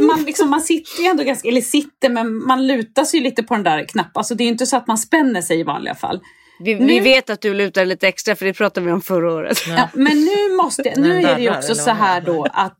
man, 0.00 0.22
liksom, 0.22 0.50
man 0.50 0.60
sitter 0.60 1.02
ju 1.02 1.08
ändå 1.08 1.22
ganska, 1.22 1.48
eller 1.48 1.60
sitter, 1.60 2.08
men 2.08 2.46
man 2.46 2.66
lutar 2.66 3.04
sig 3.04 3.20
lite 3.20 3.42
på 3.42 3.54
den 3.54 3.62
där 3.62 3.84
knappen. 3.84 4.12
Alltså 4.14 4.34
det 4.34 4.42
är 4.42 4.46
ju 4.46 4.52
inte 4.52 4.66
så 4.66 4.76
att 4.76 4.86
man 4.86 4.98
spänner 4.98 5.42
sig 5.42 5.60
i 5.60 5.62
vanliga 5.62 5.94
fall. 5.94 6.20
Vi, 6.64 6.74
Nu- 6.74 6.86
vi 6.86 7.00
vet 7.00 7.30
att 7.30 7.40
du 7.40 7.54
lutar 7.54 7.84
lite 7.84 8.08
extra 8.08 8.36
för 8.36 8.44
det 8.44 8.52
pratade 8.52 8.86
vi 8.86 8.92
om 8.92 9.02
förra 9.02 9.32
året. 9.32 9.58
Ja, 9.68 9.88
men 9.92 10.24
nu 10.24 10.56
måste 10.56 10.94
nu 10.96 11.22
är 11.22 11.36
det 11.36 11.42
ju 11.42 11.50
också 11.50 11.74
så 11.74 11.90
här 11.90 12.20
då 12.20 12.44
att, 12.52 12.76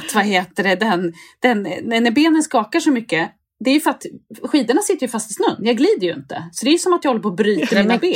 att 0.00 0.14
vad 0.14 0.24
heter 0.24 0.62
det, 0.64 0.74
den, 0.74 1.12
den, 1.42 1.62
när 2.02 2.10
benen 2.10 2.42
skakar 2.42 2.80
så 2.80 2.90
mycket 2.90 3.30
det 3.64 3.70
är 3.70 3.74
ju 3.74 3.80
för 3.80 3.90
att 3.90 4.02
skidorna 4.42 4.80
sitter 4.80 5.06
ju 5.06 5.10
fast 5.10 5.30
i 5.30 5.34
snön. 5.34 5.56
Jag 5.58 5.76
glider 5.76 6.06
ju 6.06 6.12
inte. 6.12 6.44
Så 6.52 6.64
det 6.64 6.70
är 6.70 6.72
ju 6.72 6.78
som 6.78 6.92
att 6.92 7.04
jag 7.04 7.10
håller 7.10 7.22
på 7.22 7.28
att 7.28 7.36
bryta 7.36 7.74
mina 7.76 7.98
ben. 7.98 8.14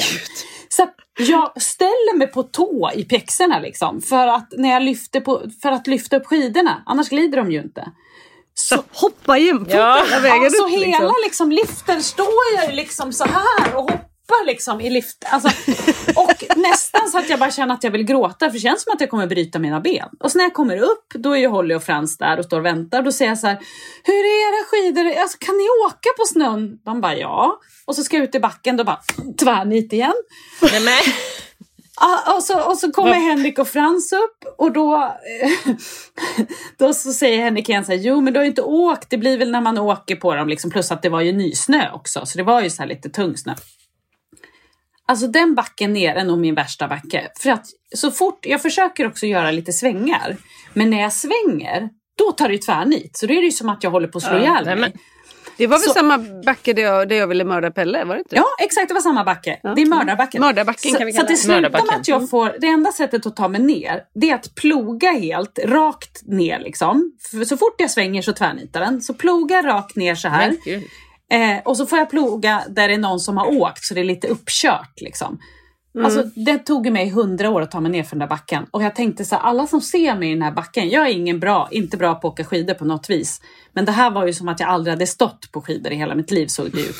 Så 0.68 0.86
jag 1.22 1.62
ställer 1.62 2.16
mig 2.16 2.26
på 2.26 2.42
tå 2.42 2.90
i 2.94 3.04
pjäxorna 3.04 3.58
liksom. 3.58 4.00
För 4.02 4.26
att, 4.26 4.48
när 4.56 4.68
jag 4.68 4.82
lyfter 4.82 5.20
på, 5.20 5.42
för 5.62 5.72
att 5.72 5.86
lyfta 5.86 6.16
upp 6.16 6.26
skidorna. 6.26 6.82
Annars 6.86 7.08
glider 7.08 7.36
de 7.38 7.52
ju 7.52 7.60
inte. 7.60 7.88
Så, 8.54 8.82
Hoppa 8.92 9.38
jämfota 9.38 9.76
Ja. 9.76 10.02
hela 10.06 10.20
vägen 10.20 10.44
alltså 10.44 10.64
upp. 10.64 10.70
hela 10.70 10.86
Liksom. 10.86 11.14
liksom, 11.24 11.52
liften 11.52 12.02
står 12.02 12.28
jag 12.56 12.70
ju 12.70 12.76
liksom 12.76 13.12
så 13.12 13.24
här 13.24 13.76
och 13.76 13.82
hoppar 13.82 14.09
liksom 14.46 14.80
i 14.80 14.90
lift. 14.90 15.24
Alltså, 15.26 15.48
och 16.16 16.56
nästan 16.56 17.08
så 17.08 17.18
att 17.18 17.30
jag 17.30 17.38
bara 17.38 17.50
känner 17.50 17.74
att 17.74 17.84
jag 17.84 17.90
vill 17.90 18.04
gråta 18.04 18.46
för 18.46 18.52
det 18.52 18.58
känns 18.58 18.82
som 18.82 18.92
att 18.92 19.00
jag 19.00 19.10
kommer 19.10 19.26
bryta 19.26 19.58
mina 19.58 19.80
ben. 19.80 20.08
Och 20.20 20.32
så 20.32 20.38
när 20.38 20.44
jag 20.44 20.54
kommer 20.54 20.76
upp 20.76 21.06
då 21.14 21.32
är 21.32 21.40
ju 21.40 21.46
Holly 21.46 21.74
och 21.74 21.82
Frans 21.82 22.18
där 22.18 22.38
och 22.38 22.44
står 22.44 22.58
och 22.58 22.66
väntar. 22.66 23.02
Då 23.02 23.12
säger 23.12 23.30
jag 23.30 23.38
så 23.38 23.46
här, 23.46 23.58
hur 24.04 24.14
är 24.14 24.48
era 24.48 24.64
skidor? 24.64 25.20
Alltså, 25.20 25.38
kan 25.40 25.56
ni 25.56 25.64
åka 25.86 26.08
på 26.18 26.24
snön? 26.26 26.78
De 26.84 27.00
bara 27.00 27.16
ja. 27.16 27.60
Och 27.84 27.96
så 27.96 28.04
ska 28.04 28.16
jag 28.16 28.24
ut 28.24 28.34
i 28.34 28.40
backen, 28.40 28.76
då 28.76 28.84
bara 28.84 29.00
tvärnit 29.38 29.92
igen. 29.92 30.14
Nej, 30.62 30.84
men, 30.84 31.14
Ah, 32.02 32.36
och, 32.36 32.42
så, 32.42 32.70
och 32.70 32.78
så 32.78 32.92
kommer 32.92 33.14
Henrik 33.14 33.58
och 33.58 33.68
Frans 33.68 34.12
upp 34.12 34.54
och 34.58 34.72
då, 34.72 34.96
eh, 34.96 35.74
då 36.78 36.94
så 36.94 37.12
säger 37.12 37.42
Henrik 37.42 37.68
igen 37.68 37.84
så 37.84 37.92
här, 37.92 37.98
jo 37.98 38.20
men 38.20 38.32
du 38.32 38.38
har 38.38 38.44
ju 38.44 38.50
inte 38.50 38.62
åkt, 38.62 39.10
det 39.10 39.18
blir 39.18 39.38
väl 39.38 39.50
när 39.50 39.60
man 39.60 39.78
åker 39.78 40.16
på 40.16 40.34
dem 40.34 40.48
liksom, 40.48 40.70
plus 40.70 40.90
att 40.90 41.02
det 41.02 41.08
var 41.08 41.20
ju 41.20 41.32
nysnö 41.32 41.90
också, 41.92 42.26
så 42.26 42.38
det 42.38 42.44
var 42.44 42.60
ju 42.60 42.70
så 42.70 42.84
lite 42.84 43.10
tung 43.10 43.36
snö. 43.36 43.54
Alltså 45.10 45.26
den 45.26 45.54
backen 45.54 45.92
ner 45.92 46.14
är 46.14 46.24
nog 46.24 46.38
min 46.38 46.54
värsta 46.54 46.88
backe. 46.88 47.28
För 47.40 47.50
att 47.50 47.66
så 47.96 48.10
fort, 48.10 48.38
jag 48.46 48.62
försöker 48.62 49.06
också 49.06 49.26
göra 49.26 49.50
lite 49.50 49.72
svängar, 49.72 50.36
men 50.74 50.90
när 50.90 51.00
jag 51.00 51.12
svänger, 51.12 51.88
då 52.18 52.32
tar 52.32 52.48
det 52.48 52.58
tvärnit. 52.58 53.16
Så 53.18 53.26
då 53.26 53.32
är 53.34 53.36
det 53.40 53.44
ju 53.46 53.52
som 53.52 53.68
att 53.68 53.82
jag 53.84 53.90
håller 53.90 54.08
på 54.08 54.18
att 54.18 54.24
slå 54.24 54.32
Ja, 54.34 54.40
ihjäl 54.40 54.64
nej, 54.64 54.76
mig. 54.76 54.92
Det 55.56 55.66
var 55.66 55.78
väl 55.78 55.86
Så- 55.88 55.92
samma 55.92 56.18
backe 56.44 56.72
där 56.72 56.82
jag, 56.82 57.08
där 57.08 57.16
jag 57.16 57.26
ville 57.26 57.44
mörda 57.44 57.70
Pelle, 57.70 58.04
var 58.04 58.14
det 58.14 58.20
inte? 58.20 58.36
Ja, 58.36 58.44
exakt. 58.60 58.88
Det 58.88 58.94
var 58.94 59.00
samma 59.00 59.24
backe. 59.24 59.60
Det 59.76 59.82
är 59.82 59.86
mördarbacken. 59.86 60.40
Mördarbacken 60.40 60.92
så, 60.92 60.96
kan 60.98 61.06
vi 61.06 61.12
Så 61.12 61.16
kalla 61.16 61.28
det 61.28 61.34
det. 61.34 61.38
slutar 61.38 61.70
med 61.70 61.96
att 62.00 62.08
jag 62.08 62.30
får... 62.30 62.56
Det 62.60 62.66
enda 62.66 62.92
sättet 62.92 63.26
att 63.26 63.36
ta 63.36 63.48
mig 63.48 63.60
ner, 63.60 64.02
det 64.14 64.30
är 64.30 64.34
att 64.34 64.54
ploga 64.54 65.10
helt, 65.12 65.58
rakt 65.64 66.22
ner 66.26 66.58
liksom. 66.58 67.12
För 67.30 67.44
så 67.44 67.56
fort 67.56 67.74
jag 67.78 67.90
svänger 67.90 68.22
så 68.22 68.32
tvärnitar 68.32 68.80
den. 68.80 69.02
Så 69.02 69.14
ploga 69.14 69.62
rakt 69.62 69.96
ner 69.96 70.14
så 70.14 70.28
här. 70.28 70.56
Eh, 71.30 71.58
och 71.64 71.76
så 71.76 71.86
får 71.86 71.98
jag 71.98 72.10
ploga 72.10 72.62
där 72.68 72.88
det 72.88 72.94
är 72.94 72.98
någon 72.98 73.20
som 73.20 73.36
har 73.36 73.56
åkt 73.56 73.84
så 73.84 73.94
det 73.94 74.00
är 74.00 74.04
lite 74.04 74.28
uppkört. 74.28 75.00
Liksom. 75.00 75.38
Alltså, 76.04 76.22
det 76.22 76.58
tog 76.58 76.92
mig 76.92 77.10
hundra 77.10 77.50
år 77.50 77.62
att 77.62 77.70
ta 77.70 77.80
mig 77.80 77.92
ner 77.92 78.02
för 78.02 78.10
den 78.10 78.18
där 78.18 78.26
backen. 78.26 78.66
Och 78.70 78.82
jag 78.82 78.94
tänkte 78.94 79.24
så 79.24 79.34
här, 79.34 79.42
alla 79.42 79.66
som 79.66 79.80
ser 79.80 80.14
mig 80.14 80.30
i 80.30 80.34
den 80.34 80.42
här 80.42 80.52
backen, 80.52 80.90
jag 80.90 81.06
är 81.08 81.12
ingen 81.12 81.40
bra, 81.40 81.68
inte 81.70 81.96
bra 81.96 82.14
på 82.14 82.28
att 82.28 82.32
åka 82.32 82.44
skidor 82.44 82.74
på 82.74 82.84
något 82.84 83.10
vis. 83.10 83.40
Men 83.72 83.84
det 83.84 83.92
här 83.92 84.10
var 84.10 84.26
ju 84.26 84.32
som 84.32 84.48
att 84.48 84.60
jag 84.60 84.68
aldrig 84.68 84.92
hade 84.92 85.06
stått 85.06 85.52
på 85.52 85.62
skidor 85.62 85.92
i 85.92 85.96
hela 85.96 86.14
mitt 86.14 86.30
liv 86.30 86.46
såg 86.46 86.70
det 86.70 86.80
ut 86.80 86.96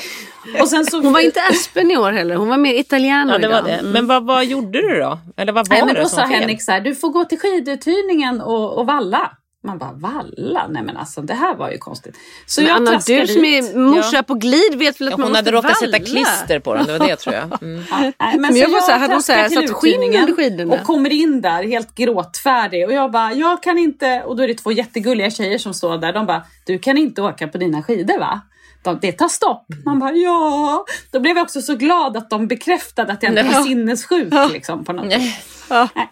och 0.60 0.68
sen 0.68 0.84
så, 0.84 1.02
Hon 1.02 1.12
var 1.12 1.20
inte 1.20 1.40
Aspen 1.50 1.90
i 1.90 1.96
år 1.96 2.12
heller, 2.12 2.36
hon 2.36 2.48
var 2.48 2.56
mer 2.56 2.74
italiano 2.74 3.32
Ja, 3.32 3.38
det 3.38 3.48
var 3.48 3.68
idag. 3.68 3.84
det. 3.84 3.90
Men 3.90 4.06
vad, 4.06 4.26
vad 4.26 4.44
gjorde 4.44 4.82
du 4.82 5.00
då? 5.00 5.18
Eller 5.36 5.52
vad 5.52 5.68
var 5.68 5.76
Nej, 5.76 5.86
men 5.86 5.94
det 5.94 6.00
då 6.00 6.08
som 6.08 6.16
sa 6.16 6.22
var? 6.22 6.34
Henrik 6.34 6.62
så 6.62 6.72
här, 6.72 6.80
du 6.80 6.94
får 6.94 7.08
gå 7.08 7.24
till 7.24 7.38
skiduthyrningen 7.38 8.40
och, 8.40 8.78
och 8.78 8.86
valla. 8.86 9.30
Man 9.66 9.78
bara, 9.78 9.92
valla? 9.92 10.66
Nej 10.68 10.82
men 10.82 10.96
alltså 10.96 11.22
det 11.22 11.34
här 11.34 11.54
var 11.54 11.70
ju 11.70 11.78
konstigt. 11.78 12.16
Så 12.46 12.60
Men 12.60 12.68
jag 12.68 12.76
Anna, 12.76 12.90
du 13.06 13.26
som 13.26 13.44
är 13.44 13.78
morsa 13.78 14.22
på 14.22 14.34
glid 14.34 14.74
vet 14.74 15.00
väl 15.00 15.08
att 15.08 15.12
Ja, 15.12 15.16
man 15.16 15.22
hon 15.24 15.30
måste 15.32 15.38
hade 15.38 15.50
råkat 15.50 15.78
sätta 15.78 15.92
valla? 15.92 16.04
klister 16.04 16.58
på 16.60 16.74
den, 16.74 16.86
det 16.86 16.98
var 16.98 17.06
det 17.08 17.16
tror 17.16 17.34
jag. 17.34 17.46
Mm. 17.62 17.82
Nej, 18.20 18.38
Men 18.38 18.56
jag 18.56 18.68
så 18.68 18.72
var 18.74 18.80
så 18.80 18.90
här, 18.92 18.98
hade 18.98 19.14
hon 19.14 19.22
så 19.22 19.32
här 19.32 19.40
traskar 19.42 19.60
till 19.60 19.68
satt 19.68 19.76
skinn 19.76 19.92
uthyrningen 19.92 20.20
under 20.20 20.34
skidorna? 20.36 20.74
Och 20.74 20.82
kommer 20.86 21.12
in 21.12 21.40
där 21.40 21.62
helt 21.62 21.94
gråtfärdig 21.94 22.86
och 22.86 22.92
jag 22.92 23.10
bara, 23.10 23.32
jag 23.32 23.62
kan 23.62 23.78
inte, 23.78 24.22
och 24.22 24.36
då 24.36 24.42
är 24.42 24.48
det 24.48 24.54
två 24.54 24.72
jättegulliga 24.72 25.30
tjejer 25.30 25.58
som 25.58 25.74
står 25.74 25.98
där, 25.98 26.12
de 26.12 26.26
bara, 26.26 26.42
du 26.66 26.78
kan 26.78 26.98
inte 26.98 27.22
åka 27.22 27.48
på 27.48 27.58
dina 27.58 27.82
skidor 27.82 28.18
va? 28.18 28.40
De, 28.82 28.98
det 29.02 29.12
tar 29.12 29.28
stopp. 29.28 29.66
Man 29.84 29.98
bara, 29.98 30.12
ja. 30.12 30.84
Då 31.12 31.20
blev 31.20 31.36
jag 31.36 31.44
också 31.44 31.62
så 31.62 31.76
glad 31.76 32.16
att 32.16 32.30
de 32.30 32.46
bekräftade 32.46 33.12
att 33.12 33.22
jag 33.22 33.32
inte 33.32 33.42
var 33.42 33.62
sinnessjuk. 33.62 34.32
Liksom, 34.52 34.84
på 34.84 34.92
något 34.92 35.12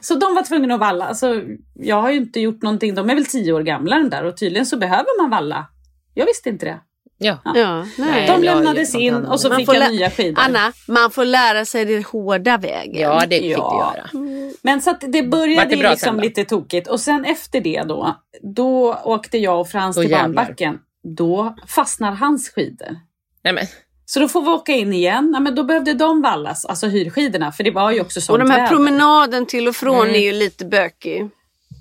Så 0.00 0.14
de 0.14 0.34
var 0.34 0.42
tvungna 0.42 0.74
att 0.74 0.80
valla. 0.80 1.04
Alltså, 1.04 1.42
jag 1.74 2.02
har 2.02 2.10
ju 2.10 2.16
inte 2.16 2.40
gjort 2.40 2.62
någonting, 2.62 2.94
de 2.94 3.10
är 3.10 3.14
väl 3.14 3.26
tio 3.26 3.52
år 3.52 3.62
gamla 3.62 3.96
den 3.96 4.10
där 4.10 4.24
och 4.24 4.36
tydligen 4.36 4.66
så 4.66 4.76
behöver 4.76 5.22
man 5.22 5.30
valla. 5.30 5.66
Jag 6.14 6.26
visste 6.26 6.48
inte 6.48 6.66
det. 6.66 6.78
Ja. 7.18 7.38
Ja, 7.54 7.86
nej. 7.98 8.26
De 8.26 8.42
lämnades 8.42 8.94
in 8.94 9.14
och 9.14 9.40
så 9.40 9.48
Man 9.48 9.56
fick 9.58 9.66
får 9.66 9.76
jag 9.76 9.92
nya 9.92 10.10
skidor. 10.10 10.42
Anna, 10.42 10.72
man 10.88 11.10
får 11.10 11.24
lära 11.24 11.64
sig 11.64 11.84
den 11.84 12.04
hårda 12.04 12.56
vägen. 12.58 13.00
ja, 13.02 13.26
det 13.26 13.38
fick 13.38 13.52
Ja. 13.52 13.94
du 14.14 14.20
göra. 14.20 14.46
Men 14.62 14.80
så 14.80 14.90
att 14.90 15.00
det 15.08 15.22
började 15.22 15.76
det 15.76 15.90
liksom 15.90 16.20
lite 16.20 16.44
tokigt 16.44 16.88
och 16.88 17.00
sen 17.00 17.24
efter 17.24 17.60
det 17.60 17.82
då, 17.82 18.14
då 18.42 18.94
åkte 19.04 19.38
jag 19.38 19.60
och 19.60 19.68
Frans 19.68 19.96
till 19.96 20.10
barnbacken. 20.10 20.78
Då 21.04 21.54
fastnar 21.66 22.12
hans 22.12 22.48
skidor. 22.50 22.96
Nej, 23.44 23.52
men, 23.54 23.66
Så 24.06 24.20
då 24.20 24.28
får 24.28 24.42
vi 24.42 24.48
åka 24.48 24.72
in 24.72 24.92
igen. 24.92 25.30
Ja, 25.34 25.40
men 25.40 25.54
då 25.54 25.62
behövde 25.64 25.94
de 25.94 26.22
vallas, 26.22 26.64
alltså 26.64 26.86
hyrskidorna, 26.86 27.52
för 27.52 27.64
det 27.64 27.70
var 27.70 27.90
ju 27.90 28.00
också 28.00 28.20
sånt 28.20 28.32
Och 28.34 28.38
de 28.38 28.50
här 28.50 28.58
väder. 28.58 28.68
promenaden 28.70 29.46
till 29.46 29.68
och 29.68 29.76
från 29.76 30.02
Mm. 30.02 30.14
är 30.14 30.18
ju 30.18 30.32
lite 30.32 30.64
bökig. 30.64 31.28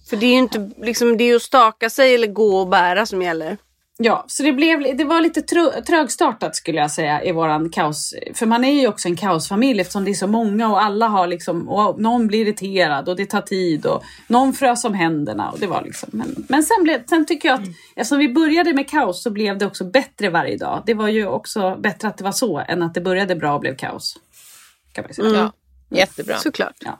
För 0.09 0.17
det 0.17 0.25
är 0.25 0.31
ju 0.31 0.37
inte 0.37 0.71
liksom, 0.77 1.17
det 1.17 1.23
är 1.23 1.25
ju 1.27 1.35
att 1.35 1.41
staka 1.41 1.89
sig 1.89 2.15
eller 2.15 2.27
gå 2.27 2.57
och 2.57 2.67
bära 2.67 3.05
som 3.05 3.21
gäller. 3.21 3.57
Ja, 3.97 4.25
så 4.27 4.43
det, 4.43 4.51
blev, 4.51 4.97
det 4.97 5.03
var 5.03 5.21
lite 5.21 5.41
trö, 5.41 5.81
trögstartat 5.81 6.55
skulle 6.55 6.77
jag 6.77 6.91
säga 6.91 7.23
i 7.23 7.31
våran 7.31 7.69
kaos. 7.69 8.13
För 8.33 8.45
man 8.45 8.63
är 8.63 8.81
ju 8.81 8.87
också 8.87 9.07
en 9.07 9.15
kaosfamilj 9.15 9.81
eftersom 9.81 10.05
det 10.05 10.11
är 10.11 10.15
så 10.15 10.27
många 10.27 10.69
och 10.69 10.83
alla 10.83 11.07
har 11.07 11.27
liksom, 11.27 11.69
och 11.69 12.01
någon 12.01 12.27
blir 12.27 12.41
irriterad 12.41 13.09
och 13.09 13.15
det 13.15 13.25
tar 13.25 13.41
tid 13.41 13.85
och 13.85 14.03
någon 14.27 14.53
frös 14.53 14.85
om 14.85 14.93
händerna 14.93 15.51
och 15.51 15.59
det 15.59 15.67
var 15.67 15.81
liksom. 15.81 16.09
Men, 16.13 16.45
men 16.49 16.63
sen, 16.63 16.83
blev, 16.83 17.05
sen 17.05 17.25
tycker 17.25 17.49
jag 17.49 17.61
att 17.61 17.67
eftersom 17.95 18.19
vi 18.19 18.29
började 18.29 18.73
med 18.73 18.89
kaos 18.89 19.23
så 19.23 19.29
blev 19.29 19.57
det 19.57 19.65
också 19.65 19.83
bättre 19.83 20.29
varje 20.29 20.57
dag. 20.57 20.83
Det 20.85 20.93
var 20.93 21.07
ju 21.07 21.27
också 21.27 21.75
bättre 21.79 22.07
att 22.07 22.17
det 22.17 22.23
var 22.23 22.31
så 22.31 22.63
än 22.67 22.83
att 22.83 22.93
det 22.93 23.01
började 23.01 23.35
bra 23.35 23.53
och 23.53 23.59
blev 23.59 23.75
kaos. 23.75 24.17
Kan 24.91 25.03
man 25.03 25.13
säga. 25.13 25.51
ja. 25.89 25.97
Jättebra. 25.97 26.37
Såklart. 26.37 26.75
Ja. 26.79 26.99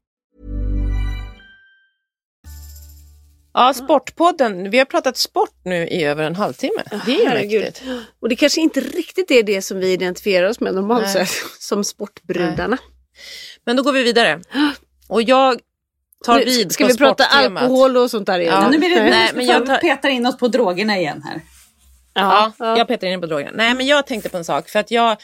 Ja, 3.53 3.73
Sportpodden. 3.73 4.69
Vi 4.69 4.77
har 4.77 4.85
pratat 4.85 5.17
sport 5.17 5.55
nu 5.65 5.87
i 5.87 6.03
över 6.03 6.23
en 6.23 6.35
halvtimme. 6.35 6.83
Det 7.05 7.11
är 7.15 7.19
ju 7.19 7.27
Herregud. 7.29 7.61
mäktigt. 7.63 7.83
Och 8.21 8.29
det 8.29 8.35
kanske 8.35 8.61
inte 8.61 8.79
riktigt 8.79 9.31
är 9.31 9.43
det 9.43 9.61
som 9.61 9.79
vi 9.79 9.91
identifierar 9.93 10.49
oss 10.49 10.59
med 10.59 10.75
normalt 10.75 11.03
Nej. 11.03 11.13
sett, 11.27 11.61
som 11.61 11.83
sportbrudarna. 11.83 12.77
Men 13.65 13.75
då 13.75 13.83
går 13.83 13.91
vi 13.91 14.03
vidare. 14.03 14.41
Och 15.07 15.21
jag 15.21 15.59
tar 16.25 16.39
Nu, 16.39 16.45
vid 16.45 16.71
Ska 16.71 16.83
på 16.83 16.87
vi 16.91 16.97
prata 16.97 17.25
alkohol 17.25 17.97
och 17.97 18.11
sånt 18.11 18.25
där 18.25 18.39
igen? 18.39 18.53
Ja, 18.61 18.69
Nu 18.69 18.77
blir 18.79 18.89
det, 18.89 19.03
Nej, 19.03 19.31
men 19.33 19.45
jag 19.45 19.65
tar- 19.65 19.77
petar 19.77 20.09
in 20.09 20.25
oss 20.25 20.37
på 20.37 20.47
drogerna 20.47 20.97
igen 20.97 21.21
här. 21.25 21.41
Ja, 22.13 22.51
jag 22.59 22.87
petar 22.87 23.07
in 23.07 23.21
på 23.21 23.27
drogerna. 23.27 23.51
Nej, 23.55 23.73
men 23.73 23.85
jag 23.87 24.07
tänkte 24.07 24.29
på 24.29 24.37
en 24.37 24.45
sak. 24.45 24.69
För 24.69 24.79
att 24.79 24.91
jag 24.91 25.17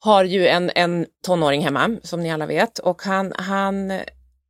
har 0.00 0.24
ju 0.24 0.46
en, 0.48 0.70
en 0.74 1.06
tonåring 1.26 1.64
hemma, 1.64 1.96
som 2.02 2.22
ni 2.22 2.32
alla 2.32 2.46
vet. 2.46 2.78
Och 2.78 3.02
han, 3.02 3.32
han, 3.38 3.92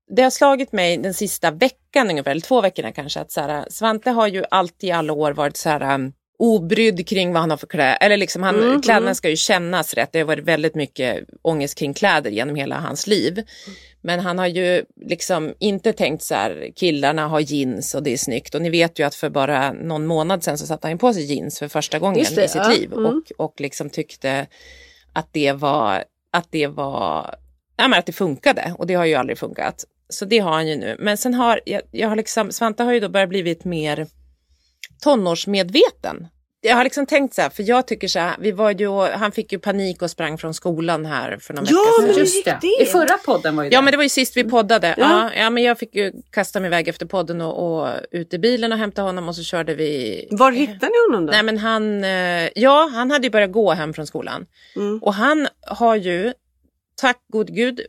det 0.09 0.23
har 0.23 0.31
slagit 0.31 0.73
mig 0.73 0.97
den 0.97 1.15
sista 1.15 1.51
veckan 1.51 2.11
ungefär, 2.11 2.31
eller 2.31 2.41
två 2.41 2.61
veckorna 2.61 2.93
kanske, 2.93 3.21
att 3.21 3.33
så 3.33 3.41
här, 3.41 3.67
Svante 3.71 4.11
har 4.11 4.27
ju 4.27 4.45
alltid 4.51 4.89
i 4.89 4.93
alla 4.93 5.13
år 5.13 5.33
varit 5.33 5.57
så 5.57 5.69
här 5.69 5.95
um, 5.95 6.13
obrydd 6.39 7.09
kring 7.09 7.33
vad 7.33 7.41
han 7.41 7.51
har 7.51 7.57
för 7.57 7.67
kläder. 7.67 7.99
Eller 8.01 8.17
liksom 8.17 8.43
han, 8.43 8.83
kläderna 8.83 9.15
ska 9.15 9.29
ju 9.29 9.37
kännas 9.37 9.95
rätt. 9.95 10.13
Det 10.13 10.19
har 10.19 10.27
varit 10.27 10.45
väldigt 10.45 10.75
mycket 10.75 11.25
ångest 11.43 11.79
kring 11.79 11.95
kläder 11.95 12.31
genom 12.31 12.57
hela 12.57 12.81
hans 12.81 13.07
liv. 13.07 13.43
Men 14.01 14.21
han 14.21 14.39
har 14.39 14.47
ju 14.47 14.85
liksom 15.07 15.55
inte 15.59 15.93
tänkt 15.93 16.23
så 16.23 16.35
här, 16.35 16.71
killarna 16.77 17.29
har 17.29 17.41
jeans 17.41 17.95
och 17.95 18.03
det 18.03 18.13
är 18.13 18.17
snyggt. 18.17 18.55
Och 18.55 18.63
ni 18.63 18.71
vet 18.71 18.99
ju 18.99 19.07
att 19.07 19.15
för 19.15 19.31
bara 19.31 19.73
någon 19.73 20.07
månad 20.07 20.45
sedan 20.45 20.59
så 20.59 20.67
satte 20.67 20.89
han 20.89 20.99
på 20.99 21.13
sig 21.13 21.25
jeans 21.25 21.59
för 21.59 21.69
första 21.69 21.99
gången 21.99 22.27
det, 22.35 22.45
i 22.45 22.49
sitt 22.49 22.63
ja. 22.65 22.69
liv. 22.69 22.93
Mm. 22.93 23.07
Och, 23.07 23.23
och 23.37 23.61
liksom 23.61 23.91
tyckte 23.91 24.47
att 25.13 25.29
det 25.33 25.53
var, 25.53 26.05
att 26.31 26.47
det 26.51 26.67
var, 26.67 27.35
ja 27.77 27.89
men 27.89 27.99
att 27.99 28.07
det 28.07 28.13
funkade. 28.13 28.75
Och 28.79 28.87
det 28.87 28.95
har 28.95 29.05
ju 29.05 29.15
aldrig 29.15 29.39
funkat. 29.39 29.85
Så 30.09 30.25
det 30.25 30.39
har 30.39 30.53
han 30.53 30.69
ju 30.69 30.77
nu. 30.77 30.97
Men 30.99 31.17
sen 31.17 31.35
har, 31.35 31.61
jag, 31.65 31.83
jag 31.91 32.09
har 32.09 32.17
liksom, 32.17 32.53
Svante 32.53 32.83
har 32.83 32.93
ju 32.93 33.01
då 33.01 33.09
börjat 33.09 33.29
blivit 33.29 33.65
mer 33.65 34.07
tonårsmedveten. 35.03 36.27
Jag 36.61 36.77
har 36.77 36.85
liksom 36.85 37.07
tänkt 37.07 37.35
så 37.35 37.43
här, 37.43 37.51
för 37.51 37.63
jag 37.63 37.87
tycker 37.87 38.09
så 38.09 38.19
här, 38.19 38.37
vi 38.41 38.53
var 38.53 38.71
ju, 38.71 38.89
han 38.91 39.33
fick 39.33 39.53
ju 39.53 39.59
panik 39.59 40.03
och 40.03 40.11
sprang 40.11 40.39
från 40.39 40.55
skolan 40.55 41.07
här 41.07 41.37
för 41.41 41.55
någon 41.55 41.65
Ja, 41.69 41.77
vecka 41.79 41.93
sedan. 42.01 42.07
men 42.09 42.19
Just 42.19 42.35
gick 42.37 42.45
det. 42.45 42.59
det? 42.61 42.83
I 42.83 42.87
förra 42.87 43.19
podden 43.25 43.57
var 43.57 43.65
ju 43.65 43.71
det. 43.71 43.75
Ja 43.75 43.83
men 43.83 43.91
det 43.91 43.97
var 43.97 44.03
ju 44.05 44.09
sist 44.09 44.37
vi 44.37 44.45
poddade. 44.45 44.95
Ja. 44.99 45.31
Ja. 45.35 45.43
Ja, 45.43 45.51
men 45.51 45.63
jag 45.63 45.79
fick 45.79 45.95
ju 45.95 46.13
kasta 46.31 46.61
mig 46.61 46.69
iväg 46.69 46.89
efter 46.89 47.07
podden 47.07 47.41
och, 47.41 47.81
och 47.83 47.89
ut 48.11 48.35
i 48.35 48.39
bilen 48.39 48.73
och 48.73 48.79
hämta 48.79 49.03
honom 49.03 49.29
och 49.29 49.37
så 49.37 49.43
körde 49.43 49.75
vi. 49.75 50.29
Var 50.31 50.53
hittade 50.53 50.87
ni 50.87 51.13
honom 51.13 51.27
då? 51.27 51.31
Nej 51.33 51.43
men 51.43 51.59
han, 51.59 52.05
eh, 52.05 52.49
ja 52.55 52.91
han 52.95 53.11
hade 53.11 53.27
ju 53.27 53.31
börjat 53.31 53.53
gå 53.53 53.73
hem 53.73 53.95
från 53.95 54.07
skolan. 54.07 54.47
Mm. 54.77 54.99
Och 55.03 55.15
han 55.15 55.49
har 55.67 55.97
ju, 55.97 56.33
tack 57.01 57.19
god 57.33 57.55
gud, 57.55 57.81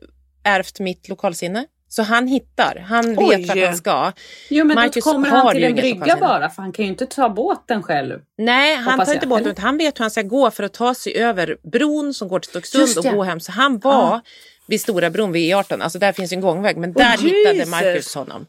ärvt 0.44 0.80
mitt 0.80 1.10
lokalsinne. 1.10 1.66
Så 1.90 2.04
han 2.04 2.28
hittar, 2.28 2.86
han 2.88 3.20
Oj. 3.20 3.38
vet 3.38 3.48
vart 3.48 3.66
han 3.66 3.78
ska. 3.78 4.12
Jo 4.50 4.66
men 4.66 4.76
Marcus 4.76 5.06
då 5.06 5.12
kommer 5.12 5.30
han 5.30 5.54
till 5.54 5.64
en 5.64 5.76
brygga 5.76 6.18
bara 6.20 6.50
för 6.50 6.62
han 6.62 6.72
kan 6.72 6.86
ju 6.86 6.92
inte 6.92 7.06
ta 7.06 7.30
båten 7.30 7.84
själv. 7.84 8.20
Nej, 8.38 8.76
han 8.76 9.06
tar 9.06 9.14
inte 9.14 9.28
båten 9.28 9.48
utan 9.48 9.66
han 9.66 9.78
vet 9.78 10.00
hur 10.00 10.04
han 10.04 10.12
ska 10.12 10.22
gå 10.22 10.52
för 10.52 10.64
att 10.64 10.74
ta 10.74 10.94
sig 10.94 11.16
över 11.18 11.58
bron 11.72 12.14
som 12.14 12.28
går 12.28 12.40
till 12.40 12.50
Stocksund 12.50 13.08
och 13.08 13.16
gå 13.16 13.24
hem. 13.24 13.40
Så 13.40 13.52
han 13.52 13.80
var 13.80 14.22
vid 14.68 14.82
Stora 14.82 15.10
bron 15.10 15.32
vid 15.32 15.56
E18, 15.56 15.82
alltså 15.82 16.00
där 16.00 16.12
finns 16.12 16.32
en 16.32 16.42
gångväg, 16.42 16.78
men 16.78 16.94
där 16.94 17.16
Åh, 17.18 17.24
hittade 17.24 17.56
Jesus. 17.56 17.72
Marcus 17.72 18.16
honom. 18.16 18.46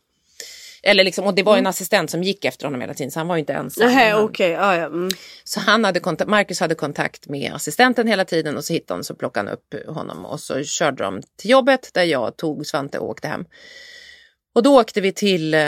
Eller 0.83 1.05
liksom, 1.05 1.25
och 1.27 1.35
det 1.35 1.43
var 1.43 1.57
en 1.57 1.67
assistent 1.67 2.11
som 2.11 2.23
gick 2.23 2.45
efter 2.45 2.65
honom 2.67 2.81
hela 2.81 2.95
tiden 2.95 3.11
så 3.11 3.21
han 3.21 3.29
var 3.29 3.37
ju 3.37 3.41
inte 3.41 3.53
ensam. 3.53 3.87
Nej, 3.87 4.11
Han- 4.11 4.25
okej. 4.25 4.51
Ja, 4.51 4.77
ja. 4.77 4.87
Mm. 4.87 5.11
Så 5.45 5.61
han 5.61 5.85
hade 5.85 6.01
kontakt, 6.01 6.31
Marcus 6.31 6.61
hade 6.61 6.75
kontakt 6.75 7.29
med 7.29 7.53
assistenten 7.55 8.07
hela 8.07 8.25
tiden 8.25 8.57
och 8.57 8.65
så 8.65 8.73
hittade 8.73 8.99
han 8.99 9.05
så 9.05 9.15
plockade 9.15 9.49
han 9.51 9.59
upp 9.59 9.95
honom 9.97 10.25
och 10.25 10.41
så 10.41 10.63
körde 10.65 11.05
de 11.05 11.23
till 11.37 11.51
jobbet 11.51 11.91
där 11.95 12.05
jag 12.05 12.37
tog 12.37 12.67
Svante 12.67 12.99
och 12.99 13.09
åkte 13.09 13.29
hem. 13.29 13.45
Och 14.59 14.65
då 14.65 14.81
åkte 14.81 15.01
vi 15.01 15.13
till, 15.13 15.55
eh, 15.55 15.61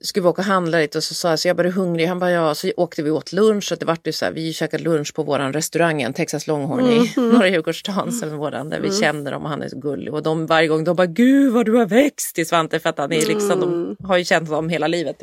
skulle 0.00 0.22
vi 0.22 0.28
åka 0.28 0.42
och 0.42 0.46
handla 0.46 0.78
lite 0.78 0.98
och 0.98 1.04
så 1.04 1.14
sa 1.14 1.30
jag 1.30 1.38
så 1.38 1.48
jag 1.48 1.56
började 1.56 1.76
hungrig. 1.76 2.06
Han 2.06 2.18
bara 2.18 2.30
ja, 2.30 2.54
så 2.54 2.72
åkte 2.76 3.02
vi 3.02 3.10
åt 3.10 3.32
lunch 3.32 3.72
och 3.72 3.78
det 3.78 3.86
vart 3.86 4.06
ju 4.06 4.12
så 4.12 4.24
här, 4.24 4.32
vi 4.32 4.52
käkade 4.52 4.82
lunch 4.82 5.14
på 5.14 5.22
våran 5.22 5.52
restaurang, 5.52 6.02
en 6.02 6.12
Texas 6.12 6.46
Longhorn 6.46 6.86
i 6.86 7.12
norra 7.20 7.48
Djurgårdsstaden, 7.48 8.12
som 8.12 8.32
är 8.32 8.36
våran, 8.36 8.70
där 8.70 8.80
vi 8.80 8.92
känner 8.92 9.32
dem 9.32 9.42
och 9.42 9.48
han 9.48 9.62
är 9.62 9.68
så 9.68 9.78
gullig. 9.78 10.14
Och 10.14 10.22
de 10.22 10.46
varje 10.46 10.68
gång 10.68 10.84
de 10.84 10.96
bara 10.96 11.06
gud 11.06 11.52
vad 11.52 11.66
du 11.66 11.74
har 11.74 11.86
växt 11.86 12.34
till 12.34 12.46
Svante 12.46 12.80
för 12.80 12.88
att 12.88 12.98
han 12.98 13.12
är 13.12 13.26
liksom, 13.26 13.60
de 13.60 13.96
har 14.06 14.16
ju 14.16 14.24
känt 14.24 14.48
honom 14.48 14.68
hela 14.68 14.86
livet. 14.86 15.22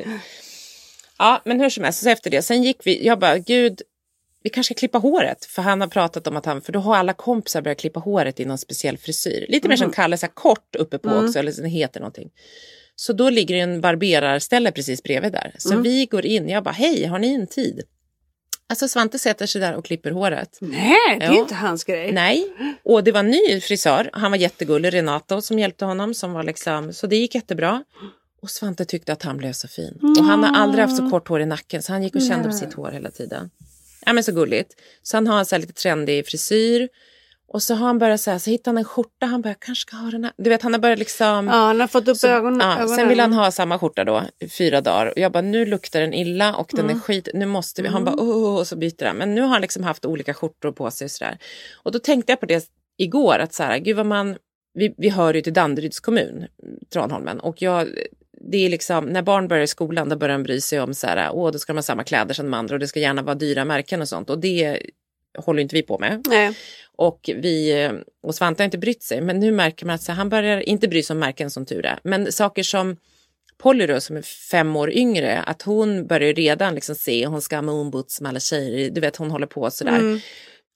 Ja, 1.18 1.42
men 1.44 1.60
hur 1.60 1.70
som 1.70 1.84
helst, 1.84 2.02
så 2.02 2.08
efter 2.08 2.30
det, 2.30 2.42
sen 2.42 2.62
gick 2.62 2.80
vi, 2.84 3.06
jag 3.06 3.18
bara, 3.18 3.38
gud, 3.38 3.82
vi 4.46 4.50
kanske 4.50 4.74
ska 4.74 4.78
klippa 4.78 4.98
håret. 4.98 5.44
För 5.44 5.62
han 5.62 5.80
har 5.80 5.88
pratat 5.88 6.26
om 6.26 6.36
att 6.36 6.46
han, 6.46 6.62
för 6.62 6.72
då 6.72 6.78
har 6.78 6.96
alla 6.96 7.12
kompisar 7.12 7.62
börjat 7.62 7.78
klippa 7.78 8.00
håret 8.00 8.40
i 8.40 8.44
någon 8.44 8.58
speciell 8.58 8.98
frisyr. 8.98 9.46
Lite 9.48 9.68
mer 9.68 9.76
som 9.76 9.90
Kalle, 9.92 10.18
så 10.18 10.26
här 10.26 10.32
kort 10.34 10.76
uppe 10.76 10.98
på 10.98 11.08
också, 11.10 11.38
eller 11.38 11.62
det 11.62 11.68
heter 11.68 12.00
någonting. 12.00 12.30
Så 12.96 13.12
då 13.12 13.30
ligger 13.30 13.54
det 13.54 13.60
en 13.60 13.80
barberarställe 13.80 14.72
precis 14.72 15.02
bredvid 15.02 15.32
där. 15.32 15.54
Så 15.58 15.76
vi 15.76 16.06
går 16.06 16.26
in, 16.26 16.48
jag 16.48 16.64
bara, 16.64 16.70
hej, 16.70 17.04
har 17.04 17.18
ni 17.18 17.34
en 17.34 17.46
tid? 17.46 17.82
Alltså 18.68 18.88
Svante 18.88 19.18
sätter 19.18 19.46
sig 19.46 19.60
där 19.60 19.74
och 19.74 19.84
klipper 19.84 20.10
håret. 20.10 20.58
Nej, 20.60 21.18
det 21.18 21.24
är 21.24 21.32
Ja. 21.32 21.38
inte 21.38 21.54
hans 21.54 21.84
grej. 21.84 22.12
Nej, 22.12 22.46
och 22.82 23.04
det 23.04 23.12
var 23.12 23.20
en 23.20 23.30
ny 23.30 23.60
frisör. 23.60 24.10
Han 24.12 24.30
var 24.30 24.38
jättegullig, 24.38 24.94
Renato, 24.94 25.40
som 25.42 25.58
hjälpte 25.58 25.84
honom. 25.84 26.14
Som 26.14 26.32
var 26.32 26.42
liksom, 26.42 26.92
så 26.92 27.06
det 27.06 27.16
gick 27.16 27.34
jättebra. 27.34 27.84
Och 28.42 28.50
Svante 28.50 28.84
tyckte 28.84 29.12
att 29.12 29.22
han 29.22 29.36
blev 29.36 29.52
så 29.52 29.68
fin. 29.68 29.98
Och 30.18 30.24
han 30.24 30.44
har 30.44 30.54
aldrig 30.62 30.84
haft 30.84 30.96
så 30.96 31.10
kort 31.10 31.28
hår 31.28 31.40
i 31.40 31.46
nacken 31.46 31.82
så 31.82 31.92
han 31.92 32.02
gick 32.02 32.14
och 32.14 32.22
kände 32.22 32.48
på 32.48 32.54
sitt 32.54 32.72
hår 32.74 32.90
hela 32.90 33.10
tiden. 33.10 33.50
Ja 34.06 34.12
men 34.12 34.24
så 34.24 34.32
gulligt. 34.32 34.74
Så 35.02 35.16
han 35.16 35.26
har 35.26 35.38
en 35.38 35.46
så 35.46 35.58
lite 35.58 35.72
trendig 35.72 36.26
frisyr. 36.26 36.88
Och 37.48 37.62
så 37.62 37.74
har 37.74 37.86
han 37.86 37.98
börjat 37.98 38.20
så 38.20 38.30
här, 38.30 38.38
så 38.38 38.50
hittar 38.50 38.70
han 38.70 38.78
en 38.78 38.84
skjorta, 38.84 39.26
han 39.26 39.42
bara, 39.42 39.54
kanske 39.54 39.80
ska 39.82 39.96
ha 39.96 40.10
den 40.10 40.24
här. 40.24 40.32
Du 40.36 40.50
vet 40.50 40.62
han 40.62 40.72
har 40.72 40.80
börjat 40.80 40.98
liksom. 40.98 41.46
Ja, 41.46 41.52
han 41.54 41.80
har 41.80 41.86
fått 41.86 42.08
upp 42.08 42.16
Så, 42.16 42.28
ögonen. 42.28 42.60
ja, 42.60 42.72
ögonen. 42.78 42.96
sen 42.96 43.08
vill 43.08 43.20
han 43.20 43.32
ha 43.32 43.50
samma 43.50 43.78
skjorta 43.78 44.04
då, 44.04 44.22
fyra 44.58 44.80
dagar. 44.80 45.06
Och 45.06 45.18
jag 45.18 45.32
bara, 45.32 45.40
nu 45.42 45.66
luktar 45.66 46.00
den 46.00 46.14
illa 46.14 46.54
och 46.56 46.68
den 46.72 46.84
Mm. 46.84 46.96
är 46.96 47.00
skit, 47.00 47.28
nu 47.34 47.46
måste 47.46 47.82
vi. 47.82 47.88
Han 47.88 48.04
bara, 48.04 48.16
åh, 48.18 48.58
och 48.58 48.66
så 48.66 48.76
byter 48.76 49.04
han. 49.04 49.16
Men 49.16 49.34
nu 49.34 49.40
har 49.40 49.48
han 49.48 49.60
liksom 49.60 49.84
haft 49.84 50.04
olika 50.04 50.34
skjortor 50.34 50.72
på 50.72 50.90
sig 50.90 51.04
och 51.04 51.10
sådär. 51.10 51.38
Och 51.82 51.92
då 51.92 51.98
tänkte 51.98 52.32
jag 52.32 52.40
på 52.40 52.46
det 52.46 52.64
igår, 52.98 53.38
att 53.38 53.54
så 53.54 53.62
här, 53.62 53.78
gud 53.78 53.96
vad 53.96 54.06
man, 54.06 54.36
vi, 54.74 54.94
vi 54.98 55.08
hör 55.08 55.34
ju 55.34 55.40
till 55.40 55.52
Danderyds 55.52 56.00
kommun, 56.00 56.46
Tranholmen. 56.92 57.40
Och 57.40 57.62
jag, 57.62 57.88
det 58.40 58.58
är 58.58 58.70
liksom, 58.70 59.04
när 59.04 59.22
barn 59.22 59.48
börjar 59.48 59.62
i 59.62 59.66
skolan, 59.66 60.08
då 60.08 60.16
börjar 60.16 60.38
de 60.38 60.42
bry 60.42 60.60
sig 60.60 60.80
om 60.80 60.94
så 60.94 61.06
här, 61.06 61.30
åh, 61.32 61.52
då 61.52 61.58
ska 61.58 61.72
de 61.72 61.76
ha 61.76 61.82
samma 61.82 62.04
kläder 62.04 62.34
som 62.34 62.46
de 62.46 62.54
andra 62.54 62.74
och 62.74 62.78
det 62.78 62.88
ska 62.88 63.00
gärna 63.00 63.22
vara 63.22 63.34
dyra 63.34 63.64
märken 63.64 64.00
och 64.00 64.08
sånt. 64.08 64.30
Och 64.30 64.38
det 64.38 64.82
håller 65.38 65.62
inte 65.62 65.76
vi 65.76 65.82
på 65.82 65.98
med. 65.98 66.24
Nej. 66.28 66.54
Och, 66.96 67.30
vi, 67.36 67.90
och 68.22 68.34
Svante 68.34 68.62
har 68.62 68.64
inte 68.64 68.78
brytt 68.78 69.02
sig, 69.02 69.20
men 69.20 69.40
nu 69.40 69.52
märker 69.52 69.86
man 69.86 69.94
att 69.94 70.02
så 70.02 70.12
här, 70.12 70.16
han 70.16 70.28
börjar 70.28 70.68
inte 70.68 70.88
bry 70.88 71.02
sig 71.02 71.14
om 71.14 71.20
märken 71.20 71.50
som 71.50 71.66
tur 71.66 71.86
är. 71.86 71.98
Men 72.02 72.32
saker 72.32 72.62
som 72.62 72.96
Polly 73.58 73.86
då, 73.86 74.00
som 74.00 74.16
är 74.16 74.22
fem 74.22 74.76
år 74.76 74.90
yngre, 74.90 75.40
att 75.40 75.62
hon 75.62 76.06
börjar 76.06 76.34
redan 76.34 76.74
liksom 76.74 76.94
se, 76.94 77.26
hon 77.26 77.42
ska 77.42 77.56
ha 77.56 77.62
moonboots 77.62 78.20
med 78.20 78.28
alla 78.28 78.40
tjejer, 78.40 78.90
du 78.90 79.00
vet 79.00 79.16
hon 79.16 79.30
håller 79.30 79.46
på 79.46 79.70
sådär. 79.70 80.20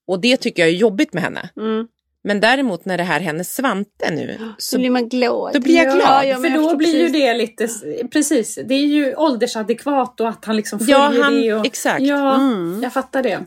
Och 0.06 0.20
det 0.20 0.36
tycker 0.36 0.62
jag 0.62 0.70
är 0.70 0.76
jobbigt 0.76 1.12
med 1.12 1.22
henne. 1.22 1.50
Mm. 1.56 1.88
Men 2.24 2.40
däremot 2.40 2.84
när 2.84 2.98
det 2.98 3.04
här 3.04 3.20
händer 3.20 3.44
Svante 3.44 4.10
nu, 4.10 4.38
Så 4.58 4.70
så 4.70 4.78
blir 4.78 4.90
man 4.90 5.08
glad. 5.08 5.52
Då 5.54 5.60
blir 5.60 5.74
jag 5.76 5.96
glad, 5.96 6.26
Ja, 6.26 6.38
men 6.38 6.50
För 6.52 6.58
jag 6.58 6.70
då 6.70 6.76
blir 6.76 6.88
ju 6.94 7.06
precis. 7.06 7.12
det 7.12 7.34
lite, 7.34 7.68
precis, 8.08 8.58
det 8.64 8.74
är 8.74 8.86
ju 8.86 9.14
åldersadekvat 9.14 10.20
och 10.20 10.28
att 10.28 10.44
han 10.44 10.56
liksom 10.56 10.78
följer 10.78 10.94
Ja, 10.96 11.22
han- 11.22 11.34
det. 11.40 11.54
Och, 11.54 11.66
exakt. 11.66 12.02
Ja, 12.02 12.34
Mm. 12.36 12.80
jag 12.82 12.92
fattar 12.92 13.22
det. 13.22 13.40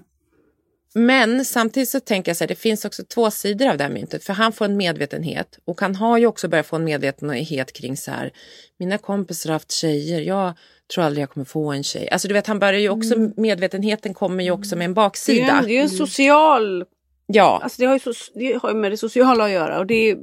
Men 0.96 1.46
samtidigt 1.46 1.90
så 1.90 2.00
tänker 2.00 2.30
jag 2.30 2.38
så 2.38 2.44
här, 2.44 2.48
det 2.48 2.56
finns 2.56 2.86
också 2.86 3.04
två 3.04 3.32
sidor 3.32 3.68
av 3.70 3.78
det 3.78 3.84
här 3.84 3.92
myntet. 3.92 4.24
För 4.24 4.34
han 4.34 4.52
får 4.54 4.66
en 4.66 4.78
medvetenhet 4.78 5.60
och 5.66 5.82
han 5.82 5.96
har 5.96 6.18
ju 6.18 6.26
också 6.28 6.48
börjat 6.48 6.68
få 6.68 6.76
en 6.76 6.84
medvetenhet 6.84 7.74
kring 7.74 7.98
så 7.98 8.12
här, 8.12 8.32
mina 8.80 8.98
kompisar 8.98 9.50
har 9.50 9.54
haft 9.56 9.72
tjejer, 9.72 10.22
jag 10.22 10.54
tror 10.94 11.04
aldrig 11.04 11.22
jag 11.24 11.30
kommer 11.30 11.46
få 11.46 11.72
en 11.72 11.84
tjej. 11.84 12.10
Alltså 12.10 12.28
du 12.28 12.34
vet, 12.34 12.48
han 12.48 12.60
börjar 12.60 12.80
ju 12.80 12.90
också, 12.90 13.16
medvetenheten 13.38 14.14
kommer 14.14 14.44
ju 14.44 14.52
också 14.52 14.76
med 14.76 14.86
en 14.86 14.94
Det 14.94 15.00
är 15.02 15.04
ju 15.04 15.06
baksida. 15.06 15.52
en, 15.60 15.66
det 15.66 15.72
är 15.72 15.76
ju 15.76 15.80
en 15.82 15.90
social... 15.90 16.86
Ja, 17.26 17.60
Alltså 17.64 17.82
det 17.82 17.86
har, 17.86 17.94
ju 17.94 18.00
så, 18.00 18.14
det 18.34 18.60
har 18.62 18.70
ju 18.70 18.76
med 18.76 18.92
det 18.92 18.98
sociala 18.98 19.44
att 19.44 19.52
göra 19.52 19.80
och 19.80 19.86
det 19.88 20.10
är, 20.12 20.18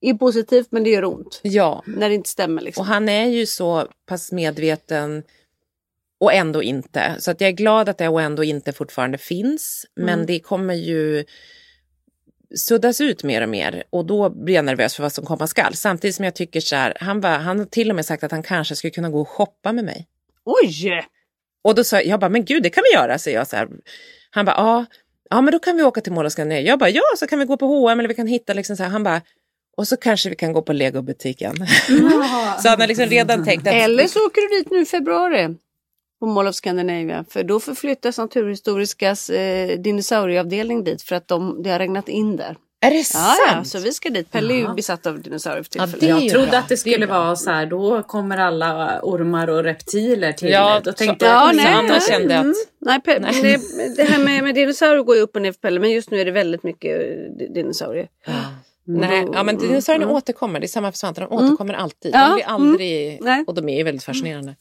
är 0.00 0.14
positivt 0.14 0.68
men 0.70 0.84
det 0.84 0.90
gör 0.90 1.04
ont. 1.04 1.40
ja. 1.42 1.82
När 1.86 2.08
det 2.08 2.14
inte 2.14 2.28
stämmer 2.30 2.62
liksom. 2.62 2.80
Och 2.80 2.86
han 2.86 3.08
är 3.08 3.26
ju 3.26 3.46
så 3.46 3.88
pass 4.06 4.32
medveten 4.32 5.22
och 6.20 6.32
ändå 6.32 6.62
inte. 6.62 7.16
Så 7.18 7.30
att 7.30 7.40
jag 7.40 7.48
är 7.48 7.52
glad 7.52 7.88
att 7.88 7.98
det 7.98 8.08
och 8.08 8.22
ändå 8.22 8.44
inte 8.44 8.72
fortfarande 8.72 9.18
finns. 9.18 9.86
Men 9.96 10.26
det 10.26 10.40
kommer 10.40 10.74
ju 10.74 11.24
suddas 12.56 13.00
ut 13.00 13.24
mer 13.24 13.42
och 13.42 13.48
mer 13.48 13.84
och 13.90 14.04
då 14.06 14.30
blir 14.30 14.54
jag 14.54 14.64
nervös 14.64 14.94
för 14.96 15.02
vad 15.02 15.12
som 15.12 15.24
komma 15.24 15.46
skall. 15.46 15.74
Samtidigt 15.74 16.16
som 16.16 16.24
jag 16.24 16.34
tycker 16.34 16.60
så 16.60 16.76
här, 16.76 16.96
han, 17.00 17.20
bara, 17.20 17.36
han 17.38 17.58
har 17.58 17.66
till 17.66 17.90
och 17.90 17.96
med 17.96 18.06
sagt 18.06 18.24
att 18.24 18.30
han 18.30 18.42
kanske 18.42 18.76
skulle 18.76 18.90
kunna 18.90 19.10
gå 19.10 19.20
och 19.20 19.28
shoppa 19.28 19.72
med 19.72 19.84
mig. 19.84 20.08
Oj! 20.44 21.02
Och 21.62 21.74
då 21.74 21.84
sa 21.84 21.96
jag, 21.96 22.06
jag 22.06 22.20
bara, 22.20 22.28
men 22.30 22.44
gud 22.44 22.62
det 22.62 22.70
kan 22.70 22.84
vi 22.90 22.98
göra, 22.98 23.18
säger 23.18 23.38
jag 23.38 23.46
så 23.46 23.56
här. 23.56 23.68
Han 24.30 24.44
bara, 24.44 24.56
ja, 24.56 24.84
ja 25.32 25.40
men 25.40 25.52
då 25.52 25.58
kan 25.58 25.76
vi 25.76 25.82
åka 25.82 26.00
till 26.00 26.12
Mall 26.12 26.30
Scandinavia. 26.30 26.68
Jag 26.68 26.78
bara, 26.78 26.90
ja 26.90 27.02
så 27.18 27.26
kan 27.26 27.38
vi 27.38 27.44
gå 27.44 27.56
på 27.56 27.66
H&M 27.66 27.98
eller 27.98 28.08
vi 28.08 28.14
kan 28.14 28.26
hitta 28.26 28.52
liksom 28.52 28.76
så 28.76 28.82
här. 28.82 28.90
Han 28.90 29.02
bara, 29.02 29.20
och 29.76 29.88
så 29.88 29.96
kanske 29.96 30.28
vi 30.28 30.36
kan 30.36 30.52
gå 30.52 30.62
på 30.62 30.72
legobutiken. 30.72 31.56
så 32.62 32.68
han 32.68 32.80
har 32.80 32.86
liksom 32.86 33.06
redan 33.06 33.44
tänkt 33.44 33.66
att... 33.66 33.74
Eller 33.74 34.06
så 34.06 34.26
åker 34.26 34.40
du 34.40 34.58
dit 34.58 34.70
nu 34.70 34.80
i 34.80 34.86
februari. 34.86 35.56
På 36.20 36.26
Mall 36.26 36.46
of 36.46 36.54
Scandinavia. 36.54 37.24
För 37.28 37.44
då 37.44 37.60
förflyttas 37.60 38.18
Naturhistoriskas 38.18 39.30
eh, 39.30 39.78
dinosaurieavdelning 39.78 40.84
dit 40.84 41.02
för 41.02 41.16
att 41.16 41.28
de, 41.28 41.62
det 41.62 41.70
har 41.70 41.78
regnat 41.78 42.08
in 42.08 42.36
där. 42.36 42.56
Är 42.84 42.90
det 42.90 42.96
Ja, 42.96 43.02
sant? 43.04 43.38
ja, 43.52 43.64
så 43.64 43.78
vi 43.78 43.92
ska 43.92 44.10
dit. 44.10 44.30
Pelle 44.30 44.54
är 44.54 44.58
ju 44.58 44.74
besatt 44.74 45.06
av 45.06 45.20
dinosaurier 45.20 45.62
för 45.62 45.70
Ja, 45.78 45.86
tillfället. 45.86 46.00
det 46.00 46.06
är 46.06 46.20
Jag 46.24 46.30
trodde 46.32 46.46
bra. 46.50 46.58
att 46.58 46.68
det 46.68 46.72
Det 46.74 46.78
skulle 46.78 47.06
bra. 47.06 47.18
vara 47.24 47.36
så 47.36 47.50
här, 47.50 47.66
då 47.66 48.02
kommer 48.02 48.38
alla 48.38 49.00
ormar 49.02 49.48
och 49.50 49.64
reptiler 49.64 50.32
till. 50.32 50.48
Ja, 50.50 50.80
då 50.84 50.90
så- 50.90 50.96
tänkte 50.96 51.26
Ja, 51.26 51.46
jag, 51.46 51.56
nej, 51.56 51.64
Så 51.66 51.72
Anna 51.72 51.88
nej. 51.88 52.00
kände 52.00 52.34
att... 52.38 52.44
Mm. 52.44 52.54
Nej, 52.80 52.98
Pe- 52.98 53.42
Det, 53.42 53.96
det 53.96 54.02
här 54.10 54.24
med, 54.24 54.44
med 54.44 54.54
dinosaurier 54.54 55.02
går 55.02 55.16
ju 55.16 55.22
upp 55.22 55.36
och 55.36 55.42
ner 55.42 55.52
för 55.52 55.60
Pelle 55.60 55.80
men 55.80 55.90
just 55.90 56.10
nu 56.10 56.20
är 56.20 56.24
det 56.24 56.30
väldigt 56.30 56.62
mycket 56.62 57.00
eh, 57.00 57.36
di- 57.38 57.48
dinosaurier. 57.54 58.08
Nej, 58.84 59.26
ja, 59.32 59.42
men 59.42 59.58
dinosaurierna 59.58 60.12
återkommer. 60.12 60.60
Det 60.60 60.66
är 60.66 60.68
samma 60.68 60.92
för 60.92 60.98
Svante. 60.98 61.20
De 61.20 61.32
återkommer 61.32 61.74
alltid. 61.74 62.14
Ja, 62.14 62.26
De 62.28 62.34
blir 62.34 62.44
aldrig... 62.46 63.18
Nej. 63.22 63.44
Och 63.46 63.54
de 63.54 63.68
är 63.68 63.76
ju 63.76 63.82
väldigt 63.84 64.04
fascinerande. 64.04 64.54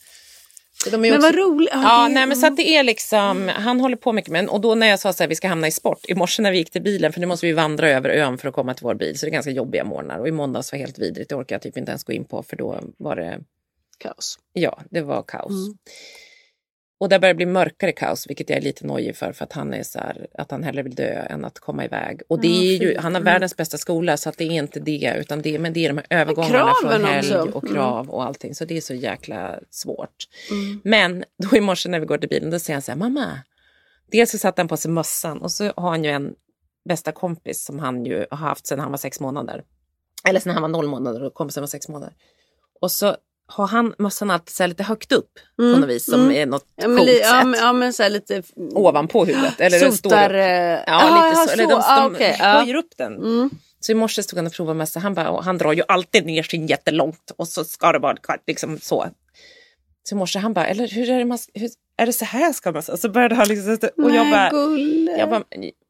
Men 0.91 1.13
också- 1.13 1.27
vad 1.27 1.36
roligt. 1.36 1.69
Ja, 1.73 2.07
det- 2.07 2.13
nej, 2.13 2.25
men 2.27 2.38
så 2.38 2.47
att 2.47 2.57
det 2.57 2.75
är 2.75 2.84
liksom, 2.84 3.47
han 3.55 3.79
håller 3.79 3.95
på 3.97 4.13
mycket 4.13 4.32
med 4.32 4.47
och 4.49 4.61
då 4.61 4.75
när 4.75 4.88
jag 4.88 4.99
sa 4.99 5.13
så 5.13 5.23
här, 5.23 5.27
vi 5.27 5.36
ska 5.36 5.47
hamna 5.47 5.67
i 5.67 5.71
sport, 5.71 5.99
i 6.07 6.15
morse 6.15 6.41
när 6.43 6.51
vi 6.51 6.57
gick 6.57 6.71
till 6.71 6.82
bilen, 6.82 7.13
för 7.13 7.19
nu 7.19 7.25
måste 7.25 7.45
vi 7.45 7.51
vandra 7.53 7.89
över 7.89 8.09
ön 8.09 8.38
för 8.38 8.47
att 8.47 8.53
komma 8.55 8.73
till 8.73 8.84
vår 8.84 8.95
bil, 8.95 9.19
så 9.19 9.25
det 9.25 9.29
är 9.29 9.34
ganska 9.34 9.51
jobbiga 9.51 9.84
morgnar 9.84 10.19
och 10.19 10.27
i 10.27 10.32
måndags 10.32 10.71
var 10.71 10.79
helt 10.79 10.99
vidrigt, 10.99 11.29
det 11.29 11.36
orkar 11.36 11.55
jag 11.55 11.61
typ 11.61 11.77
inte 11.77 11.91
ens 11.91 12.03
gå 12.03 12.13
in 12.13 12.25
på 12.25 12.43
för 12.43 12.55
då 12.55 12.79
var 12.97 13.15
det, 13.15 13.39
Kaos. 13.97 14.39
ja, 14.53 14.79
det 14.89 15.01
var 15.01 15.23
kaos. 15.27 15.51
Och 17.02 17.10
där 17.10 17.20
börjar 17.20 17.34
det 17.34 17.38
bli 17.38 17.45
mörkare 17.45 17.91
kaos, 17.91 18.30
vilket 18.30 18.49
jag 18.49 18.58
är 18.58 18.62
lite 18.62 18.86
nojig 18.86 19.16
för, 19.16 19.32
för 19.32 19.43
att 19.43 19.54
han 19.54 19.74
är 19.74 19.84
så 19.84 19.99
här, 19.99 20.28
att 20.38 20.52
han 20.52 20.64
hellre 20.64 20.84
vill 20.84 20.95
dö 20.95 21.26
än 21.30 21.45
att 21.45 21.60
komma 21.60 21.86
iväg. 21.86 22.22
Och 22.28 22.39
det 22.39 22.47
är 22.47 22.82
ju, 22.82 22.97
han 22.97 23.16
har 23.16 23.22
världens 23.22 23.58
bästa 23.58 23.78
skola, 23.78 24.18
så 24.18 24.30
att 24.30 24.38
det 24.38 24.43
är 24.43 24.52
inte 24.52 24.80
det, 24.80 25.16
utan 25.20 25.41
det, 25.41 25.60
men 25.60 25.74
det 25.74 25.86
är 25.86 25.89
de 25.89 25.97
här 25.97 26.08
övergångarna 26.10 26.74
från 26.82 27.06
helg 27.06 27.36
också. 27.36 27.58
och 27.58 27.68
krav 27.68 28.10
och 28.10 28.24
allting. 28.24 28.56
Så 28.56 28.66
det 28.66 28.78
är 28.78 28.82
så 28.82 28.93
jäkla 28.93 29.60
svårt. 29.70 30.16
Men 30.84 31.24
då 31.43 31.58
i 31.58 31.62
morse 31.62 31.89
när 31.89 31.99
vi 31.99 32.06
går 32.06 32.18
till 32.18 32.30
bilen, 32.30 32.49
då 32.49 32.60
säger 32.60 32.76
han 32.76 32.82
så 32.82 32.91
här, 32.91 32.99
mamma. 32.99 33.39
Dels 34.12 34.32
så 34.32 34.38
satte 34.38 34.62
han 34.62 34.68
på 34.68 34.78
sig 34.78 34.91
mössan 34.91 35.41
och 35.41 35.52
så 35.52 35.74
har 35.76 35.89
han 35.89 36.04
ju 36.04 36.10
en 36.10 36.34
bästa 36.89 37.12
kompis 37.12 37.66
som 37.66 37.80
han 37.80 38.06
ju 38.06 38.26
har 38.30 38.38
haft 38.38 38.68
sedan 38.68 38.80
han 38.80 38.91
var 38.91 38.97
sex 38.97 39.20
månader. 39.20 39.64
Eller 40.28 40.39
sedan 40.39 40.54
han 40.54 40.62
var 40.62 40.70
noll 40.70 40.88
månader 40.88 41.24
och 41.24 41.34
kompisen 41.34 41.62
var 41.62 41.68
sex 41.68 41.89
månader. 41.89 42.14
Och 42.82 42.91
så 42.91 43.16
har 43.52 43.68
han 43.68 43.93
mössan 43.97 44.32
alltid 44.32 44.56
så 44.56 44.66
lite 44.68 44.84
högt 44.84 45.12
upp 45.12 45.30
på 45.58 45.64
något 45.64 45.89
vis 45.89 46.06
som 46.06 46.32
är 46.32 46.45
något 46.45 46.66
Ja, 46.76 46.88
men, 46.88 46.97
coolt 46.97 47.10
sätt. 47.10 47.22
ja, 47.24 47.43
men, 47.43 47.60
ja, 47.60 47.74
men 47.74 47.93
så 47.93 48.10
lite... 48.10 48.43
Ovanpå 48.74 49.26
huvudet. 49.26 49.62
Eller 49.62 49.80
den 49.80 49.91
står 49.93 50.10
Sotar... 50.10 50.30
upp. 50.30 50.36
eh, 50.36 50.43
Ja, 50.43 50.84
ah, 50.88 51.26
lite 51.26 51.39
ja, 51.39 51.45
så. 51.47 51.54
Eller 51.54 51.68
de, 51.68 51.82
ah, 51.86 52.04
de 52.04 52.16
okej, 52.16 52.36
ja. 52.39 52.45
höjer 52.60 52.76
upp 52.76 52.97
den. 52.97 53.49
Så 53.80 53.91
i 53.91 53.95
morse 53.95 54.24
stod 54.24 54.38
han 54.38 54.47
och 54.47 54.54
provade 54.54 54.78
mössa. 54.78 54.99
Han, 54.99 55.14
bara, 55.14 55.30
och 55.30 55.43
han 55.43 55.58
drar 55.58 55.74
ju 55.74 55.84
alltid 55.88 56.26
ner 56.26 56.43
sin 56.43 56.68
jättelångt 56.68 57.32
och 57.38 57.47
så 57.47 57.64
ska 57.64 57.91
det 57.91 57.99
vara 57.99 58.18
liksom 58.47 58.80
så. 58.80 59.08
Så 60.10 60.16
i 60.16 60.18
morse 60.18 60.39
han 60.39 60.54
bara, 60.54 60.68
eller 60.68 60.88
hur 60.88 61.10
är 61.10 61.20
det, 61.20 61.26
man, 61.26 61.38
hur, 61.54 61.70
är 61.97 62.06
det 62.06 62.14
så 62.14 62.26
här 62.26 62.54
ska 62.54 62.72
man 62.72 62.82
säga? 62.84 62.97
Så 62.97 63.10
började 63.10 63.36
han 63.36 63.47
liksom, 63.47 63.78
och 64.04 64.12
jag 64.12 64.30
bara, 64.32 64.52
jag 65.18 65.30
bara, 65.30 65.43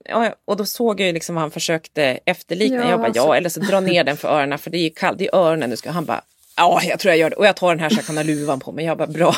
ja, 0.05 0.36
och 0.45 0.57
då 0.57 0.66
såg 0.66 0.99
jag 0.99 1.07
ju 1.07 1.14
liksom 1.14 1.36
vad 1.36 1.41
han 1.41 1.51
försökte 1.51 2.03
efterlikna. 2.26 2.78
Ja, 2.78 2.89
jag 2.89 2.99
bara, 2.99 3.12
ja, 3.16 3.36
eller 3.36 3.49
så 3.49 3.59
dra 3.59 3.80
ner 3.80 4.03
den 4.03 4.18
för 4.18 4.28
öronen 4.28 4.59
för 4.59 4.70
det 4.72 4.78
är 4.78 4.84
ju 4.84 4.89
kallt, 4.89 5.18
det 5.18 5.28
är 5.28 5.36
öronen 5.36 5.70
du 5.70 5.78
ska. 5.78 5.91
Han 5.91 6.05
bara, 6.05 6.22
ja, 6.57 6.81
jag 6.83 6.99
tror 6.99 7.09
jag 7.09 7.17
gör 7.19 7.29
det. 7.29 7.35
Och 7.35 7.45
jag 7.45 7.55
tar 7.55 7.69
den 7.69 7.79
här 7.79 7.89
så 7.89 7.95
jag 7.95 8.05
kan 8.05 8.17
ha 8.17 8.23
luvan 8.23 8.59
på 8.59 8.71
mig. 8.71 8.85
Jag 8.85 8.97
bara, 8.97 9.07
bra. 9.07 9.35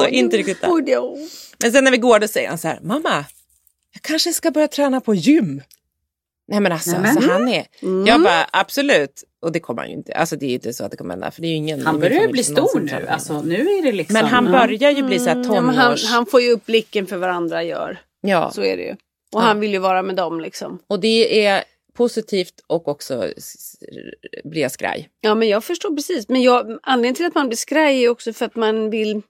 så 0.00 0.06
inte 0.06 0.36
riktigt 0.36 0.60
där. 0.60 0.68
Men 1.62 1.72
sen 1.72 1.84
när 1.84 1.90
vi 1.90 1.96
går 1.98 2.18
då 2.18 2.28
säger 2.28 2.48
han 2.48 2.58
så 2.58 2.68
här, 2.68 2.78
mamma, 2.82 3.24
jag 3.92 4.02
kanske 4.02 4.32
ska 4.32 4.50
börja 4.50 4.68
träna 4.68 5.00
på 5.00 5.14
gym. 5.14 5.62
Nej 6.48 6.60
men 6.60 6.72
alltså, 6.72 6.90
Nämen. 6.90 7.22
så 7.22 7.30
han 7.30 7.48
är, 7.48 7.66
Mm. 7.82 8.06
jag 8.06 8.22
bara 8.22 8.46
absolut, 8.52 9.24
och 9.42 9.52
det 9.52 9.60
kommer 9.60 9.82
han 9.82 9.90
ju 9.90 9.96
inte, 9.96 10.12
alltså 10.14 10.36
det 10.36 10.46
är 10.46 10.48
ju 10.48 10.54
inte 10.54 10.72
så 10.72 10.84
att 10.84 10.90
det 10.90 10.96
kommer 10.96 11.10
hända, 11.14 11.30
för 11.30 11.40
det 11.42 11.46
är 11.46 11.50
ju 11.50 11.54
ingen 11.56 11.86
Han 11.86 12.00
börjar 12.00 12.20
ju 12.22 12.28
bli 12.28 12.44
stor 12.44 12.80
nu. 12.80 13.06
Alltså, 13.08 13.42
nu 13.42 13.56
är 13.60 13.82
det 13.82 13.92
liksom... 13.92 14.12
Men 14.14 14.24
han 14.26 14.44
Ja. 14.46 14.52
börjar 14.52 14.90
ju 14.90 15.02
bli 15.02 15.18
så 15.18 15.24
här 15.24 15.36
Ja, 15.54 15.60
men 15.60 15.74
han, 15.74 15.84
tonårs... 15.86 16.04
han 16.04 16.26
får 16.26 16.40
ju 16.42 16.50
upp 16.52 16.66
blicken 16.66 17.06
för 17.06 17.16
vad 17.16 17.30
andra 17.30 17.62
gör. 17.62 17.98
ja. 18.20 18.50
Så 18.54 18.64
är 18.64 18.76
det 18.76 18.82
ju. 18.82 18.90
Och 18.92 18.96
Ja. 19.32 19.38
han 19.40 19.60
vill 19.60 19.72
ju 19.72 19.78
vara 19.78 20.02
med 20.02 20.16
dem 20.16 20.40
liksom. 20.40 20.78
Och 20.86 21.00
det 21.00 21.46
är 21.46 21.64
positivt 21.96 22.54
och 22.66 22.88
också 22.88 23.28
blir 24.44 24.62
jag 24.62 24.70
skraj. 24.72 25.08
Ja 25.20 25.34
men 25.34 25.48
jag 25.48 25.64
förstår 25.64 25.96
precis. 25.96 26.28
Men 26.28 26.42
jag, 26.42 26.78
anledningen 26.82 27.14
till 27.14 27.26
att 27.26 27.34
man 27.34 27.48
blir 27.48 27.56
skraj 27.56 28.04
är 28.04 28.08
också 28.08 28.32
för 28.32 28.44
att 28.46 28.56
man 28.56 28.90
vill... 28.90 29.22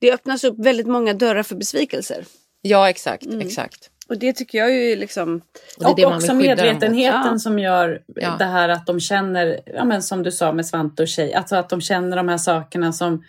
Det 0.00 0.12
öppnas 0.12 0.44
upp 0.44 0.58
väldigt 0.58 0.86
många 0.86 1.14
dörrar 1.14 1.42
för 1.42 1.56
besvikelser. 1.56 2.24
Ja 2.60 2.90
exakt, 2.90 3.26
Mm. 3.26 3.40
exakt. 3.40 3.90
Och 4.08 4.18
det 4.18 4.32
tycker 4.32 4.58
jag 4.58 4.74
ju 4.74 4.96
liksom... 4.96 5.40
Och 5.78 5.84
Och 5.98 6.14
också 6.14 6.34
medvetenheten 6.34 7.32
Ja. 7.32 7.38
som 7.38 7.58
gör 7.58 8.02
Ja. 8.14 8.36
det 8.38 8.44
här 8.44 8.68
att 8.68 8.86
de 8.86 9.00
känner, 9.00 9.60
ja, 9.66 9.84
men 9.84 10.02
som 10.02 10.22
du 10.22 10.32
sa 10.32 10.52
med 10.52 10.66
Svante 10.66 11.02
och 11.02 11.08
tjej, 11.08 11.34
alltså 11.34 11.56
att 11.56 11.68
de 11.68 11.80
känner 11.80 12.16
de 12.16 12.28
här 12.28 12.38
sakerna 12.38 12.92
som 12.92 13.24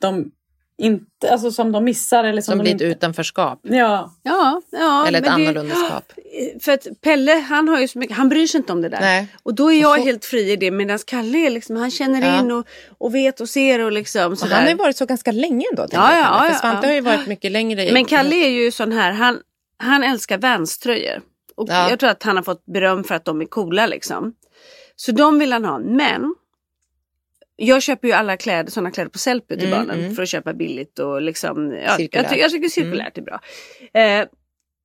de 0.00 0.30
inte, 0.80 1.30
alltså 1.32 1.50
som 1.50 1.72
de 1.72 1.84
missar 1.84 2.24
eller 2.24 2.42
som 2.42 2.52
Som 2.52 2.58
de 2.58 2.62
blir 2.62 2.70
ett 2.74 2.80
inte... 2.80 2.84
utanförskap. 2.84 3.60
Ja, 3.62 4.14
Ja, 4.22 4.62
ja. 4.70 5.06
eller 5.06 5.18
ett 5.22 5.28
annorlundaskap. 5.28 6.12
För 6.62 6.72
att 6.72 6.86
Pelle 7.00 7.32
han 7.32 7.68
har 7.68 7.80
ju 7.80 7.88
så 7.88 7.98
mycket, 7.98 8.16
han 8.16 8.28
bryr 8.28 8.46
sig 8.46 8.58
inte 8.58 8.72
om 8.72 8.82
det 8.82 8.88
där. 8.88 9.00
Nej. 9.00 9.28
Och 9.42 9.54
då 9.54 9.72
är 9.72 9.80
jag 9.80 9.90
Och 9.90 9.96
så- 9.96 10.02
helt 10.04 10.24
fri 10.24 10.52
i 10.52 10.56
det 10.56 10.70
medan 10.70 10.98
Kalle 11.06 11.38
är 11.46 11.50
liksom, 11.50 11.76
han 11.76 11.90
känner 11.90 12.20
Ja. 12.34 12.40
in 12.40 12.50
och, 12.50 12.66
och 12.98 13.14
vet 13.14 13.40
och 13.40 13.48
ser 13.48 13.78
och 13.84 13.92
liksom 13.92 14.32
Och 14.32 14.38
han 14.38 14.62
har 14.62 14.68
ju 14.68 14.74
varit 14.76 14.96
så 14.96 15.06
ganska 15.06 15.32
länge 15.32 15.64
ändå. 15.70 15.82
tänker 15.82 15.96
Ja, 15.96 16.12
jag, 16.12 16.20
ja, 16.20 16.44
ja, 16.46 16.52
För 16.52 16.60
Svante 16.60 16.86
ja. 16.86 16.88
har 16.90 16.94
ju 16.94 17.00
varit 17.00 17.26
mycket 17.26 17.52
längre. 17.52 17.84
i- 17.88 17.92
Men 17.92 18.04
Kalle 18.04 18.36
är 18.36 18.48
ju 18.48 18.70
sån 18.70 18.92
här, 18.92 19.12
han, 19.12 19.38
han 19.78 20.02
älskar 20.04 20.38
Vans-tröjor. 20.38 21.20
Och 21.56 21.66
Ja. 21.70 21.90
jag 21.90 21.98
tror 21.98 22.10
att 22.10 22.22
han 22.22 22.36
har 22.36 22.42
fått 22.42 22.64
beröm 22.66 23.04
för 23.04 23.14
att 23.14 23.24
de 23.24 23.40
är 23.40 23.44
coola 23.46 23.86
liksom. 23.86 24.32
Så 24.96 25.12
de 25.12 25.38
vill 25.38 25.52
han 25.52 25.64
ha. 25.64 25.78
Men 25.78 26.34
jag 27.66 27.82
köper 27.82 28.08
ju 28.08 28.14
alla 28.14 28.36
kläder, 28.36 28.70
sådana 28.70 28.90
kläder 28.90 29.10
på 29.10 29.18
Sellpy 29.18 29.56
till 29.56 29.66
Mm, 29.72 29.78
barnen 29.78 30.00
mm. 30.04 30.14
för 30.14 30.22
att 30.22 30.28
köpa 30.28 30.54
billigt 30.54 30.98
och 30.98 31.22
liksom. 31.22 31.72
Ja, 31.72 31.96
Cirkulärt. 31.96 32.30
jag, 32.30 32.40
jag 32.40 32.50
tycker 32.50 32.68
cirkulärt 32.68 33.18
är 33.18 33.22
bra. 33.22 33.40
Eh, 34.00 34.26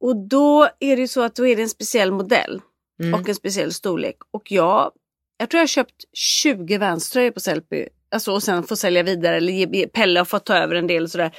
och 0.02 0.28
då 0.28 0.64
är 0.80 0.96
det 0.96 1.02
ju 1.02 1.08
så 1.08 1.22
att 1.22 1.36
då 1.36 1.48
är 1.48 1.56
det 1.56 1.62
en 1.62 1.70
speciell 1.70 2.12
modell 2.12 2.62
Mm. 3.02 3.14
och 3.22 3.30
en 3.30 3.36
speciell 3.36 3.74
storlek. 3.74 4.16
Och 4.32 4.52
jag, 4.52 4.92
jag 5.38 5.50
tror 5.50 5.58
jag 5.60 5.64
har 5.64 5.68
köpt 5.68 5.96
20 6.14 6.78
Vans-tröjor 6.78 7.32
på 7.32 7.40
Sellpy. 7.40 7.86
Alltså, 8.12 8.32
och 8.32 8.44
sen 8.44 8.64
få 8.64 8.76
sälja 8.76 9.04
vidare 9.04 9.38
eller 9.38 9.54
ge 9.54 9.88
Pelle 9.88 10.20
har 10.20 10.26
fått 10.26 10.46
ta 10.46 10.58
över 10.58 10.76
en 10.76 10.88
del 10.88 11.04
och 11.04 11.12
sådär. 11.12 11.32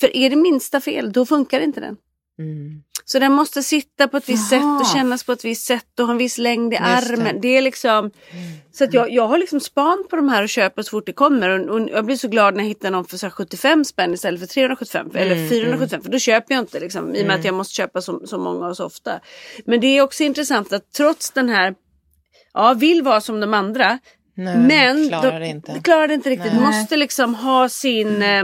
För 0.00 0.16
är 0.16 0.30
det 0.30 0.36
minsta 0.36 0.80
fel 0.80 1.12
då 1.12 1.26
funkar 1.26 1.60
inte 1.60 1.80
den. 1.80 1.96
Mm. 2.38 2.82
Så 3.04 3.18
den 3.18 3.32
måste 3.32 3.62
sitta 3.62 4.08
på 4.08 4.16
ett 4.16 4.28
visst 4.28 4.52
Jaha. 4.52 4.78
sätt 4.78 4.86
och 4.88 4.96
kännas 4.96 5.24
på 5.24 5.32
ett 5.32 5.44
visst 5.44 5.66
sätt 5.66 6.00
och 6.00 6.06
ha 6.06 6.12
en 6.12 6.18
viss 6.18 6.38
längd 6.38 6.72
i 6.72 6.76
Just 6.76 7.08
det. 7.08 7.14
armen. 7.14 7.40
Det. 7.40 7.56
är 7.56 7.62
liksom 7.62 8.10
Så 8.72 8.84
att 8.84 8.94
jag, 8.94 9.10
jag 9.10 9.28
har 9.28 9.38
liksom 9.38 9.60
span 9.60 10.04
på 10.10 10.16
de 10.16 10.28
här 10.28 10.42
och 10.42 10.48
köper 10.48 10.82
så 10.82 10.90
fort 10.90 11.06
det 11.06 11.12
kommer. 11.12 11.48
Och, 11.48 11.80
och 11.80 11.88
jag 11.90 12.04
blir 12.06 12.16
så 12.16 12.28
glad 12.28 12.54
när 12.54 12.60
jag 12.60 12.68
hittar 12.68 12.90
någon 12.90 13.04
för 13.04 13.16
så 13.16 13.26
här 13.26 13.30
75 13.30 13.84
spänn 13.84 14.14
istället 14.14 14.40
för 14.40 14.46
375 14.46 15.06
Mm, 15.10 15.22
eller 15.22 15.48
475. 15.48 16.02
För 16.02 16.10
då 16.10 16.18
köper 16.18 16.54
jag 16.54 16.62
inte 16.62 16.80
liksom, 16.80 17.14
i 17.14 17.22
och 17.22 17.26
med 17.26 17.36
att 17.36 17.44
jag 17.44 17.54
måste 17.54 17.74
köpa 17.74 18.00
så, 18.00 18.26
så 18.26 18.38
många 18.38 18.66
och 18.66 18.76
så 18.76 18.84
ofta. 18.84 19.20
Men 19.66 19.80
det 19.80 19.86
är 19.86 20.02
också 20.02 20.22
intressant 20.22 20.72
att 20.72 20.92
trots 20.92 21.30
den 21.30 21.48
här, 21.48 21.74
ja 22.54 22.74
vill 22.74 23.02
vara 23.02 23.20
som 23.20 23.40
de 23.40 23.54
andra. 23.54 23.98
Nej, 24.36 24.58
men 24.58 25.08
klarar 25.08 25.32
de, 25.32 25.38
det 25.40 25.46
inte. 25.46 25.80
klarar 25.84 26.08
det 26.08 26.14
inte 26.14 26.30
riktigt. 26.30 26.52
Nej. 26.52 26.62
Måste 26.62 26.96
liksom 26.96 27.34
ha 27.34 27.68
sin, 27.68 28.22
eh, 28.22 28.42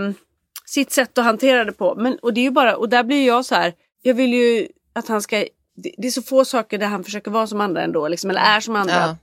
sitt 0.71 0.93
sätt 0.93 1.19
att 1.19 1.25
hantera 1.25 1.65
det 1.65 1.73
på. 1.73 1.95
Men, 1.95 2.19
och 2.23 2.35
det 2.35 2.41
är 2.41 2.43
ju 2.43 2.51
bara, 2.51 2.77
och 2.77 2.89
där 2.89 3.05
blir 3.05 3.27
jag 3.27 3.45
så 3.45 3.55
här, 3.55 3.75
jag 4.03 4.15
vill 4.15 4.33
ju 4.35 4.69
att 4.93 5.09
han 5.09 5.23
ska, 5.23 5.37
det, 5.77 5.95
det 5.99 6.07
är 6.07 6.11
så 6.11 6.23
få 6.23 6.45
saker 6.45 6.79
där 6.79 6.87
han 6.87 7.05
försöker 7.05 7.31
vara 7.31 7.47
som 7.47 7.61
andra 7.61 7.83
ändå, 7.83 8.09
liksom, 8.09 8.31
eller 8.31 8.41
är 8.41 8.61
som 8.61 8.77
andra. 8.77 8.95
Ja. 8.95 9.17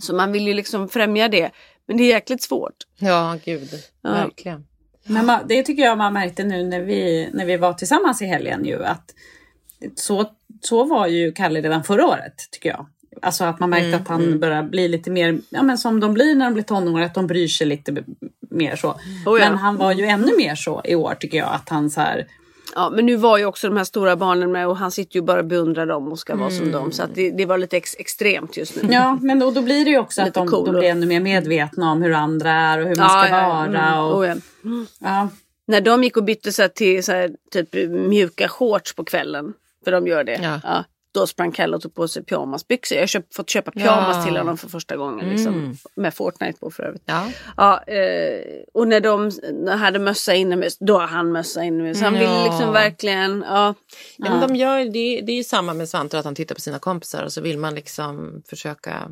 Så 0.00 0.14
man 0.14 0.32
vill 0.32 0.46
ju 0.46 0.54
liksom 0.54 0.88
främja 0.88 1.28
det. 1.28 1.50
Men 1.86 1.96
det 1.96 2.02
är 2.02 2.08
jäkligt 2.08 2.42
svårt. 2.42 2.74
ja, 2.98 3.38
gud. 3.44 3.68
Ja. 4.02 4.10
Verkligen. 4.10 4.66
Men 5.04 5.30
ma- 5.30 5.44
det 5.48 5.62
tycker 5.62 5.82
jag 5.82 5.98
man 5.98 6.12
märkte 6.12 6.44
nu 6.44 6.64
när 6.64 6.80
vi, 6.80 7.28
när 7.32 7.44
vi 7.44 7.56
var 7.56 7.72
tillsammans 7.72 8.22
i 8.22 8.26
helgen 8.26 8.64
ju 8.64 8.84
att 8.84 9.14
så, 9.94 10.30
så 10.60 10.84
var 10.84 11.06
ju 11.06 11.32
Kalle 11.32 11.60
redan 11.60 11.84
förra 11.84 12.06
året 12.06 12.34
tycker 12.50 12.68
jag. 12.68 12.86
Alltså 13.22 13.44
att 13.44 13.60
man 13.60 13.70
märkte 13.70 13.88
Mm, 13.88 14.00
att 14.00 14.08
han 14.08 14.38
börjar 14.38 14.62
bli 14.62 14.88
lite 14.88 15.10
mer, 15.10 15.38
ja 15.50 15.62
men 15.62 15.78
som 15.78 16.00
de 16.00 16.14
blir 16.14 16.34
när 16.34 16.44
de 16.44 16.54
blir 16.54 16.64
tonåringar, 16.64 17.06
att 17.06 17.14
de 17.14 17.26
bryr 17.26 17.48
sig 17.48 17.66
lite 17.66 18.04
mer 18.50 18.76
så. 18.76 18.88
Oh 19.26 19.40
ja. 19.40 19.48
Men 19.48 19.58
han 19.58 19.76
var 19.76 19.92
ju 19.92 20.04
ännu 20.04 20.36
mer 20.36 20.54
så 20.54 20.80
i 20.84 20.94
år 20.94 21.14
tycker 21.14 21.38
jag 21.38 21.48
att 21.52 21.68
han 21.68 21.90
så 21.90 22.00
här, 22.00 22.26
Ja, 22.74 22.90
men 22.90 23.06
nu 23.06 23.16
var 23.16 23.38
ju 23.38 23.44
också 23.44 23.68
de 23.68 23.76
här 23.76 23.84
stora 23.84 24.16
barnen 24.16 24.52
med 24.52 24.68
och 24.68 24.76
han 24.76 24.90
sitter 24.90 25.16
ju 25.16 25.22
bara 25.22 25.38
och 25.38 25.46
beundrar 25.46 25.86
dem 25.86 26.12
och 26.12 26.18
ska 26.18 26.36
vara 26.36 26.50
som 26.50 26.72
dem. 26.72 26.92
Så 26.92 27.02
att 27.02 27.14
det, 27.14 27.30
det 27.30 27.46
var 27.46 27.58
lite 27.58 27.76
ex, 27.76 27.96
extremt 27.98 28.56
just 28.56 28.82
nu. 28.82 28.92
ja 28.92 29.18
men 29.20 29.38
då, 29.38 29.50
då 29.50 29.62
blir 29.62 29.84
det 29.84 29.90
ju 29.90 29.98
också 29.98 30.22
att 30.22 30.34
de, 30.34 30.48
cool 30.48 30.64
de 30.66 30.78
blir 30.78 30.88
ännu 30.88 31.06
mer 31.06 31.20
medvetna 31.20 31.92
om 31.92 32.02
hur 32.02 32.12
andra 32.12 32.50
är 32.50 32.78
och 32.78 32.88
hur 32.88 32.96
man 32.96 33.08
ska 33.08 33.30
vara. 33.30 33.66
Mm, 33.66 33.98
Och, 33.98 34.18
oh 34.18 34.28
ja. 34.28 34.34
ja. 35.00 35.28
När 35.66 35.80
de 35.80 36.04
gick 36.04 36.16
och 36.16 36.24
bytte 36.24 36.52
så 36.52 36.62
här 36.62 36.68
till 36.68 37.04
så 37.04 37.12
här, 37.12 37.30
typ 37.50 37.90
mjuka 37.90 38.48
shorts 38.48 38.94
på 38.94 39.04
kvällen. 39.04 39.52
För 39.84 39.92
de 39.92 40.06
gör 40.06 40.24
det. 40.24 40.60
Ja. 40.62 40.84
Då 41.14 41.26
sprang 41.26 41.52
Kalle 41.52 41.76
och 41.76 41.82
tog 41.82 41.94
på 41.94 42.08
sig 42.08 42.24
pyjamasbyxor. 42.24 42.96
Jag 42.96 43.02
har 43.02 43.06
köpt, 43.06 43.36
fått 43.36 43.50
köpa 43.50 43.70
pyjamas 43.70 44.16
Ja. 44.16 44.24
till 44.24 44.36
honom 44.36 44.56
för 44.58 44.68
första 44.68 44.96
gången. 44.96 45.28
Liksom, 45.28 45.54
Mm. 45.54 45.76
Med 45.94 46.14
Fortnite 46.14 46.58
på 46.60 46.70
för 46.70 46.82
övrigt. 46.82 47.02
Ja. 47.06 47.28
Ja, 47.56 47.82
eh, 47.82 48.40
och 48.74 48.88
när 48.88 49.00
de 49.00 49.30
hade 49.78 49.98
mössa 49.98 50.34
inomhus, 50.34 50.78
då 50.78 50.98
har 50.98 51.06
han 51.06 51.32
mössa 51.32 51.64
inomhus. 51.64 52.00
Han 52.00 52.12
vill 52.12 52.22
Ja. 52.22 52.44
liksom 52.50 52.72
verkligen, 52.72 53.44
ja. 53.48 53.74
Ja, 54.16 54.30
men 54.30 54.48
de 54.48 54.56
gör, 54.56 54.78
det, 54.78 55.20
det 55.20 55.32
är 55.32 55.36
ju 55.36 55.44
samma 55.44 55.74
med 55.74 55.88
Svante 55.88 56.18
att 56.18 56.24
han 56.24 56.34
tittar 56.34 56.54
på 56.54 56.60
sina 56.60 56.78
kompisar 56.78 57.24
och 57.24 57.32
så 57.32 57.40
vill 57.40 57.58
man 57.58 57.74
liksom 57.74 58.42
försöka, 58.48 59.10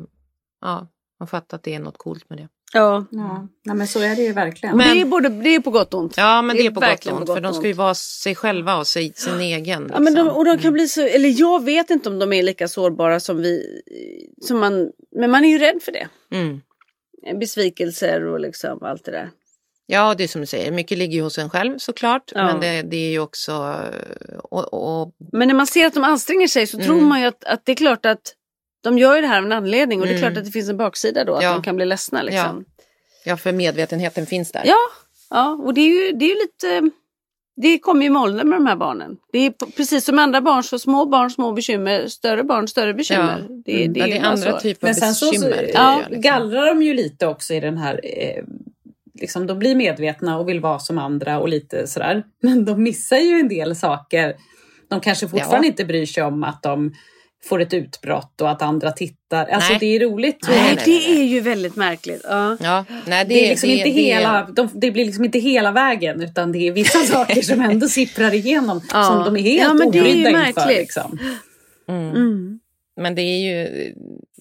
ja, 0.61 0.87
man 1.19 1.27
fattar 1.27 1.57
att 1.57 1.63
det 1.63 1.75
är 1.75 1.79
något 1.79 1.97
coolt 1.97 2.29
med 2.29 2.39
det. 2.39 2.47
Ja. 2.73 3.05
Ja. 3.11 3.47
Nej, 3.65 3.75
men 3.75 3.87
så 3.87 3.99
är 3.99 4.15
det 4.15 4.21
ju 4.21 4.33
verkligen. 4.33 4.77
Men- 4.77 4.95
det, 4.95 5.01
är 5.01 5.05
både, 5.05 5.29
det 5.29 5.55
är 5.55 5.59
på 5.59 5.71
gott 5.71 5.93
och 5.93 5.99
ont. 5.99 6.17
Ja, 6.17 6.41
men 6.41 6.55
det, 6.55 6.61
Det 6.61 6.65
är 6.65 6.71
är 6.71 6.73
på 6.73 6.79
gott 6.79 7.05
och 7.05 7.17
ont, 7.17 7.27
för 7.29 7.41
de 7.41 7.53
ska 7.53 7.67
ju 7.67 7.73
vara 7.73 7.93
sig 7.95 8.35
själva 8.35 8.77
och 8.77 8.87
sig, 8.87 9.13
sin 9.15 9.39
egen. 9.39 9.89
Ja, 9.93 9.99
men 9.99 10.13
de, 10.13 10.21
liksom. 10.23 10.37
och 10.37 10.45
de 10.45 10.57
kan 10.57 10.73
bli 10.73 10.87
så, 10.87 11.01
eller 11.01 11.39
jag 11.39 11.63
vet 11.65 11.89
inte 11.89 12.09
om 12.09 12.19
de 12.19 12.33
är 12.33 12.43
lika 12.43 12.67
sårbara 12.67 13.19
som 13.19 13.37
vi, 13.37 13.81
som 14.41 14.59
man, 14.59 14.91
men 15.15 15.31
man 15.31 15.45
är 15.45 15.49
ju 15.49 15.57
rädd 15.59 15.81
för 15.81 15.91
det. 15.91 16.07
Mm. 16.31 16.61
Besvikelser 17.39 18.25
och 18.25 18.39
liksom 18.39 18.83
allt 18.83 19.05
det 19.05 19.11
där. 19.11 19.29
Ja, 19.85 20.13
det 20.15 20.23
är 20.23 20.27
som 20.27 20.41
du 20.41 20.47
säger, 20.47 20.71
mycket 20.71 20.97
ligger 20.97 21.13
ju 21.13 21.21
hos 21.21 21.37
en 21.37 21.49
själv 21.49 21.77
såklart. 21.77 22.31
Ja. 22.35 22.43
Men 22.45 22.59
det, 22.59 22.81
det 22.81 22.97
är 22.97 23.11
ju 23.11 23.19
också, 23.19 23.75
och, 24.43 24.73
och, 25.01 25.13
Men 25.31 25.47
när 25.47 25.55
man 25.55 25.67
ser 25.67 25.85
att 25.85 25.93
de 25.93 26.03
anstränger 26.03 26.47
sig 26.47 26.67
så 26.67 26.77
tror 26.77 26.95
Mm. 26.95 27.07
man 27.07 27.21
ju 27.21 27.27
att, 27.27 27.43
att 27.43 27.65
det 27.65 27.71
är 27.71 27.75
klart 27.75 28.05
att 28.05 28.33
de 28.81 28.97
gör 28.97 29.15
ju 29.15 29.21
det 29.21 29.27
här 29.27 29.37
av 29.37 29.45
en 29.45 29.51
anledning 29.51 29.99
och 30.01 30.05
det 30.07 30.13
är 30.13 30.17
Mm. 30.17 30.29
klart 30.31 30.37
att 30.39 30.45
det 30.45 30.51
finns 30.51 30.69
en 30.69 30.77
baksida 30.77 31.23
då, 31.23 31.35
att 31.35 31.43
Ja. 31.43 31.53
de 31.53 31.61
kan 31.63 31.75
bli 31.75 31.85
ledsna 31.85 32.21
liksom. 32.21 32.65
ja, 33.25 33.37
för 33.37 33.51
medvetenheten 33.51 34.25
finns 34.25 34.51
där. 34.51 34.61
Ja, 34.65 34.77
ja 35.29 35.59
och 35.63 35.73
det 35.73 35.81
är 35.81 36.05
ju, 36.05 36.11
det 36.11 36.25
är 36.31 36.35
lite, 36.43 36.95
det 37.55 37.79
kommer 37.79 38.03
ju 38.03 38.09
med 38.09 38.21
åldern 38.21 38.49
med 38.49 38.57
de 38.59 38.65
här 38.67 38.75
barnen. 38.75 39.17
Det 39.31 39.39
är 39.39 39.51
precis 39.77 40.05
som 40.05 40.19
andra 40.19 40.41
barn, 40.41 40.63
så 40.63 40.79
små 40.79 41.05
barn 41.05 41.29
små 41.31 41.51
bekymmer, 41.51 42.07
större 42.07 42.43
barn 42.43 42.67
större 42.67 42.93
bekymmer. 42.93 43.45
Ja. 43.49 43.55
Det, 43.65 43.81
Mm. 43.83 43.93
det 43.93 43.99
Ja, 43.99 44.05
är 44.07 44.09
det 44.11 44.17
är 44.17 44.23
andra 44.23 44.51
så. 44.51 44.59
typer 44.59 44.87
av 44.87 44.89
Men 44.89 44.95
sen 44.95 45.13
så, 45.15 45.25
så 45.25 45.31
bekymmer. 45.31 45.63
det 45.63 45.71
ja, 45.73 45.93
är 45.93 45.97
liksom. 46.09 46.21
gallrar 46.21 46.65
de 46.67 46.81
ju 46.81 46.93
lite 46.93 47.27
också 47.27 47.53
i 47.53 47.59
den 47.59 47.77
här 47.77 47.99
eh, 48.03 48.43
liksom, 49.19 49.47
de 49.47 49.59
blir 49.59 49.75
medvetna 49.75 50.37
och 50.39 50.49
vill 50.49 50.59
vara 50.59 50.79
som 50.79 50.97
andra 50.97 51.39
och 51.39 51.49
lite 51.49 51.87
sådär. 51.87 52.23
Men 52.41 52.65
de 52.65 52.83
missar 52.83 53.17
ju 53.17 53.39
en 53.39 53.47
del 53.49 53.75
saker. 53.75 54.35
De 54.89 54.99
kanske 54.99 55.27
fortfarande 55.27 55.67
Ja. 55.67 55.71
inte 55.71 55.85
bryr 55.85 56.05
sig 56.05 56.23
om 56.23 56.43
att 56.43 56.63
de 56.63 56.93
får 57.45 57.61
ett 57.61 57.73
utbrott 57.73 58.41
och 58.41 58.49
att 58.51 58.61
andra 58.61 58.91
tittar. 58.91 59.45
Alltså 59.45 59.69
Nej. 59.69 59.77
det 59.79 59.85
är 59.95 59.99
roligt. 59.99 60.45
Nej, 60.47 60.57
Nej, 60.61 60.77
det 60.85 60.91
nej. 60.91 61.19
är 61.21 61.23
ju 61.23 61.39
väldigt 61.39 61.75
märkligt. 61.75 62.21
Ja. 62.29 62.57
Ja, 62.61 62.85
nej, 63.07 63.25
det, 63.25 63.33
Det 63.33 63.45
är 63.45 63.49
liksom 63.49 63.69
det- 63.69 63.75
inte 63.75 63.89
det- 63.89 63.91
hela, 64.01 64.47
de, 64.55 64.69
det 64.73 64.91
blir 64.91 65.05
liksom 65.05 65.25
inte 65.25 65.39
hela 65.39 65.71
vägen 65.71 66.21
utan 66.21 66.51
det 66.51 66.67
är 66.67 66.71
vissa 66.71 66.99
saker 67.05 67.41
som 67.41 67.61
ändå 67.61 67.87
sipprar 67.87 68.33
igenom 68.33 68.81
Ja. 68.93 69.03
som 69.03 69.23
de 69.33 69.37
är 69.37 69.41
helt 69.49 69.61
Ja, 69.63 69.73
men 69.73 69.91
det 69.91 69.99
är 69.99 70.03
ju 70.03 70.09
obrydda 70.11 70.29
inför. 70.29 70.39
märkligt. 70.61 70.77
Liksom. 70.77 71.19
Mm. 71.89 72.09
Mm. 72.09 72.59
Men 72.95 73.15
det 73.15 73.21
är 73.21 73.39
ju 73.39 73.93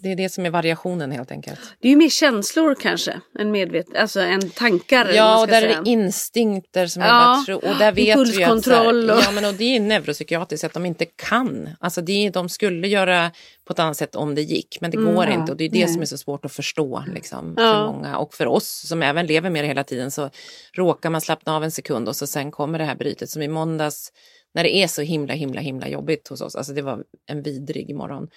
det, 0.02 0.12
är 0.12 0.16
det 0.16 0.28
som 0.28 0.46
är 0.46 0.50
variationen 0.50 1.10
helt 1.10 1.30
enkelt. 1.30 1.60
Det 1.80 1.88
är 1.88 1.90
ju 1.90 1.96
mer 1.96 2.08
känslor 2.08 2.74
kanske, 2.74 3.20
än 3.38 3.50
medvet 3.50 3.86
alltså 3.96 4.20
än 4.20 4.50
tankar. 4.50 5.10
Ja, 5.14 5.40
och 5.40 5.46
där 5.46 5.60
säga. 5.60 5.78
är 5.78 5.84
det 5.84 5.90
instinkter 5.90 6.86
som 6.86 7.02
Ja, 7.02 7.08
bara 7.08 7.44
tror. 7.44 7.70
Och 7.72 7.78
där 7.78 7.92
vet 7.92 8.28
vi 8.28 8.44
att, 8.44 8.66
här, 8.66 9.10
och- 9.10 9.22
ja, 9.24 9.30
men 9.32 9.44
och 9.44 9.54
det 9.54 9.76
är 9.76 9.80
neuropsykiatriskt 9.80 10.64
att 10.64 10.72
de 10.72 10.86
inte 10.86 11.04
kan. 11.04 11.68
Alltså 11.80 12.00
det 12.00 12.26
är, 12.26 12.30
de 12.30 12.48
skulle 12.48 12.88
göra 12.88 13.30
på 13.64 13.72
ett 13.72 13.78
annat 13.78 13.96
sätt 13.96 14.16
om 14.16 14.34
det 14.34 14.42
gick, 14.42 14.78
men 14.80 14.90
det 14.90 14.96
går 14.96 15.26
ja, 15.26 15.32
inte. 15.32 15.52
Och 15.52 15.58
det 15.58 15.64
är 15.64 15.68
det 15.68 15.84
nej. 15.84 15.88
som 15.92 16.02
är 16.02 16.06
så 16.06 16.18
svårt 16.18 16.44
att 16.44 16.52
förstå 16.52 17.04
liksom, 17.14 17.54
Ja. 17.56 17.62
för 17.72 17.86
många. 17.92 18.18
Och 18.18 18.34
för 18.34 18.46
oss 18.46 18.88
som 18.88 19.02
även 19.02 19.26
lever 19.26 19.50
med 19.50 19.64
det 19.64 19.68
hela 19.68 19.84
tiden 19.84 20.10
så 20.10 20.30
råkar 20.72 21.10
man 21.10 21.20
slappna 21.20 21.56
av 21.56 21.64
en 21.64 21.70
sekund 21.70 22.08
och 22.08 22.16
så 22.16 22.26
sen 22.26 22.50
kommer 22.50 22.78
det 22.78 22.84
här 22.84 22.94
brytet. 22.94 23.30
Som 23.30 23.42
i 23.42 23.48
måndags 23.48 24.12
när 24.54 24.62
det 24.62 24.74
är 24.74 24.86
så 24.86 25.02
himla, 25.02 25.34
himla, 25.34 25.60
himla 25.60 25.88
jobbigt 25.88 26.28
hos 26.28 26.40
oss, 26.40 26.56
alltså 26.56 26.72
det 26.72 26.82
var 26.82 27.04
en 27.26 27.42
vidrig 27.42 27.96
morgon, 27.96 28.28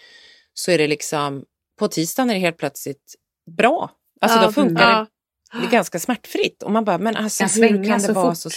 så 0.54 0.72
är 0.72 0.78
det 0.78 0.88
liksom, 0.88 1.46
på 1.80 1.88
tisdagen 1.88 2.30
är 2.30 2.34
det 2.34 2.40
helt 2.40 2.58
plötsligt 2.58 3.16
bra. 3.58 3.92
Alltså 4.22 4.38
Ja, 4.38 4.46
då 4.46 4.52
funkar 4.52 4.92
ja. 4.92 5.08
det, 5.52 5.60
det 5.60 5.68
är 5.68 5.72
ganska 5.72 6.00
smärtfritt. 6.00 6.64
Och 6.64 6.72
man 6.72 6.86
bara, 6.86 6.98
men 6.98 7.16
alltså 7.16 7.44
hur 7.44 7.84
kan 7.84 8.00
det 8.00 8.00
så 8.00 8.14
vara 8.14 8.36
fort. 8.36 8.38
så... 8.42 8.50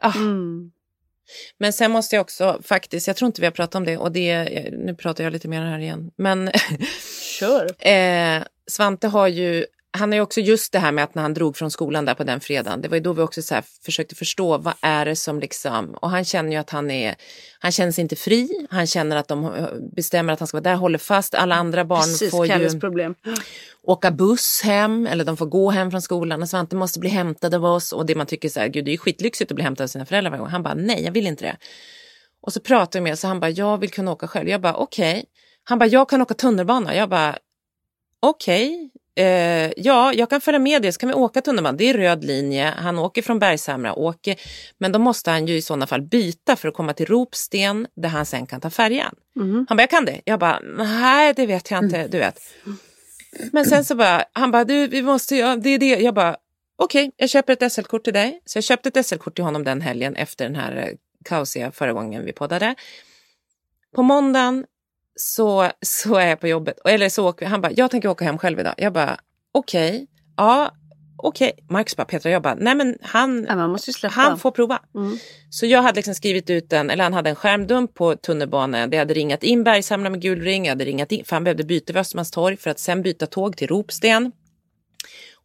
Ah. 0.00 0.12
Mm. 0.16 0.72
Men 1.58 1.72
sen 1.72 1.90
måste 1.90 2.16
jag 2.16 2.20
också 2.20 2.60
faktiskt, 2.64 3.06
jag 3.06 3.16
tror 3.16 3.26
inte 3.26 3.40
vi 3.40 3.46
har 3.46 3.52
pratat 3.52 3.74
om 3.74 3.84
det 3.84 3.96
och 3.96 4.12
det, 4.12 4.44
nu 4.72 4.94
pratar 4.94 5.24
jag 5.24 5.32
lite 5.32 5.48
mer 5.48 5.62
här 5.62 5.78
igen, 5.78 6.10
men 6.16 6.50
Kör. 7.38 7.70
eh, 7.88 8.42
Svante 8.66 9.08
har 9.08 9.28
ju, 9.28 9.66
han 9.92 10.12
har 10.12 10.16
ju 10.16 10.22
också 10.22 10.40
just 10.40 10.72
det 10.72 10.78
här 10.78 10.92
med 10.92 11.04
att 11.04 11.14
när 11.14 11.22
han 11.22 11.34
drog 11.34 11.56
från 11.56 11.70
skolan 11.70 12.04
där 12.04 12.14
på 12.14 12.24
den 12.24 12.40
fredagen, 12.40 12.80
det 12.80 12.88
var 12.88 12.96
ju 12.96 13.02
då 13.02 13.12
vi 13.12 13.22
också 13.22 13.42
så 13.42 13.62
försökte 13.84 14.14
förstå 14.14 14.58
vad 14.58 14.74
är 14.80 15.04
det 15.04 15.16
som 15.16 15.40
liksom, 15.40 15.94
och 15.94 16.10
han 16.10 16.24
känner 16.24 16.50
ju 16.50 16.56
att 16.56 16.70
han 16.70 16.90
är, 16.90 17.14
han 17.58 17.72
känner 17.72 17.92
sig 17.92 18.02
inte 18.02 18.16
fri, 18.16 18.66
han 18.70 18.86
känner 18.86 19.16
att 19.16 19.28
de 19.28 19.44
eh, 19.44 19.66
bestämmer 19.96 20.32
att 20.32 20.38
han 20.38 20.48
ska 20.48 20.56
vara 20.56 20.62
där, 20.62 20.74
håller 20.74 20.98
fast, 20.98 21.34
alla 21.34 21.54
andra 21.54 21.84
barn 21.84 22.00
Precis, 22.00 22.30
får 22.30 22.46
Kalles 22.46 22.74
ju 22.74 22.80
problem. 22.80 23.14
åka 23.82 24.10
buss 24.10 24.60
hem 24.64 25.06
eller 25.06 25.24
de 25.24 25.36
får 25.36 25.46
gå 25.46 25.70
hem 25.70 25.90
från 25.90 26.02
skolan 26.02 26.42
och 26.42 26.48
Svante 26.48 26.76
måste 26.76 27.00
bli 27.00 27.10
hämtad 27.10 27.54
av 27.54 27.64
oss 27.64 27.92
och 27.92 28.06
det 28.06 28.14
man 28.14 28.26
tycker 28.26 28.48
så 28.48 28.60
här, 28.60 28.68
gud 28.68 28.84
det 28.84 28.90
är 28.90 28.92
ju 28.92 28.98
skitlyxigt 28.98 29.50
att 29.50 29.54
bli 29.54 29.64
hämtad 29.64 29.84
av 29.84 29.88
sina 29.88 30.06
föräldrar 30.06 30.30
varje 30.30 30.40
gång. 30.40 30.50
Han 30.50 30.62
bara, 30.62 30.74
nej 30.74 31.04
jag 31.04 31.12
vill 31.12 31.26
inte 31.26 31.44
det. 31.44 31.56
Och 32.42 32.52
så 32.52 32.60
pratar 32.60 33.00
vi 33.00 33.02
med 33.02 33.18
så 33.18 33.26
han 33.26 33.40
bara, 33.40 33.50
jag 33.50 33.78
vill 33.78 33.90
kunna 33.90 34.12
åka 34.12 34.28
själv. 34.28 34.48
Jag 34.48 34.60
bara, 34.60 34.74
okej. 34.74 35.24
Han 35.64 35.78
bara, 35.78 35.86
jag 35.86 36.08
kan 36.08 36.22
åka 36.22 36.34
tunnelbana. 36.34 36.94
Jag 36.94 37.08
bara, 37.08 37.38
okej. 38.20 38.90
Eh, 39.14 39.72
ja, 39.76 40.12
jag 40.12 40.30
kan 40.30 40.40
följa 40.40 40.58
med 40.58 40.82
det 40.82 40.92
så 40.92 40.98
kan 40.98 41.08
vi 41.08 41.14
åka 41.14 41.40
tunnelbana. 41.40 41.78
Det 41.78 41.84
är 41.84 41.94
röd 41.94 42.24
linje. 42.24 42.74
Han 42.76 42.98
åker 42.98 43.22
från 43.22 43.38
Bergshamra. 43.38 43.94
Åker, 43.94 44.36
men 44.78 44.92
då 44.92 44.98
måste 44.98 45.30
han 45.30 45.46
ju 45.46 45.56
i 45.56 45.62
sådana 45.62 45.86
fall 45.86 46.02
byta 46.02 46.56
för 46.56 46.68
att 46.68 46.74
komma 46.74 46.92
till 46.92 47.06
Ropsten 47.06 47.86
där 47.96 48.08
han 48.08 48.26
sen 48.26 48.46
kan 48.46 48.60
ta 48.60 48.70
färjan. 48.70 49.14
Mhm. 49.36 49.66
Han 49.68 49.76
bara, 49.76 49.82
jag 49.82 49.90
kan 49.90 50.04
det. 50.04 50.20
Jag 50.24 50.38
bara, 50.38 50.60
nej 50.60 51.32
det 51.36 51.46
vet 51.46 51.70
jag 51.70 51.84
inte. 51.84 52.08
Du 52.08 52.18
vet. 52.18 52.38
Men 53.52 53.64
sen 53.64 53.84
så 53.84 53.94
bara, 53.94 54.24
han 54.32 54.50
bara, 54.50 54.64
du 54.64 54.86
vi 54.86 55.02
måste, 55.02 55.36
ja, 55.36 55.56
det 55.56 55.70
är 55.70 55.78
det. 55.78 55.86
Jag 56.00 56.14
bara, 56.14 56.36
okej, 56.78 57.10
jag 57.16 57.30
köper 57.30 57.52
ett 57.52 57.72
SL-kort 57.72 58.04
till 58.04 58.12
dig. 58.12 58.40
Så 58.44 58.56
jag 58.56 58.64
köpte 58.64 58.88
ett 58.88 59.06
SL-kort 59.06 59.34
till 59.34 59.44
honom 59.44 59.64
den 59.64 59.80
helgen 59.80 60.16
efter 60.16 60.44
den 60.44 60.54
här 60.54 60.76
eh, 60.76 60.96
kaosiga 61.24 61.72
förra 61.72 61.92
gången 61.92 62.24
vi 62.24 62.32
poddade. 62.32 62.74
På 63.94 64.02
måndagen 64.02 64.64
så, 65.20 65.70
så 65.82 66.14
är 66.14 66.26
jag 66.26 66.40
på 66.40 66.48
jobbet, 66.48 66.78
eller 66.84 67.08
så 67.08 67.28
åker 67.28 67.46
han 67.46 67.60
bara, 67.60 67.72
jag 67.72 67.90
tänker 67.90 68.08
åka 68.08 68.24
hem 68.24 68.38
själv 68.38 68.60
idag. 68.60 68.74
Jag 68.76 68.92
bara, 68.92 69.20
okej, 69.54 70.06
ja, 70.36 70.70
okej. 71.16 71.52
Marcus 71.70 71.96
bara, 71.96 72.04
Petra, 72.04 72.30
jag 72.30 72.42
bara, 72.42 72.54
nej 72.54 72.74
men 72.74 72.98
han, 73.02 73.46
Ja, 74.16 74.22
han 74.22 74.38
får 74.38 74.50
prova. 74.50 74.78
Mm. 74.94 75.18
Så 75.50 75.66
jag 75.66 75.82
hade 75.82 75.96
liksom 75.96 76.14
skrivit 76.14 76.50
ut 76.50 76.72
en, 76.72 76.90
eller 76.90 77.04
han 77.04 77.14
hade 77.14 77.30
en 77.30 77.36
skärmdump 77.36 77.94
på 77.94 78.16
tunnelbanan. 78.16 78.90
Det 78.90 78.96
hade 78.96 79.14
ringat 79.14 79.42
in 79.42 79.64
Bergshamra 79.64 80.10
med 80.10 80.22
gul 80.22 80.40
ring. 80.40 80.64
Jag 80.64 80.70
hade 80.70 80.84
ringat 80.84 81.12
in, 81.12 81.24
för 81.24 81.36
han 81.36 81.44
behövde 81.44 81.64
byta 81.64 81.92
vid 81.92 82.00
Östermalmstorg 82.00 82.56
för 82.56 82.70
att 82.70 82.78
sen 82.78 83.02
byta 83.02 83.26
tåg 83.26 83.56
till 83.56 83.68
Ropsten. 83.68 84.32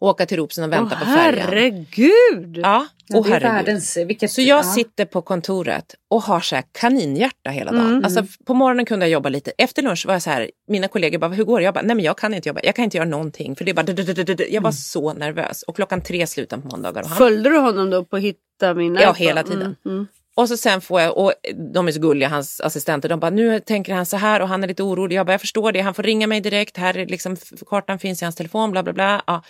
Åka 0.05 0.25
till 0.25 0.37
Ropsten 0.37 0.63
och 0.63 0.73
vänta 0.73 0.95
Åh, 0.95 0.99
på 0.99 1.05
färjan. 1.05 1.47
herregud! 1.47 2.57
Ja, 2.63 2.87
Ja, 3.07 3.21
det 3.21 3.29
är 3.29 3.33
herregud. 3.33 3.51
världens, 3.51 3.97
vilket, 3.97 4.31
Så 4.31 4.41
jag 4.41 4.59
ja. 4.59 4.63
sitter 4.63 5.05
på 5.05 5.21
kontoret 5.21 5.95
och 6.09 6.23
har 6.23 6.39
så 6.39 6.55
här 6.55 6.63
kaninhjärta 6.71 7.49
hela 7.49 7.71
dagen. 7.71 7.87
Mm. 7.87 8.05
Alltså, 8.05 8.25
på 8.45 8.53
morgonen 8.53 8.85
kunde 8.85 9.05
jag 9.05 9.11
jobba 9.11 9.29
lite. 9.29 9.51
Efter 9.57 9.81
lunch 9.81 10.05
var 10.05 10.13
jag 10.13 10.21
så 10.21 10.29
här, 10.29 10.51
mina 10.67 10.87
kollegor 10.87 11.19
bara, 11.19 11.31
hur 11.31 11.43
går 11.43 11.59
det? 11.59 11.65
Jag 11.65 11.73
bara, 11.73 11.81
nej 11.81 11.95
men 11.95 12.05
jag 12.05 12.17
kan 12.17 12.33
inte 12.33 12.49
jobba. 12.49 12.61
Jag 12.63 12.75
kan 12.75 12.85
inte 12.85 12.97
göra 12.97 13.09
någonting. 13.09 13.55
För 13.55 13.65
det 13.65 13.71
är 13.71 13.73
bara, 13.73 14.45
jag 14.49 14.61
var 14.61 14.71
så 14.71 15.13
nervös. 15.13 15.63
Och 15.63 15.75
klockan 15.75 16.01
tre 16.01 16.27
slutade 16.27 16.61
på 16.61 16.67
måndagar. 16.67 17.01
Och 17.01 17.07
han 17.07 17.17
Följde 17.17 17.49
du 17.49 17.57
honom 17.57 17.89
då 17.89 18.03
på 18.05 18.17
Hitta 18.17 18.73
mina? 18.73 19.01
Ja, 19.01 19.13
hela 19.13 19.43
tiden. 19.43 19.61
Mm, 19.61 19.75
mm. 19.85 20.07
Och 20.35 20.47
så 20.49 20.57
sen 20.57 20.81
får 20.81 21.01
jag, 21.01 21.17
och 21.17 21.33
de 21.73 21.87
är 21.87 21.91
så 21.91 21.99
gulliga, 21.99 22.29
hans 22.29 22.61
assistenter, 22.61 23.09
de 23.09 23.19
bara 23.19 23.31
nu 23.31 23.59
tänker 23.59 23.93
han 23.93 24.05
så 24.05 24.17
här 24.17 24.41
och 24.41 24.47
han 24.47 24.63
är 24.63 24.67
lite 24.67 24.83
orolig. 24.83 25.15
Jag 25.15 25.25
bara 25.25 25.33
jag 25.33 25.41
förstår 25.41 25.71
det, 25.71 25.81
han 25.81 25.93
får 25.93 26.03
ringa 26.03 26.27
mig 26.27 26.41
direkt, 26.41 26.77
här 26.77 26.97
är 26.97 27.05
liksom 27.05 27.35
kartan 27.67 27.99
finns 27.99 28.21
i 28.21 28.25
hans 28.25 28.35
telefon, 28.35 28.71
bla 28.71 28.83
bla 28.83 28.93
bla. 28.93 29.21
Ja. 29.27 29.43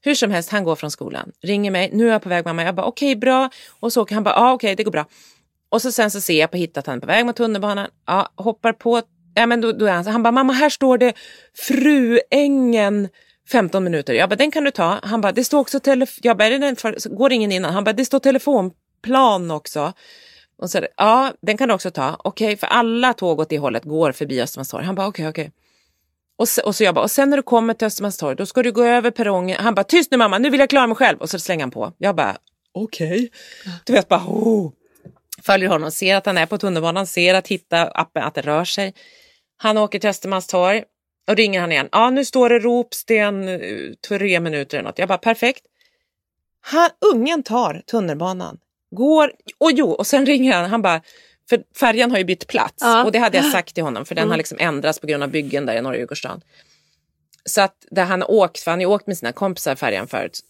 Hur 0.00 0.14
som 0.14 0.30
helst, 0.30 0.50
han 0.50 0.64
går 0.64 0.76
från 0.76 0.90
skolan, 0.90 1.32
ringer 1.42 1.70
mig, 1.70 1.90
nu 1.92 2.08
är 2.08 2.12
jag 2.12 2.22
på 2.22 2.28
väg 2.28 2.44
mamma. 2.44 2.62
Jag 2.62 2.74
bara 2.74 2.86
okej 2.86 3.16
bra. 3.16 3.50
Och 3.80 3.92
så 3.92 4.02
åker 4.02 4.14
han 4.14 4.24
bara 4.24 4.34
ja 4.34 4.52
okej 4.52 4.76
det 4.76 4.84
går 4.84 4.92
bra. 4.92 5.06
Och 5.68 5.82
så 5.82 5.92
sen 5.92 6.10
så 6.10 6.20
ser 6.20 6.40
jag 6.40 6.50
på 6.50 6.56
Hitta 6.56 6.80
att 6.80 6.86
han 6.86 6.96
är 6.96 7.00
på 7.00 7.06
väg 7.06 7.26
mot 7.26 7.36
tunnelbanan, 7.36 7.88
ja, 8.06 8.32
hoppar 8.36 8.72
på, 8.72 9.02
ja 9.34 9.46
men 9.46 9.60
då, 9.60 9.72
då 9.72 9.86
är 9.86 9.92
han 9.92 10.04
så, 10.04 10.10
han 10.10 10.22
bara 10.22 10.32
mamma 10.32 10.52
här 10.52 10.70
står 10.70 10.98
det 10.98 11.12
Fruängen 11.54 13.08
15 13.50 13.84
minuter. 13.84 14.14
Jag 14.14 14.28
bara 14.28 14.36
den 14.36 14.50
kan 14.50 14.64
du 14.64 14.70
ta. 14.70 14.98
Han 15.02 15.20
bara 15.20 15.32
det 15.32 15.44
står 15.44 15.58
också 15.58 15.80
telefon, 15.80 16.20
jag 16.22 16.36
bara 16.36 16.46
är 16.46 16.50
det 16.50 16.58
den 16.58 16.76
för... 16.76 17.16
går 17.16 17.32
ingen 17.32 17.52
innan. 17.52 17.74
Han 17.74 17.84
bara 17.84 17.92
det 17.92 18.04
står 18.04 18.18
telefonplan 18.18 19.50
också. 19.50 19.92
Och 20.58 20.70
så, 20.70 20.86
ja, 20.96 21.32
den 21.40 21.56
kan 21.56 21.68
du 21.68 21.74
också 21.74 21.90
ta. 21.90 22.16
Okej, 22.24 22.56
för 22.56 22.66
alla 22.66 23.14
tåg 23.14 23.40
åt 23.40 23.48
det 23.48 23.58
hållet 23.58 23.84
går 23.84 24.12
förbi 24.12 24.40
Östermalmstorg. 24.42 24.84
Han 24.84 24.94
bara 24.94 25.06
okej, 25.06 25.28
okej. 25.28 25.52
Och, 26.38 26.48
så, 26.48 26.62
och 26.62 26.76
så 26.76 26.84
jag 26.84 26.94
bara, 26.94 27.02
och 27.04 27.10
sen 27.10 27.30
när 27.30 27.36
du 27.36 27.42
kommer 27.42 27.74
till 27.74 27.86
Östermalmstorg, 27.86 28.36
då 28.36 28.46
ska 28.46 28.62
du 28.62 28.72
gå 28.72 28.84
över 28.84 29.10
perrongen. 29.10 29.60
Han 29.60 29.74
bara, 29.74 29.84
tyst 29.84 30.10
nu 30.10 30.16
mamma, 30.16 30.38
nu 30.38 30.50
vill 30.50 30.60
jag 30.60 30.70
klara 30.70 30.86
mig 30.86 30.96
själv. 30.96 31.18
Och 31.18 31.30
så 31.30 31.38
slänger 31.38 31.62
han 31.62 31.70
på. 31.70 31.92
Jag 31.98 32.16
bara, 32.16 32.36
okej. 32.74 33.30
Du 33.84 33.92
vet 33.92 34.08
bara, 34.08 34.24
oh. 34.26 34.72
Följer 35.42 35.68
honom, 35.68 35.90
ser 35.90 36.16
att 36.16 36.26
han 36.26 36.38
är 36.38 36.46
på 36.46 36.58
tunnelbanan, 36.58 37.06
ser 37.06 37.34
att 37.34 37.48
hitta 37.48 37.84
appen, 37.84 38.22
att 38.22 38.34
det 38.34 38.40
rör 38.40 38.64
sig. 38.64 38.94
Han 39.56 39.78
åker 39.78 39.98
till 39.98 40.10
Östermalmstorg 40.10 40.84
och 41.28 41.36
ringer 41.36 41.60
han 41.60 41.72
igen. 41.72 41.88
Ja, 41.92 42.10
nu 42.10 42.24
står 42.24 42.48
det 42.48 42.58
Ropsten, 42.58 43.48
eh, 43.48 43.58
tre 44.08 44.40
minuter 44.40 44.78
eller 44.78 44.88
något. 44.88 44.98
Jag 44.98 45.08
bara, 45.08 45.18
perfekt. 45.18 45.62
Han, 46.60 46.90
ungen 47.14 47.42
tar 47.42 47.82
tunnelbanan, 47.90 48.58
går, 48.90 49.32
och 49.58 49.70
jo, 49.72 49.90
och 49.90 50.06
sen 50.06 50.26
ringer 50.26 50.52
han, 50.52 50.70
han 50.70 50.82
bara, 50.82 51.00
för 51.48 51.62
färjan 51.80 52.10
har 52.10 52.18
ju 52.18 52.24
bytt 52.24 52.46
plats 52.46 52.74
Ja. 52.80 53.04
och 53.04 53.12
det 53.12 53.18
hade 53.18 53.36
jag 53.36 53.46
sagt 53.52 53.74
till 53.74 53.84
honom 53.84 54.06
för 54.06 54.14
den 54.14 54.22
Mm. 54.22 54.30
har 54.30 54.36
liksom 54.38 54.58
ändrats 54.60 54.98
på 55.00 55.06
grund 55.06 55.22
av 55.22 55.30
byggen 55.30 55.66
där 55.66 55.76
i 55.76 55.80
norra 55.82 55.96
Djurgårdsstaden. 55.96 56.40
Så 57.44 57.60
att 57.60 57.74
där 57.90 58.04
han 58.04 58.22
har 58.22 58.30
åkt, 58.30 58.58
för 58.58 58.70
han 58.70 58.78
har 58.78 58.82
ju 58.82 58.94
åkt 58.94 59.06
med 59.06 59.18
sina 59.18 59.32
kompisar 59.32 59.74
färjan 59.74 60.08
förut. 60.08 60.40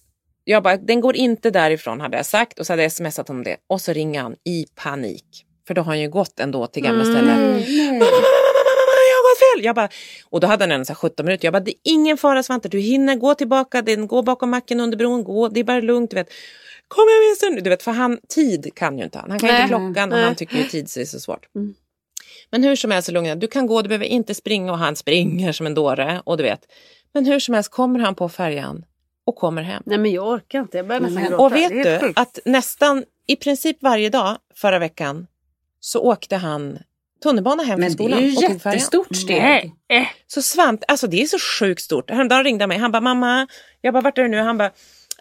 Jag 0.44 0.62
bara, 0.62 0.76
den 0.76 1.00
går 1.00 1.16
inte 1.16 1.50
därifrån 1.50 2.00
hade 2.00 2.16
jag 2.16 2.26
sagt 2.26 2.58
och 2.58 2.66
så 2.66 2.72
hade 2.72 2.82
jag 2.82 2.92
smsat 2.92 3.28
honom 3.28 3.44
det. 3.44 3.56
Och 3.66 3.80
så 3.80 3.92
ringer 3.92 4.22
han 4.22 4.36
i 4.44 4.66
panik. 4.74 5.44
För 5.66 5.74
då 5.74 5.80
har 5.80 5.86
han 5.86 6.00
ju 6.00 6.08
gått 6.10 6.40
ändå 6.40 6.66
till 6.66 6.82
gamla 6.82 7.04
Mm. 7.04 7.98
mamma, 7.98 8.08
jag 9.62 9.74
bara, 9.74 9.88
och 10.30 10.40
då 10.40 10.46
hade 10.46 10.64
han 10.64 10.70
här 10.88 10.94
17 10.94 11.26
minuter. 11.26 11.46
Jag 11.46 11.52
bara, 11.52 11.60
det 11.60 11.70
är 11.70 11.76
ingen 11.84 12.16
fara 12.16 12.42
Svante, 12.42 12.68
du 12.68 12.78
hinner 12.80 13.14
gå 13.16 13.34
tillbaka, 13.34 13.82
den 13.82 14.06
går 14.06 14.22
bakom 14.22 14.50
macken 14.50 14.80
under 14.80 14.96
bron, 14.98 15.24
gå, 15.24 15.48
det 15.48 15.60
är 15.60 15.64
bara 15.64 15.80
lugnt, 15.80 16.10
du 16.10 16.14
vet. 16.14 16.28
Kom 16.88 17.04
jag 17.08 17.22
med 17.24 17.30
en 17.30 17.36
stund, 17.36 17.64
du 17.64 17.70
vet, 17.70 17.82
för 17.82 17.92
han, 17.92 18.18
tid 18.28 18.70
kan 18.74 18.98
ju 18.98 19.04
inte 19.04 19.18
han. 19.18 19.30
Han 19.30 19.38
kan 19.38 19.48
Nej. 19.48 19.62
inte 19.62 19.68
klockan 19.68 20.12
och 20.12 20.18
han 20.18 20.34
tycker 20.34 20.56
ju 20.56 20.64
tid 20.64 20.84
är 20.84 21.04
så 21.04 21.20
svårt. 21.20 21.46
Mm. 21.54 21.74
Men 22.50 22.64
hur 22.64 22.76
som 22.76 22.90
helst 22.90 23.06
så 23.06 23.12
lugna, 23.12 23.34
du 23.34 23.46
kan 23.46 23.66
gå, 23.66 23.82
du 23.82 23.88
behöver 23.88 24.06
inte 24.06 24.34
springa 24.34 24.72
och 24.72 24.78
han 24.78 24.96
springer 24.96 25.52
som 25.52 25.66
en 25.66 25.74
dåre 25.74 26.22
och 26.24 26.36
du 26.36 26.42
vet. 26.42 26.60
Men 27.12 27.26
hur 27.26 27.40
som 27.40 27.54
helst 27.54 27.70
kommer 27.70 28.00
han 28.00 28.14
på 28.14 28.28
färjan 28.28 28.84
och 29.26 29.36
kommer 29.36 29.62
hem. 29.62 29.82
Nej 29.86 29.98
men 29.98 30.12
jag 30.12 30.28
orkar 30.28 30.58
inte, 30.60 30.76
jag 30.76 30.86
börjar 30.86 31.00
nästan 31.00 31.22
gråta. 31.24 31.42
Och 31.42 31.54
vet 31.54 31.70
du 31.84 31.98
sjukt. 32.06 32.18
att 32.18 32.38
nästan 32.44 33.04
i 33.26 33.36
princip 33.36 33.82
varje 33.82 34.10
dag 34.10 34.38
förra 34.54 34.78
veckan 34.78 35.26
så 35.80 36.00
åkte 36.00 36.36
han 36.36 36.78
tunnelbana 37.22 37.62
hem 37.62 37.80
Men 37.80 37.90
från 37.96 38.10
det 38.10 38.16
är 38.16 38.30
skolan 38.30 38.52
ju 38.52 38.58
färjan. 38.58 38.78
jättestort 38.78 39.16
steg. 39.16 39.42
Nej. 39.88 40.12
Så 40.26 40.42
Svante, 40.42 40.84
alltså 40.88 41.06
det 41.06 41.22
är 41.22 41.26
så 41.26 41.38
sjukt 41.38 41.82
stort. 41.82 42.10
Häromdagen 42.10 42.44
ringde 42.44 42.62
han 42.62 42.68
mig, 42.68 42.78
han 42.78 42.92
bara 42.92 43.00
mamma, 43.00 43.46
jag 43.80 43.94
bara 43.94 44.00
vart 44.00 44.18
är 44.18 44.22
du 44.22 44.28
nu? 44.28 44.38
Han 44.38 44.58
bara, 44.58 44.70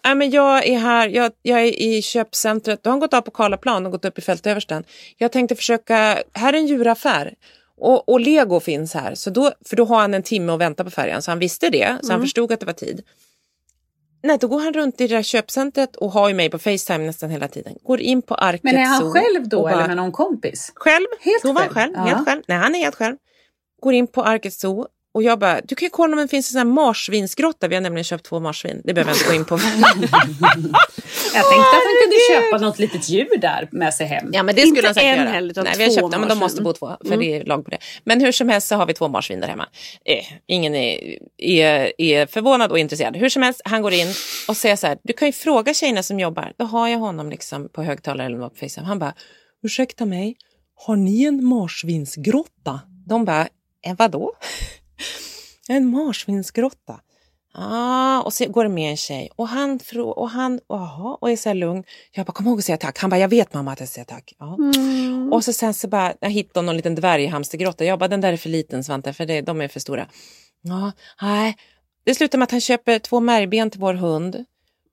Nej, 0.07 0.15
men 0.15 0.29
jag 0.29 0.67
är 0.67 0.77
här, 0.77 1.07
jag, 1.07 1.31
jag 1.41 1.59
är 1.59 1.81
i 1.81 2.01
köpcentret. 2.01 2.83
Då 2.83 2.87
har 2.89 2.91
han 2.91 2.99
gått 2.99 3.13
av 3.13 3.21
på 3.21 3.31
Karlaplan 3.31 3.85
och 3.85 3.91
gått 3.91 4.05
upp 4.05 4.17
i 4.17 4.21
Fältöversten. 4.21 4.83
Jag 5.17 5.31
tänkte 5.31 5.55
försöka, 5.55 6.23
här 6.33 6.53
är 6.53 6.57
en 6.57 6.67
djuraffär. 6.67 7.33
Och, 7.77 8.09
och 8.09 8.19
lego 8.19 8.59
finns 8.59 8.93
här, 8.93 9.15
så 9.15 9.29
då, 9.29 9.51
för 9.65 9.75
då 9.75 9.85
har 9.85 9.99
han 9.99 10.13
en 10.13 10.23
timme 10.23 10.53
att 10.53 10.59
vänta 10.59 10.83
på 10.83 10.89
färjan. 10.89 11.21
Så 11.21 11.31
han 11.31 11.39
visste 11.39 11.69
det, 11.69 11.97
så 12.01 12.11
han 12.11 12.21
förstod 12.21 12.51
att 12.51 12.59
det 12.59 12.65
var 12.65 12.73
tid. 12.73 13.03
Nej, 14.23 14.37
då 14.41 14.47
går 14.47 14.59
han 14.59 14.73
runt 14.73 15.01
i 15.01 15.07
det 15.07 15.15
där 15.15 15.23
köpcentret 15.23 15.95
och 15.95 16.11
har 16.11 16.27
ju 16.27 16.33
mig 16.33 16.49
på 16.49 16.59
Facetime 16.59 17.05
nästan 17.05 17.29
hela 17.29 17.47
tiden. 17.47 17.73
Går 17.83 17.99
in 17.99 18.21
på 18.21 18.35
Arket 18.35 18.63
Men 18.63 18.75
är 18.75 18.85
han 18.85 19.11
själv 19.13 19.49
då 19.49 19.61
bara- 19.61 19.71
eller 19.73 19.87
med 19.87 19.97
någon 19.97 20.11
kompis? 20.11 20.71
Själv. 20.75 21.05
Helt 21.19 21.43
då 21.43 21.53
var 21.53 21.61
han 21.61 21.69
själv? 21.69 21.93
själv. 21.93 22.07
Ja. 22.07 22.15
Helt 22.15 22.27
själv. 22.27 22.41
Nej, 22.47 22.57
han 22.57 22.75
är 22.75 22.79
helt 22.79 22.95
själv. 22.95 23.15
Går 23.81 23.93
in 23.93 24.07
på 24.07 24.23
Arket 24.23 24.53
Zoo 24.53 24.87
och 25.17 25.23
jag 25.23 25.39
bara, 25.39 25.61
du 25.61 25.75
kan 25.75 25.85
ju 25.85 25.89
kolla 25.89 26.13
om 26.13 26.21
det 26.21 26.27
finns 26.27 26.47
en 26.47 26.51
sån 26.51 26.57
här 26.57 26.75
marsvinsgrotta. 26.75 27.67
Vi 27.67 27.75
har 27.75 27.81
nämligen 27.81 28.03
köpt 28.03 28.25
två 28.25 28.39
marsvin. 28.39 28.81
Det 28.83 28.93
behöver 28.93 29.11
jag 29.11 29.17
inte 29.17 29.29
gå 29.29 29.35
in 29.35 29.45
på. 29.45 29.55
Jag 31.33 31.43
tänkte 31.43 31.75
att 31.77 31.83
han 31.87 31.97
kunde 32.03 32.17
köpa 32.29 32.57
något 32.65 32.79
litet 32.79 33.09
djur 33.09 33.37
där 33.37 33.69
med 33.71 33.93
sig 33.93 34.07
hem. 34.07 34.29
Ja 34.33 34.43
men 34.43 34.55
det 34.55 34.61
Inte 34.61 34.75
skulle 34.75 34.87
han 34.87 34.95
säkert 34.95 35.19
en 35.19 35.27
heller, 35.27 35.51
utan 35.51 35.63
Nej, 35.63 35.73
vi 35.77 35.83
har 35.83 35.91
köpt, 35.91 36.07
ja, 36.11 36.19
men 36.19 36.29
de 36.29 36.37
måste 36.37 36.61
bo 36.61 36.73
två 36.73 36.97
för 37.05 37.17
det 37.17 37.35
är 37.35 37.43
lag 37.43 37.65
på 37.65 37.71
det. 37.71 37.77
Men 38.03 38.21
hur 38.21 38.31
som 38.31 38.49
helst 38.49 38.67
så 38.67 38.75
har 38.75 38.85
vi 38.85 38.93
två 38.93 39.07
marsvin 39.07 39.39
där 39.39 39.47
hemma. 39.47 39.67
Eh, 40.05 40.25
ingen 40.47 40.75
är, 40.75 41.17
är, 41.37 42.01
är 42.01 42.25
förvånad 42.25 42.71
och 42.71 42.79
intresserad. 42.79 43.17
Hur 43.17 43.29
som 43.29 43.41
helst, 43.41 43.61
han 43.65 43.81
går 43.81 43.93
in 43.93 44.07
och 44.47 44.57
säger 44.57 44.75
så 44.75 44.87
här, 44.87 44.97
du 45.03 45.13
kan 45.13 45.27
ju 45.27 45.31
fråga 45.31 45.73
tjejerna 45.73 46.03
som 46.03 46.19
jobbar. 46.19 46.53
Då 46.57 46.65
har 46.65 46.87
jag 46.87 46.99
honom 46.99 47.29
liksom 47.29 47.69
på 47.69 47.83
högtalare 47.83 48.25
eller 48.25 48.37
något 48.37 48.53
på 48.53 48.59
Facetime. 48.59 48.87
Han 48.87 48.99
bara, 48.99 49.13
ursäkta 49.63 50.05
mig, 50.05 50.37
har 50.75 50.95
ni 50.95 51.23
en 51.23 51.45
marsvinsgrotta? 51.45 52.81
De 53.07 53.25
bara, 53.25 53.47
eh, 53.85 53.95
vadå? 53.97 54.33
En 55.67 55.91
marsvinsgrotta. 55.91 56.99
ah, 57.53 58.21
och 58.21 58.33
så 58.33 58.45
går 58.45 58.63
det 58.63 58.69
med 58.69 58.91
en 58.91 58.97
tjej 58.97 59.29
och 59.35 59.47
han, 59.47 59.79
och 59.95 60.29
han 60.29 60.59
aha, 60.69 61.17
och 61.21 61.31
är 61.31 61.35
så 61.35 61.49
här 61.49 61.53
lugn. 61.55 61.83
Jag 62.11 62.25
bara, 62.25 62.33
kom 62.33 62.47
ihåg 62.47 62.59
att 62.59 62.65
säga 62.65 62.77
tack. 62.77 62.99
Han 62.99 63.09
bara, 63.09 63.19
jag 63.19 63.27
vet 63.27 63.53
mamma 63.53 63.71
att 63.71 63.79
jag 63.79 63.89
säger 63.89 64.05
tack. 64.05 64.33
Mm. 64.39 65.33
Och 65.33 65.43
så 65.43 65.53
sen 65.53 65.73
så 65.73 65.87
bara, 65.87 66.13
jag 66.19 66.29
hittade 66.29 66.65
någon 66.65 66.75
liten 66.75 66.95
dvärghamstergrotta. 66.95 67.85
Jag 67.85 67.99
bara, 67.99 68.07
den 68.07 68.21
där 68.21 68.33
är 68.33 68.37
för 68.37 68.49
liten 68.49 68.83
Svante, 68.83 69.13
för 69.13 69.25
det, 69.25 69.41
de 69.41 69.61
är 69.61 69.67
för 69.67 69.79
stora. 69.79 70.07
Ja, 70.61 70.91
nej. 71.21 71.55
Det 72.05 72.15
slutar 72.15 72.37
med 72.37 72.43
att 72.43 72.51
han 72.51 72.61
köper 72.61 72.99
två 72.99 73.19
märgben 73.19 73.69
till 73.69 73.79
vår 73.79 73.93
hund. 73.93 74.45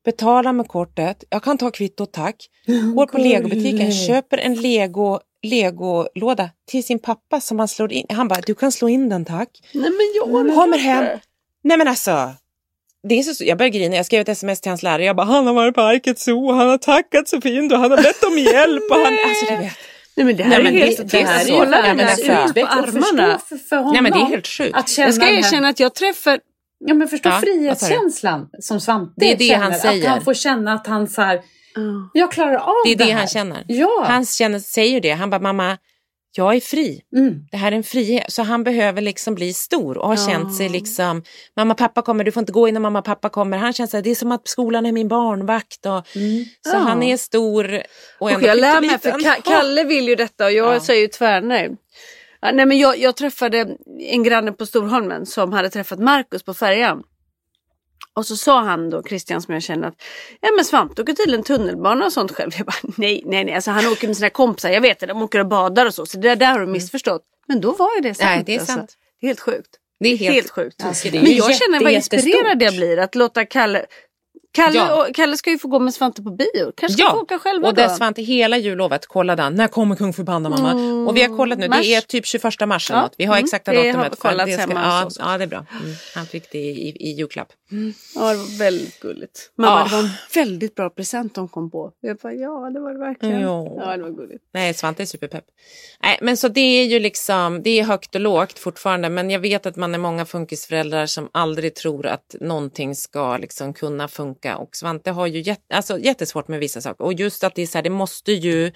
Betalar 0.04 0.52
med 0.52 0.68
kortet. 0.68 1.24
Jag 1.30 1.42
kan 1.42 1.58
ta 1.58 1.70
kvittot, 1.70 2.12
tack. 2.12 2.48
Går 2.94 3.06
på 3.06 3.18
legobutiken, 3.18 3.92
köper 3.92 4.38
en 4.38 4.54
lego 4.54 5.20
legolåda 5.44 6.50
till 6.70 6.84
sin 6.84 6.98
pappa 6.98 7.40
som 7.40 7.58
han 7.58 7.68
slår 7.68 7.92
in. 7.92 8.06
Han 8.08 8.28
bara, 8.28 8.40
du 8.40 8.54
kan 8.54 8.72
slå 8.72 8.88
in 8.88 9.08
den 9.08 9.24
tack. 9.24 9.48
Nej 9.72 9.90
men 9.90 10.12
jag 10.14 10.54
Kommer 10.54 10.78
hem. 10.78 11.18
Nej 11.64 11.78
men 11.78 11.88
alltså. 11.88 12.32
Det 13.08 13.18
är 13.18 13.22
så, 13.22 13.44
jag 13.44 13.58
började 13.58 13.78
grina, 13.78 13.96
jag 13.96 14.06
skrev 14.06 14.20
ett 14.20 14.28
sms 14.28 14.60
till 14.60 14.70
hans 14.70 14.82
lärare. 14.82 15.04
Jag 15.04 15.16
bara, 15.16 15.26
han 15.26 15.46
har 15.46 15.54
varit 15.54 15.74
på 15.74 15.80
Arkets 15.80 16.24
Zoo 16.24 16.52
han 16.52 16.68
har 16.68 16.78
tackat 16.78 17.28
så 17.28 17.40
fint 17.40 17.72
och 17.72 17.78
han 17.78 17.90
har 17.90 17.98
bett 17.98 18.24
om 18.24 18.38
hjälp. 18.38 18.82
och 18.90 18.96
han, 18.96 19.18
alltså, 19.28 19.44
du 19.50 19.56
vet. 19.56 19.72
Nej 20.16 20.26
men 20.26 20.36
det 20.36 20.42
här 20.42 20.50
Nej, 20.50 20.58
är 20.58 20.62
men 20.62 20.74
helt 20.74 20.96
det- 20.96 21.02
det, 21.02 21.18
det 21.18 21.24
här 21.24 21.40
är 21.40 21.44
så. 21.46 21.62
armarna. 21.62 23.38
För, 23.48 23.56
för 23.56 23.76
honom, 23.76 23.92
Nej 23.92 24.02
men 24.02 24.12
det 24.12 24.18
är 24.18 24.24
helt 24.26 24.46
sjukt. 24.46 24.76
Att 24.76 24.88
känna 24.88 25.06
Jag 25.08 25.14
ska 25.14 25.28
erkänna 25.28 25.68
att 25.68 25.80
jag 25.80 25.94
träffar 25.94 26.40
Ja 26.86 26.94
men 26.94 27.08
förstå 27.08 27.28
Ja, 27.28 27.40
frihetskänslan 27.40 28.48
som 28.60 28.80
Svante 28.80 29.12
Det 29.16 29.32
är 29.32 29.36
det 29.36 29.44
känner. 29.44 29.62
han 29.64 29.74
säger. 29.74 30.02
Att 30.04 30.08
han 30.14 30.24
får 30.24 30.34
känna 30.34 30.72
att 30.72 30.86
han 30.86 31.08
så 31.08 31.22
här, 31.22 31.40
jag 32.12 32.32
klarar 32.32 32.54
av 32.56 32.74
Det 32.84 32.92
är 32.92 32.96
det 32.96 33.04
här. 33.04 33.12
han 33.12 33.26
känner. 33.28 33.64
Ja. 33.68 34.04
Han 34.08 34.26
känner, 34.26 34.58
säger 34.58 35.00
det. 35.00 35.10
Han 35.10 35.30
bara, 35.30 35.40
mamma, 35.40 35.78
jag 36.36 36.54
är 36.56 36.60
fri. 36.60 37.02
Mm. 37.16 37.34
Det 37.50 37.56
här 37.56 37.72
är 37.72 37.76
en 37.76 37.82
frihet. 37.82 38.32
Så 38.32 38.42
han 38.42 38.64
behöver 38.64 39.02
liksom 39.02 39.34
bli 39.34 39.52
stor 39.52 39.98
och 39.98 40.08
har 40.08 40.16
känt 40.16 40.56
sig 40.56 40.68
liksom, 40.68 41.22
mamma 41.56 41.74
pappa 41.74 42.02
kommer, 42.02 42.24
du 42.24 42.32
får 42.32 42.40
inte 42.40 42.52
gå 42.52 42.68
innan 42.68 42.82
mamma 42.82 43.02
pappa 43.02 43.28
kommer. 43.28 43.58
Han 43.58 43.72
känner 43.72 43.88
sig, 43.88 44.02
det 44.02 44.10
är 44.10 44.14
som 44.14 44.32
att 44.32 44.48
skolan 44.48 44.86
är 44.86 44.92
min 44.92 45.08
barnvakt. 45.08 45.86
Och, 45.86 46.06
Så 46.62 46.72
Ja. 46.72 46.78
han 46.78 47.02
är 47.02 47.16
stor 47.16 47.74
och 48.18 48.30
Och 48.32 48.42
jag 48.42 48.58
lär 48.58 48.80
mig, 48.80 48.98
för 48.98 49.42
Kalle 49.42 49.84
vill 49.84 50.08
ju 50.08 50.14
detta 50.14 50.44
och 50.44 50.52
jag 50.52 50.74
Ja. 50.74 50.80
säger 50.80 51.00
ju 51.02 51.08
tvärnej. 51.08 51.76
Ja, 52.40 52.50
nej, 52.52 52.66
men 52.66 52.78
jag, 52.78 52.98
jag 52.98 53.16
träffade 53.16 53.76
en 54.00 54.22
granne 54.22 54.52
på 54.52 54.66
Storholmen 54.66 55.26
som 55.26 55.52
hade 55.52 55.70
träffat 55.70 55.98
Markus 55.98 56.42
på 56.42 56.54
färjan. 56.54 57.02
Och 58.16 58.26
så 58.26 58.36
sa 58.36 58.60
han 58.60 58.90
då, 58.90 59.02
Christian 59.02 59.42
som 59.42 59.54
jag 59.54 59.62
känner 59.62 59.88
att 59.88 60.02
ja 60.40 60.48
men 60.56 60.64
Svante 60.64 61.02
åker 61.02 61.12
tydligen 61.12 61.42
tunnelbana 61.42 62.04
och 62.06 62.12
sånt 62.12 62.32
själv. 62.32 62.50
Jag 62.56 62.66
bara 62.66 62.92
nej, 62.96 63.22
nej, 63.24 63.44
nej, 63.44 63.54
alltså 63.54 63.70
han 63.70 63.86
åker 63.86 64.06
med 64.06 64.16
sina 64.16 64.30
kompisar, 64.30 64.70
jag 64.70 64.80
vet 64.80 65.00
det, 65.00 65.06
de 65.06 65.22
åker 65.22 65.38
och 65.38 65.46
badar 65.46 65.86
och 65.86 65.94
så. 65.94 66.06
Så 66.06 66.18
det 66.18 66.28
där, 66.28 66.36
där 66.36 66.52
har 66.52 66.60
du 66.60 66.66
missförstått. 66.66 67.22
Men 67.48 67.60
då 67.60 67.72
var 67.72 67.94
ju 67.96 68.00
det 68.00 68.14
sant. 68.14 68.30
Nej, 68.30 68.42
det 68.46 68.54
är 68.54 68.58
alltså. 68.58 68.74
sant. 68.74 68.94
Det 69.20 69.26
är 69.26 69.28
helt 69.28 69.40
sjukt. 69.40 69.78
Det 70.00 70.08
är 70.08 70.16
Helt, 70.16 70.34
helt, 70.34 70.50
sjukt. 70.50 70.84
Alltså, 70.84 71.08
det 71.08 71.18
är 71.18 71.22
men 71.22 71.36
jag 71.36 71.56
känner 71.56 71.80
vad 71.84 71.92
inspirerad 71.92 72.62
jag 72.62 72.74
blir 72.74 72.98
att 72.98 73.14
låta 73.14 73.44
Kalle 73.44 73.86
Kalle, 74.54 74.76
Ja. 74.78 75.06
och, 75.08 75.14
Kalle 75.14 75.36
ska 75.36 75.50
ju 75.50 75.58
få 75.58 75.68
gå 75.68 75.78
med 75.78 75.94
Svante 75.94 76.22
på 76.22 76.30
bio. 76.30 76.72
Kanske 76.76 76.98
ska 77.02 77.10
få 77.12 77.20
åka 77.20 77.38
själva 77.38 77.68
och 77.68 77.74
då. 77.74 77.82
där 77.82 77.88
Svante 77.88 78.22
hela 78.22 78.56
jullovet 78.58 79.06
kollade 79.06 79.42
han, 79.42 79.54
när 79.54 79.68
kommer 79.68 79.96
Kung 79.96 80.12
Fu 80.12 80.24
Panda 80.24 80.50
mamma? 80.50 80.70
Mm, 80.70 81.06
och 81.08 81.16
vi 81.16 81.22
har 81.22 81.36
kollat 81.36 81.58
nu, 81.58 81.68
mars. 81.68 81.80
det 81.82 81.94
är 81.94 82.00
typ 82.00 82.26
21 82.26 82.44
mars 82.68 82.90
Ja, 82.90 83.02
något. 83.02 83.14
Vi 83.18 83.24
har 83.24 83.34
mm, 83.36 83.44
exakta 83.44 83.70
det 83.70 83.76
har 83.78 83.84
datumet. 83.86 84.10
för 84.20 84.28
kollats 84.28 84.50
det 84.50 84.60
hemma 84.60 84.74
ja, 84.74 85.10
ja, 85.32 85.38
det 85.38 85.44
är 85.44 85.48
bra. 85.48 85.66
Mm. 85.80 85.94
Han 86.14 86.26
fick 86.26 86.50
det 86.52 86.58
i, 86.58 86.88
i, 86.88 87.08
i 87.08 87.12
julklapp. 87.12 87.48
Ja, 88.14 88.20
det 88.20 88.36
var 88.36 88.58
väldigt 88.58 89.00
gulligt. 89.00 89.50
Mamma, 89.58 89.78
Ja. 89.80 89.84
det 89.84 89.90
var 89.96 90.02
en 90.02 90.10
väldigt 90.34 90.74
bra 90.74 90.90
present 90.90 91.34
de 91.34 91.48
kom 91.48 91.70
på. 91.70 91.90
Jag 92.00 92.16
bara, 92.16 92.32
ja 92.32 92.70
det 92.74 92.80
var 92.80 92.92
det 92.92 92.98
verkligen. 92.98 93.40
Ja. 93.40 93.72
Ja, 93.76 93.96
det 93.96 94.02
var 94.02 94.10
gulligt. 94.10 94.44
Nej, 94.54 94.74
Svante 94.74 95.02
är 95.02 95.06
superpepp. 95.06 95.44
Nej, 96.02 96.18
men 96.22 96.36
så 96.36 96.48
det 96.48 96.60
är 96.60 96.84
ju 96.84 96.98
liksom, 97.00 97.62
det 97.62 97.80
är 97.80 97.84
högt 97.84 98.14
och 98.14 98.20
lågt 98.20 98.58
fortfarande, 98.58 99.08
men 99.08 99.30
jag 99.30 99.40
vet 99.40 99.66
att 99.66 99.76
man 99.76 99.94
är 99.94 99.98
många 99.98 100.26
funkisföräldrar 100.26 101.06
som 101.06 101.28
aldrig 101.32 101.74
tror 101.74 102.06
att 102.06 102.34
någonting 102.40 102.94
ska 102.96 103.36
liksom 103.36 103.74
kunna 103.74 104.08
funka 104.08 104.43
och 104.52 104.68
Svante 104.76 105.10
har 105.10 105.26
ju 105.26 105.40
jätte, 105.40 105.74
alltså, 105.74 105.98
jättesvårt 105.98 106.48
med 106.48 106.60
vissa 106.60 106.80
saker 106.80 107.04
och 107.04 107.12
just 107.12 107.44
att 107.44 107.54
det 107.54 107.62
är 107.62 107.66
så 107.66 107.78
här, 107.78 107.82
det 107.82 107.90
måste 107.90 108.32
ju 108.32 108.72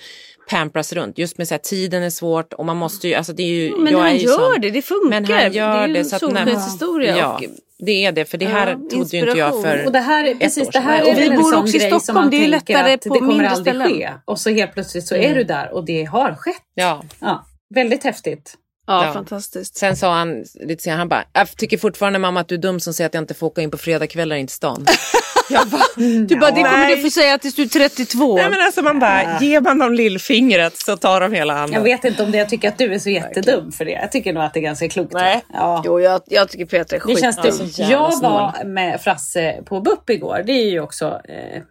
pampras 0.50 0.92
runt, 0.92 1.18
just 1.18 1.38
med 1.38 1.48
så 1.48 1.54
här, 1.54 1.58
tiden 1.58 2.02
är 2.02 2.10
svårt 2.10 2.52
och 2.52 2.66
man 2.66 2.76
måste 2.76 3.08
ju, 3.08 3.14
alltså 3.14 3.32
det 3.32 3.42
är 3.42 3.46
ju, 3.46 3.76
Men 3.76 3.92
jag 3.92 3.98
han 3.98 4.08
är 4.08 4.14
ju 4.14 4.20
gör 4.26 4.52
sån- 4.52 4.60
det, 4.60 4.70
det 4.70 4.82
funkar. 4.82 5.08
Men 5.08 5.24
han 5.24 5.52
gör 5.52 5.72
det 5.72 5.82
är 5.82 5.86
ju 5.86 5.92
det, 5.92 5.98
en 5.98 6.04
solskenshistoria. 6.04 7.16
Ja, 7.16 7.40
det 7.78 8.04
är 8.04 8.12
det, 8.12 8.24
för 8.24 8.38
det 8.38 8.46
här 8.46 8.66
Ja, 8.82 8.88
trodde 8.90 9.16
ju 9.16 9.18
inte 9.26 9.38
jag 9.38 9.62
för 9.62 9.86
Och 9.86 9.92
det 9.92 9.98
här, 9.98 10.24
är- 10.24 10.34
precis, 10.34 10.66
år 10.68 10.72
det 10.72 10.78
här 10.78 10.98
sedan. 11.04 11.08
är 11.08 11.26
Och 11.28 11.32
vi 11.32 11.36
bor 11.36 11.56
också 11.58 11.76
i 11.76 11.80
som 11.80 12.00
Stockholm, 12.00 12.30
det 12.30 12.44
är 12.44 12.48
lättare 12.48 12.98
på 12.98 13.14
det 13.14 13.20
kommer 13.20 13.44
aldrig 13.44 13.74
ställen. 13.74 13.88
ske. 13.88 14.10
Och 14.24 14.38
så 14.40 14.50
helt 14.50 14.72
plötsligt 14.72 15.06
så 15.06 15.14
är 15.14 15.34
du 15.34 15.44
där 15.44 15.70
och 15.74 15.84
det 15.84 16.04
har 16.04 16.34
skett. 16.34 16.62
Ja. 16.74 17.04
Ja, 17.20 17.46
väldigt 17.74 18.04
häftigt. 18.04 18.54
Ja, 18.88 19.06
Ja. 19.06 19.12
fantastiskt. 19.12 19.76
Sen 19.76 19.96
sa 19.96 20.14
han 20.14 20.44
lite 20.54 20.82
senare, 20.82 20.98
han 20.98 21.08
bara, 21.08 21.24
jag 21.32 21.56
tycker 21.56 21.78
fortfarande 21.78 22.18
mamma 22.18 22.40
att 22.40 22.48
du 22.48 22.54
är 22.54 22.58
dum 22.58 22.80
som 22.80 22.94
säger 22.94 23.06
att 23.08 23.14
jag 23.14 23.22
inte 23.22 23.34
får 23.34 23.46
åka 23.46 23.60
in 23.62 23.70
på 23.70 23.78
fredagskvällar 23.78 24.36
in 24.36 24.46
till 24.46 24.54
stan. 24.56 24.86
jag 25.50 25.68
bara, 25.68 25.82
Du 26.26 26.36
bara, 26.36 26.50
det 26.50 26.62
kommer 26.62 26.96
du 26.96 27.02
få 27.02 27.10
säga 27.10 27.38
tills 27.38 27.54
du 27.54 27.62
är 27.62 27.66
32. 27.68 28.36
Nej 28.36 28.50
men 28.50 28.60
alltså 28.60 28.82
man 28.82 28.98
bara, 28.98 29.38
ger 29.40 29.60
man 29.60 29.78
dem 29.78 29.92
lillfingret 29.94 30.76
så 30.76 30.96
tar 30.96 31.20
de 31.20 31.32
hela 31.32 31.54
handen. 31.54 31.74
Jag 31.74 31.82
vet 31.82 32.04
inte 32.04 32.22
om 32.22 32.30
det, 32.30 32.38
jag 32.38 32.48
tycker 32.48 32.68
att 32.68 32.78
du 32.78 32.94
är 32.94 32.98
så 32.98 33.10
jättedum 33.10 33.72
för 33.72 33.84
det. 33.84 33.90
Jag 33.90 34.12
tycker 34.12 34.32
nog 34.32 34.42
att 34.42 34.54
det 34.54 34.60
är 34.60 34.62
ganska 34.62 34.88
klokt. 34.88 35.12
Nej. 35.12 35.44
Ja. 35.52 35.82
Jo, 35.86 36.00
jag, 36.00 36.20
jag 36.26 36.48
tycker 36.48 36.66
Peter 36.66 36.96
är 36.96 37.00
Det 37.00 37.04
skit. 37.06 37.20
känns 37.20 37.36
Ja, 37.36 37.42
dumt. 37.42 37.52
så 37.52 37.64
jävla 37.82 37.92
Jag 37.96 38.14
snål. 38.14 38.32
var 38.32 38.64
med 38.64 39.00
Frasse 39.00 39.62
på 39.66 39.80
BUP 39.80 40.10
igår. 40.10 40.42
Det 40.46 40.52
är 40.52 40.70
ju 40.70 40.80
också 40.80 41.20
eh, 41.28 41.62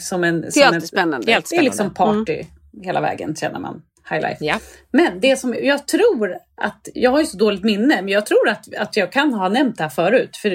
som 0.00 0.24
en... 0.24 0.40
Det 0.40 0.52
som 0.52 0.62
är 0.62 0.66
alltid 0.66 0.82
en, 0.82 0.88
spännande. 0.88 1.26
Det 1.26 1.56
är 1.56 1.62
liksom 1.62 1.90
spännande. 1.90 2.24
party 2.34 2.44
hela 2.82 3.00
vägen 3.00 3.36
känner 3.36 3.58
man. 3.60 3.82
High 4.10 4.20
life. 4.20 4.44
Ja. 4.44 4.58
Men 4.90 5.20
det 5.20 5.36
som 5.36 5.54
jag 5.62 5.86
tror 5.86 6.36
att, 6.56 6.88
jag 6.94 7.10
har 7.10 7.20
ju 7.20 7.26
så 7.26 7.36
dåligt 7.36 7.64
minne, 7.64 8.02
men 8.02 8.08
jag 8.08 8.26
tror 8.26 8.48
att, 8.48 8.74
att 8.74 8.96
jag 8.96 9.12
kan 9.12 9.34
ha 9.34 9.48
nämnt 9.48 9.76
det 9.76 9.82
här 9.82 9.90
förut. 9.90 10.36
För 10.36 10.50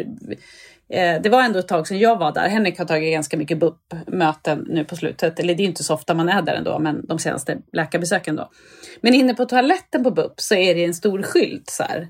eh, 0.89 1.21
det 1.21 1.29
var 1.29 1.43
ändå 1.43 1.59
ett 1.59 1.67
tag 1.67 1.87
sedan 1.87 1.99
jag 1.99 2.19
var 2.19 2.31
där. 2.31 2.49
Henrik 2.49 2.77
har 2.77 2.85
tagit 2.85 3.13
ganska 3.13 3.37
mycket 3.37 3.59
BUP-möten 3.59 4.65
nu 4.69 4.85
på 4.85 4.95
slutet. 4.95 5.39
Eller 5.39 5.55
det 5.55 5.63
är 5.63 5.67
inte 5.67 5.83
så 5.83 5.93
ofta 5.93 6.13
man 6.13 6.29
är 6.29 6.41
där 6.41 6.53
ändå, 6.53 6.79
men 6.79 7.05
de 7.05 7.19
senaste 7.19 7.57
läkarbesöken 7.73 8.35
då. 8.35 8.51
Men 9.01 9.13
inne 9.13 9.33
på 9.33 9.45
toaletten 9.45 10.03
på 10.03 10.11
BUP 10.11 10.41
så 10.41 10.55
är 10.55 10.75
det 10.75 10.85
en 10.85 10.93
stor 10.93 11.23
skylt 11.23 11.69
så 11.69 11.83
här. 11.83 12.07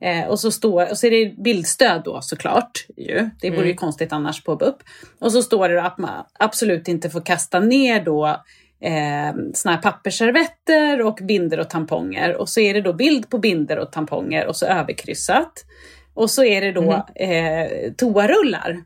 Eh, 0.00 0.28
och, 0.28 0.40
så 0.40 0.50
står, 0.50 0.90
och 0.90 0.98
så 0.98 1.06
är 1.06 1.10
det 1.10 1.42
bildstöd 1.42 2.02
då 2.04 2.20
såklart. 2.22 2.86
Ju. 2.96 3.30
Det 3.40 3.50
vore 3.50 3.68
ju 3.68 3.74
konstigt 3.74 4.12
annars 4.12 4.44
på 4.44 4.56
BUP. 4.56 4.76
Och 5.18 5.32
så 5.32 5.42
står 5.42 5.68
det 5.68 5.82
att 5.82 5.98
man 5.98 6.24
absolut 6.38 6.88
inte 6.88 7.10
får 7.10 7.20
kasta 7.20 7.60
ner 7.60 8.04
då 8.04 8.44
eh, 8.84 9.34
såna 9.54 9.74
här 9.74 9.82
pappersservetter 9.82 11.02
och 11.02 11.18
binder 11.22 11.60
och 11.60 11.70
tamponger. 11.70 12.36
Och 12.36 12.48
så 12.48 12.60
är 12.60 12.74
det 12.74 12.80
då 12.80 12.92
bild 12.92 13.30
på 13.30 13.38
binder 13.38 13.78
och 13.78 13.92
tamponger 13.92 14.46
och 14.46 14.56
så 14.56 14.66
överkryssat. 14.66 15.52
Och 16.14 16.30
så 16.30 16.44
är 16.44 16.60
det 16.60 16.72
då 16.72 17.06
eh, 17.14 17.92
toarullar. 17.96 18.82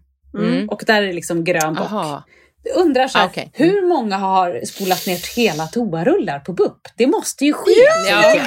Och 0.71 0.83
där 0.87 1.03
är 1.03 1.07
det 1.07 1.13
liksom 1.13 1.45
grön 1.45 1.75
bock. 1.75 1.85
Aha. 1.93 2.23
Jag 2.63 2.77
undrar 2.77 3.09
så 3.09 3.19
här, 3.19 3.25
Ah, 3.25 3.29
okej. 3.29 3.51
hur 3.55 3.89
många 3.89 4.17
har 4.17 4.61
spolat 4.65 5.07
ner 5.07 5.37
hela 5.37 5.67
toarullar 5.67 6.39
på 6.39 6.53
BUP? 6.53 6.79
Det 6.97 7.07
måste 7.07 7.45
ju 7.45 7.53
ske. 7.53 7.71
Ja. 8.11 8.23
tänker 8.23 8.43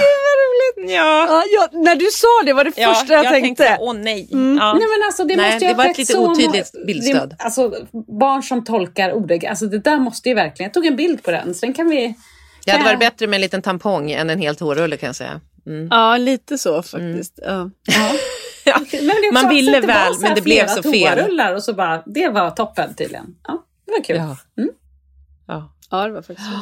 jag. 0.77 0.89
Ja. 0.91 1.25
Ja, 1.27 1.43
ja, 1.71 1.79
när 1.79 1.95
du 1.95 2.05
sa 2.11 2.27
det 2.45 2.53
var 2.53 2.63
det 2.63 2.71
Ja, 2.77 2.93
första 2.93 3.13
jag, 3.13 3.27
tänkte. 3.29 3.77
åh 3.79 3.93
nej. 3.93 4.27
Ja. 4.31 4.37
Nej 4.37 4.57
men 4.97 5.05
alltså 5.05 5.23
det 5.23 5.35
Nej, 5.35 5.51
måste 5.53 5.67
det 5.67 5.73
var 5.73 5.85
ett 5.85 5.97
lite 5.97 6.13
så 6.13 6.21
må- 6.21 6.31
otydligt 6.31 6.71
bildstöd. 6.87 7.29
Det, 7.29 7.35
alltså 7.43 7.73
barn 8.19 8.43
som 8.43 8.63
tolkar 8.63 9.11
ordet, 9.13 9.43
alltså 9.49 9.65
det 9.65 9.79
där 9.79 9.99
måste 9.99 10.29
ju 10.29 10.35
verkligen, 10.35 10.67
jag 10.67 10.73
tog 10.73 10.85
en 10.85 10.95
bild 10.95 11.23
på 11.23 11.31
den, 11.31 11.53
sen 11.53 11.73
kan 11.73 11.89
vi... 11.89 12.15
Det 12.65 12.71
hade 12.71 12.83
Ja. 12.83 12.87
varit 12.89 12.99
bättre 12.99 13.27
med 13.27 13.37
en 13.37 13.41
liten 13.41 13.61
tampong 13.61 14.11
än 14.11 14.29
en 14.29 14.39
hel 14.39 14.55
toarulle 14.55 14.97
kan 14.97 15.07
jag 15.07 15.15
säga. 15.15 15.41
Mm. 15.65 15.87
Ja, 15.91 16.17
lite 16.17 16.57
så 16.57 16.81
faktiskt. 16.83 17.39
Ja. 17.45 17.69
Ja. 17.85 18.75
Också 18.81 18.97
Man 19.33 19.49
ville 19.49 19.79
väl, 19.79 20.13
men 20.21 20.35
det 20.35 20.41
blev 20.41 20.67
så 20.67 20.83
fel. 20.83 21.41
och 21.55 21.63
så 21.63 21.73
bara, 21.73 22.03
det 22.05 22.29
var 22.29 22.49
toppen 22.51 22.95
tydligen. 22.95 23.25
Ja, 23.47 23.63
det 23.85 23.91
var 23.91 24.03
kul. 24.03 24.15
Ja. 24.15 24.37
Ja. 25.47 25.73
ja, 25.91 26.07
det 26.07 26.13
var 26.13 26.21
faktiskt 26.21 26.47
så. 26.49 26.59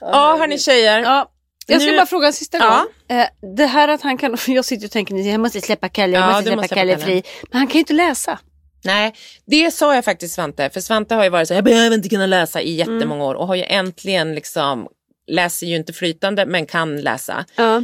Ja, 0.00 0.36
hörni 0.38 0.58
tjejer. 0.58 0.98
Ja. 1.00 1.30
Jag 1.70 1.80
ska 1.82 1.90
Nu- 1.90 1.96
bara 1.96 2.06
fråga 2.06 2.26
en 2.26 2.32
sista 2.32 2.58
Ja. 2.58 2.84
gång. 3.08 3.16
Eh, 3.18 3.26
det 3.56 3.66
här 3.66 3.88
att 3.88 4.02
han 4.02 4.18
kan, 4.18 4.36
jag 4.46 4.64
sitter 4.64 4.86
och 4.86 4.90
tänker 4.90 5.14
jag 5.14 5.40
måste 5.40 5.60
släppa 5.60 5.88
Kalle, 5.88 6.12
jag 6.12 6.22
Ja, 6.22 6.26
måste 6.28 6.42
släppa 6.42 6.56
måste 6.56 6.74
Kalle 6.74 6.98
fri. 6.98 7.22
Men 7.50 7.58
han 7.58 7.66
kan 7.66 7.72
ju 7.74 7.78
inte 7.78 7.92
läsa. 7.92 8.38
Nej, 8.84 9.14
det 9.46 9.70
sa 9.70 9.94
jag 9.94 10.04
faktiskt 10.04 10.34
Svante. 10.34 10.70
För 10.70 10.80
Svante 10.80 11.14
har 11.14 11.24
ju 11.24 11.30
varit 11.30 11.48
så 11.48 11.54
jag 11.54 11.64
behöver 11.64 11.96
inte 11.96 12.08
kunna 12.08 12.26
läsa 12.26 12.60
i 12.62 12.74
jättemånga 12.74 13.24
år 13.24 13.34
och 13.34 13.46
har 13.46 13.54
ju 13.54 13.62
äntligen 13.64 14.34
liksom, 14.34 14.88
läser 15.30 15.66
ju 15.66 15.76
inte 15.76 15.92
flytande 15.92 16.46
men 16.46 16.66
kan 16.66 17.00
läsa. 17.00 17.44
Ja. 17.56 17.82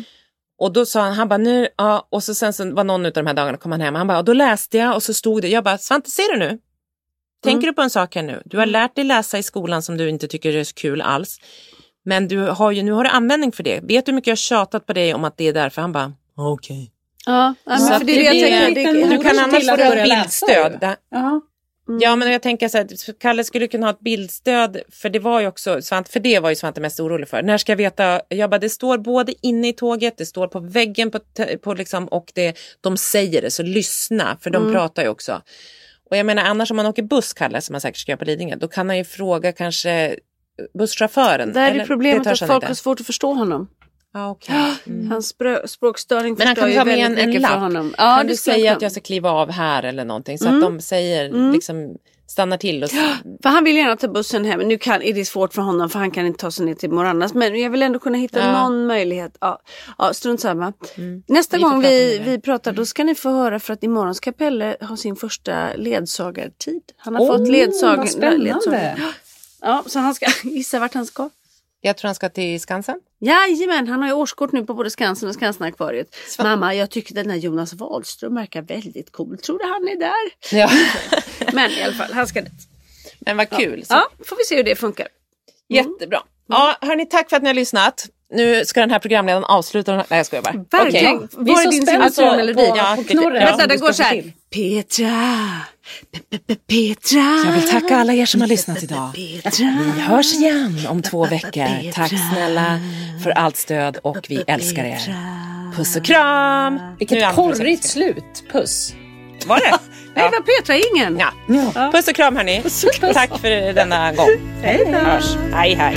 Och 0.59 0.73
då 0.73 0.87
sa 0.87 1.01
han, 1.01 1.13
han 1.13 1.29
bara 1.29 1.37
nu, 1.39 1.69
ja, 1.77 2.09
och 2.11 2.25
så 2.25 2.35
sen 2.35 2.53
så 2.53 2.75
var 2.75 2.85
någon 2.85 3.07
av 3.07 3.13
de 3.13 3.27
här 3.27 3.35
dagarna 3.35 3.59
kom 3.59 3.73
han 3.73 3.81
hem, 3.81 3.95
han 3.95 4.07
bara, 4.07 4.19
och 4.19 4.25
då 4.25 4.33
läste 4.33 4.79
jag 4.79 4.95
och 4.95 5.03
så 5.03 5.15
stod 5.15 5.43
det, 5.43 5.49
jag 5.49 5.65
bara, 5.65 5.79
Svante 5.79 6.11
ser 6.11 6.33
du 6.33 6.39
nu? 6.39 6.59
Tänker 7.45 7.67
du 7.67 7.73
på 7.73 7.83
en 7.83 7.91
sak 7.91 8.15
här 8.15 8.23
nu? 8.23 8.43
Du 8.45 8.57
har 8.59 8.67
lärt 8.67 8.95
dig 8.97 9.05
läsa 9.05 9.39
i 9.39 9.43
skolan 9.43 9.83
som 9.83 9.97
du 9.97 10.09
inte 10.09 10.29
tycker 10.29 10.57
är 10.57 10.65
så 10.65 10.75
kul 10.75 11.01
alls. 11.03 11.39
Men 12.05 12.29
du 12.29 12.39
har 12.39 12.71
ju, 12.71 12.83
nu 12.83 12.93
har 12.93 13.05
du 13.05 13.11
användning 13.11 13.53
för 13.53 13.63
det. 13.63 13.81
Vet 13.83 14.07
du 14.07 14.13
hur 14.13 14.15
mycket 14.15 14.27
jag 14.27 14.33
har 14.33 14.37
tjatat 14.37 14.87
på 14.87 14.93
dig 14.93 15.15
om 15.15 15.25
att 15.25 15.37
det 15.37 15.45
är 15.49 15.53
därför? 15.53 15.83
Han 15.83 15.93
bara, 15.93 16.13
okej. 16.37 16.91
Ja, 17.27 17.55
ja, 17.65 17.71
men 17.71 17.79
Så 17.79 17.87
för 17.87 17.95
att 17.95 18.07
det 18.07 18.15
det 18.15 18.23
jag 18.39 18.75
tänker. 18.75 19.09
Du 19.09 19.23
kan 19.23 19.39
annars 19.39 19.67
få 19.67 19.73
ett 19.75 19.79
börja 19.91 20.07
läsa 20.07 20.47
bildstöd. 20.47 20.73
ju. 20.73 20.79
Där- 20.79 20.97
Ja. 21.11 21.41
Ja, 22.01 22.17
men 22.17 22.33
jag 22.33 22.43
tänker 22.43 22.69
så 22.69 22.79
här, 22.79 23.19
Kalle 23.21 23.45
skulle 23.45 23.67
kunna 23.69 23.87
ha 23.87 23.91
ett 23.93 24.01
bildstöd, 24.01 24.79
för 24.93 25.09
det 25.09 25.19
var 25.19 25.41
ju 25.41 25.47
också, 25.47 25.83
Svante, 25.83 26.11
för 26.11 26.21
det 26.21 26.39
var 26.41 26.51
ju 26.51 26.57
Svante 26.57 26.81
mest 26.81 27.01
orolig 27.01 27.29
för. 27.29 27.43
När 27.43 27.59
ska 27.59 27.73
jag 27.73 27.77
veta? 27.77 28.21
Jag 28.29 28.51
bara, 28.51 28.59
det 28.59 28.69
står 28.71 28.99
både 28.99 29.35
inne 29.47 29.69
i 29.69 29.73
tåget, 29.73 30.15
det 30.19 30.27
står 30.27 30.47
på 30.49 30.61
väggen 30.61 31.11
på, 31.11 31.19
på 31.63 31.75
liksom, 31.75 32.09
och 32.09 32.33
det, 32.35 32.57
de 32.81 32.97
säger 32.97 33.43
det, 33.43 33.51
så 33.51 33.63
lyssna, 33.63 34.39
för 34.41 34.51
de 34.51 34.63
Mm. 34.63 34.73
pratar 34.75 35.03
ju 35.03 35.09
också. 35.09 35.43
Och 36.11 36.17
jag 36.17 36.27
menar, 36.27 36.43
annars 36.45 36.71
om 36.71 36.77
man 36.77 36.87
åker 36.87 37.03
buss, 37.03 37.33
Kalle, 37.33 37.61
som 37.61 37.73
man 37.73 37.81
säkert 37.81 37.99
ska 38.01 38.13
göra 38.13 38.19
på 38.19 38.25
Lidingö, 38.25 38.57
då 38.57 38.69
kan 38.69 38.89
han 38.89 38.99
ju 38.99 39.05
fråga 39.05 39.53
kanske 39.53 40.17
busschauffören. 40.79 41.53
Där 41.53 41.67
är 41.67 41.71
eller? 41.71 41.87
problemet 41.87 42.25
Det 42.25 42.31
att 42.31 42.39
folk 42.39 42.53
inte. 42.53 42.67
har 42.67 42.75
svårt 42.75 43.01
att 43.01 43.07
förstå 43.07 43.33
honom. 43.35 43.69
Ah, 44.17 44.31
okay. 44.31 44.57
Hans 45.11 45.35
sprö- 45.35 45.67
språkstörning 45.67 46.35
Men 46.39 46.47
han 46.47 46.57
kan 46.57 46.73
ta 46.73 46.85
med 46.85 46.99
en, 46.99 47.19
en 47.19 47.33
lapp. 47.33 47.59
honom. 47.61 47.95
kan 47.99 48.27
du 48.27 48.37
säga 48.37 48.73
att 48.73 48.83
jag 48.83 48.93
ska 48.93 49.01
kliva 49.01 49.31
av 49.31 49.51
här 49.51 49.83
eller 49.83 50.05
någonting? 50.05 50.39
Så 50.39 50.47
Mm. 50.49 50.57
att 50.59 50.63
de 50.71 50.81
säger, 50.81 51.25
Mm. 51.29 51.53
liksom 51.53 51.97
stannar 52.27 52.57
till 52.57 52.83
och 52.85 52.91
För 53.43 53.49
han 53.49 53.65
vill 53.65 53.77
gärna 53.77 53.97
ta 53.97 54.09
bussen 54.09 54.45
hem. 54.45 54.61
Nu 54.61 54.79
kan, 54.79 55.03
är 55.03 55.13
det 55.13 55.25
svårt 55.25 55.55
för 55.55 55.63
honom 55.63 55.91
för 55.91 55.99
han 55.99 56.11
kan 56.11 56.27
inte 56.27 56.39
ta 56.41 56.51
sig 56.51 56.67
ner 56.67 56.75
till 56.75 56.91
Morannas. 56.91 57.35
Men 57.35 57.61
jag 57.61 57.71
vill 57.71 57.83
ändå 57.83 57.99
kunna 57.99 58.19
hitta 58.19 58.39
Ja. 58.41 58.53
någon 58.63 58.87
möjlighet. 58.87 59.37
Ja, 59.41 59.59
ja 59.99 60.13
strunt 60.15 60.41
samma. 60.41 60.73
Nästa 61.29 61.57
Vi 61.57 61.63
gång 61.63 61.81
vi, 61.81 62.19
vi 62.25 62.41
pratar 62.41 62.73
då 62.73 62.87
ska 62.87 63.05
ni 63.05 63.15
få 63.15 63.31
höra 63.31 63.61
för 63.61 63.73
att 63.73 63.83
imorgon 63.83 64.15
ska 64.15 64.33
Pelle 64.33 64.77
ha 64.81 64.97
sin 64.97 65.17
första 65.17 65.69
ledsagartid. 65.77 66.83
Han 66.97 67.15
har 67.15 67.23
Åh, 67.23 67.37
fått 67.39 67.49
ledsag 67.49 67.97
vad 67.97 68.09
spännande. 68.11 68.45
ledsagare. 68.45 68.97
Ja, 69.65 69.85
så 69.87 69.99
han 69.99 70.15
ska 70.15 70.27
gissa 70.49 70.79
vart 70.79 70.95
han 70.95 71.07
ska. 71.07 71.31
Jag 71.81 71.97
tror 71.97 72.09
han 72.09 72.15
ska 72.15 72.29
till 72.29 72.61
Skansen. 72.61 73.01
Jajamän, 73.19 73.89
han 73.89 74.01
har 74.01 74.09
ju 74.09 74.15
årskort 74.15 74.53
nu 74.53 74.65
på 74.67 74.75
både 74.75 74.91
Skansen 74.91 75.29
och 75.29 75.35
Skansen-akvariet. 75.35 76.17
Mamma, 76.39 76.75
jag 76.75 76.91
tycker 76.91 77.15
den 77.15 77.31
här 77.31 77.37
Jonas 77.37 77.75
Wahlström 77.75 78.35
verkar 78.35 78.63
väldigt 78.63 79.13
cool. 79.13 79.39
Tror 79.39 79.59
du 79.59 79.65
han 79.65 79.89
är 79.89 79.97
där? 79.97 80.59
Ja. 80.59 80.71
Men 81.53 81.71
i 81.71 81.83
alla 81.83 81.93
fall, 81.93 82.13
han 82.13 82.27
ska 82.27 82.41
dit. 82.41 82.69
Men 83.21 83.37
vad 83.37 83.51
kul. 83.51 83.85
Så, 83.87 83.95
Ja, 83.95 84.09
får 84.25 84.37
vi 84.37 84.45
se 84.45 84.57
hur 84.57 84.65
det 84.65 84.77
funkar. 84.77 85.09
Jättebra. 85.69 86.23
Ja, 86.47 86.77
hörni, 86.81 87.07
tack 87.07 87.31
för 87.31 87.37
att 87.37 87.43
ni 87.43 87.49
har 87.49 87.55
lyssnat. 87.55 88.07
Nu 88.33 88.65
ska 88.65 88.81
den 88.81 88.91
här 88.91 88.99
programledaren 88.99 89.45
avsluta. 89.45 89.91
Den 89.93 90.01
här... 90.01 90.07
Nej, 90.11 90.17
jag 90.19 90.27
skojar 90.27 90.43
bara. 90.43 90.83
Verkligen. 90.85 91.17
Okej. 91.17 91.29
Vi 91.39 91.51
är 91.51 91.55
Var 91.55 91.61
är 91.61 91.65
så 91.65 91.71
din 91.71 91.83
spända 91.83 92.11
signaturmelodi? 92.11 92.55
på, 92.71 92.77
Ja, 92.77 92.95
på 92.97 93.05
knorren. 93.05 93.43
ja. 93.43 93.47
Vänta, 93.49 93.67
den 93.67 93.79
går 93.81 93.93
så 93.93 94.03
här. 94.03 94.23
Petra. 94.55 95.05
Pe- 96.13 96.21
pe- 96.31 96.39
pe- 96.49 96.59
Petra. 96.69 97.43
Jag 97.47 97.53
vill 97.61 97.71
tacka 97.71 97.97
alla 97.97 98.13
er 98.13 98.27
som 98.27 98.41
har 98.41 98.49
lyssnat 98.49 98.83
idag. 98.83 99.11
Petra. 99.15 99.67
Vi 99.95 100.01
hörs 100.01 100.35
igen 100.35 100.79
om 100.89 101.03
två 101.03 101.27
veckor. 101.27 101.93
Tack 101.93 102.13
snälla 102.33 102.81
för 103.23 103.31
allt 103.31 103.57
stöd 103.57 103.97
och 104.03 104.27
vi 104.29 104.45
älskar 104.47 104.85
er. 104.85 104.99
Puss 105.77 105.97
och 105.97 106.05
kram! 106.05 106.75
Nu 106.75 106.81
är 106.81 106.97
Vilket 106.99 107.35
korrigt 107.35 107.85
slut. 107.85 108.45
Puss. 108.53 108.95
Var 109.47 109.57
det? 109.57 109.63
Nej, 110.15 110.31
det 110.31 110.37
var 110.39 110.61
Petra 110.61 110.77
ingen. 110.95 111.19
Ja. 111.75 111.91
Puss 111.93 112.09
och 112.09 112.15
kram 112.15 112.37
hörni. 112.37 112.63
Tack 113.15 113.41
för 113.41 113.73
denna 113.73 114.13
gång. 114.13 114.29
Hej 114.63 114.89
då. 114.93 114.99
Hej 115.57 115.75
hej. 115.75 115.97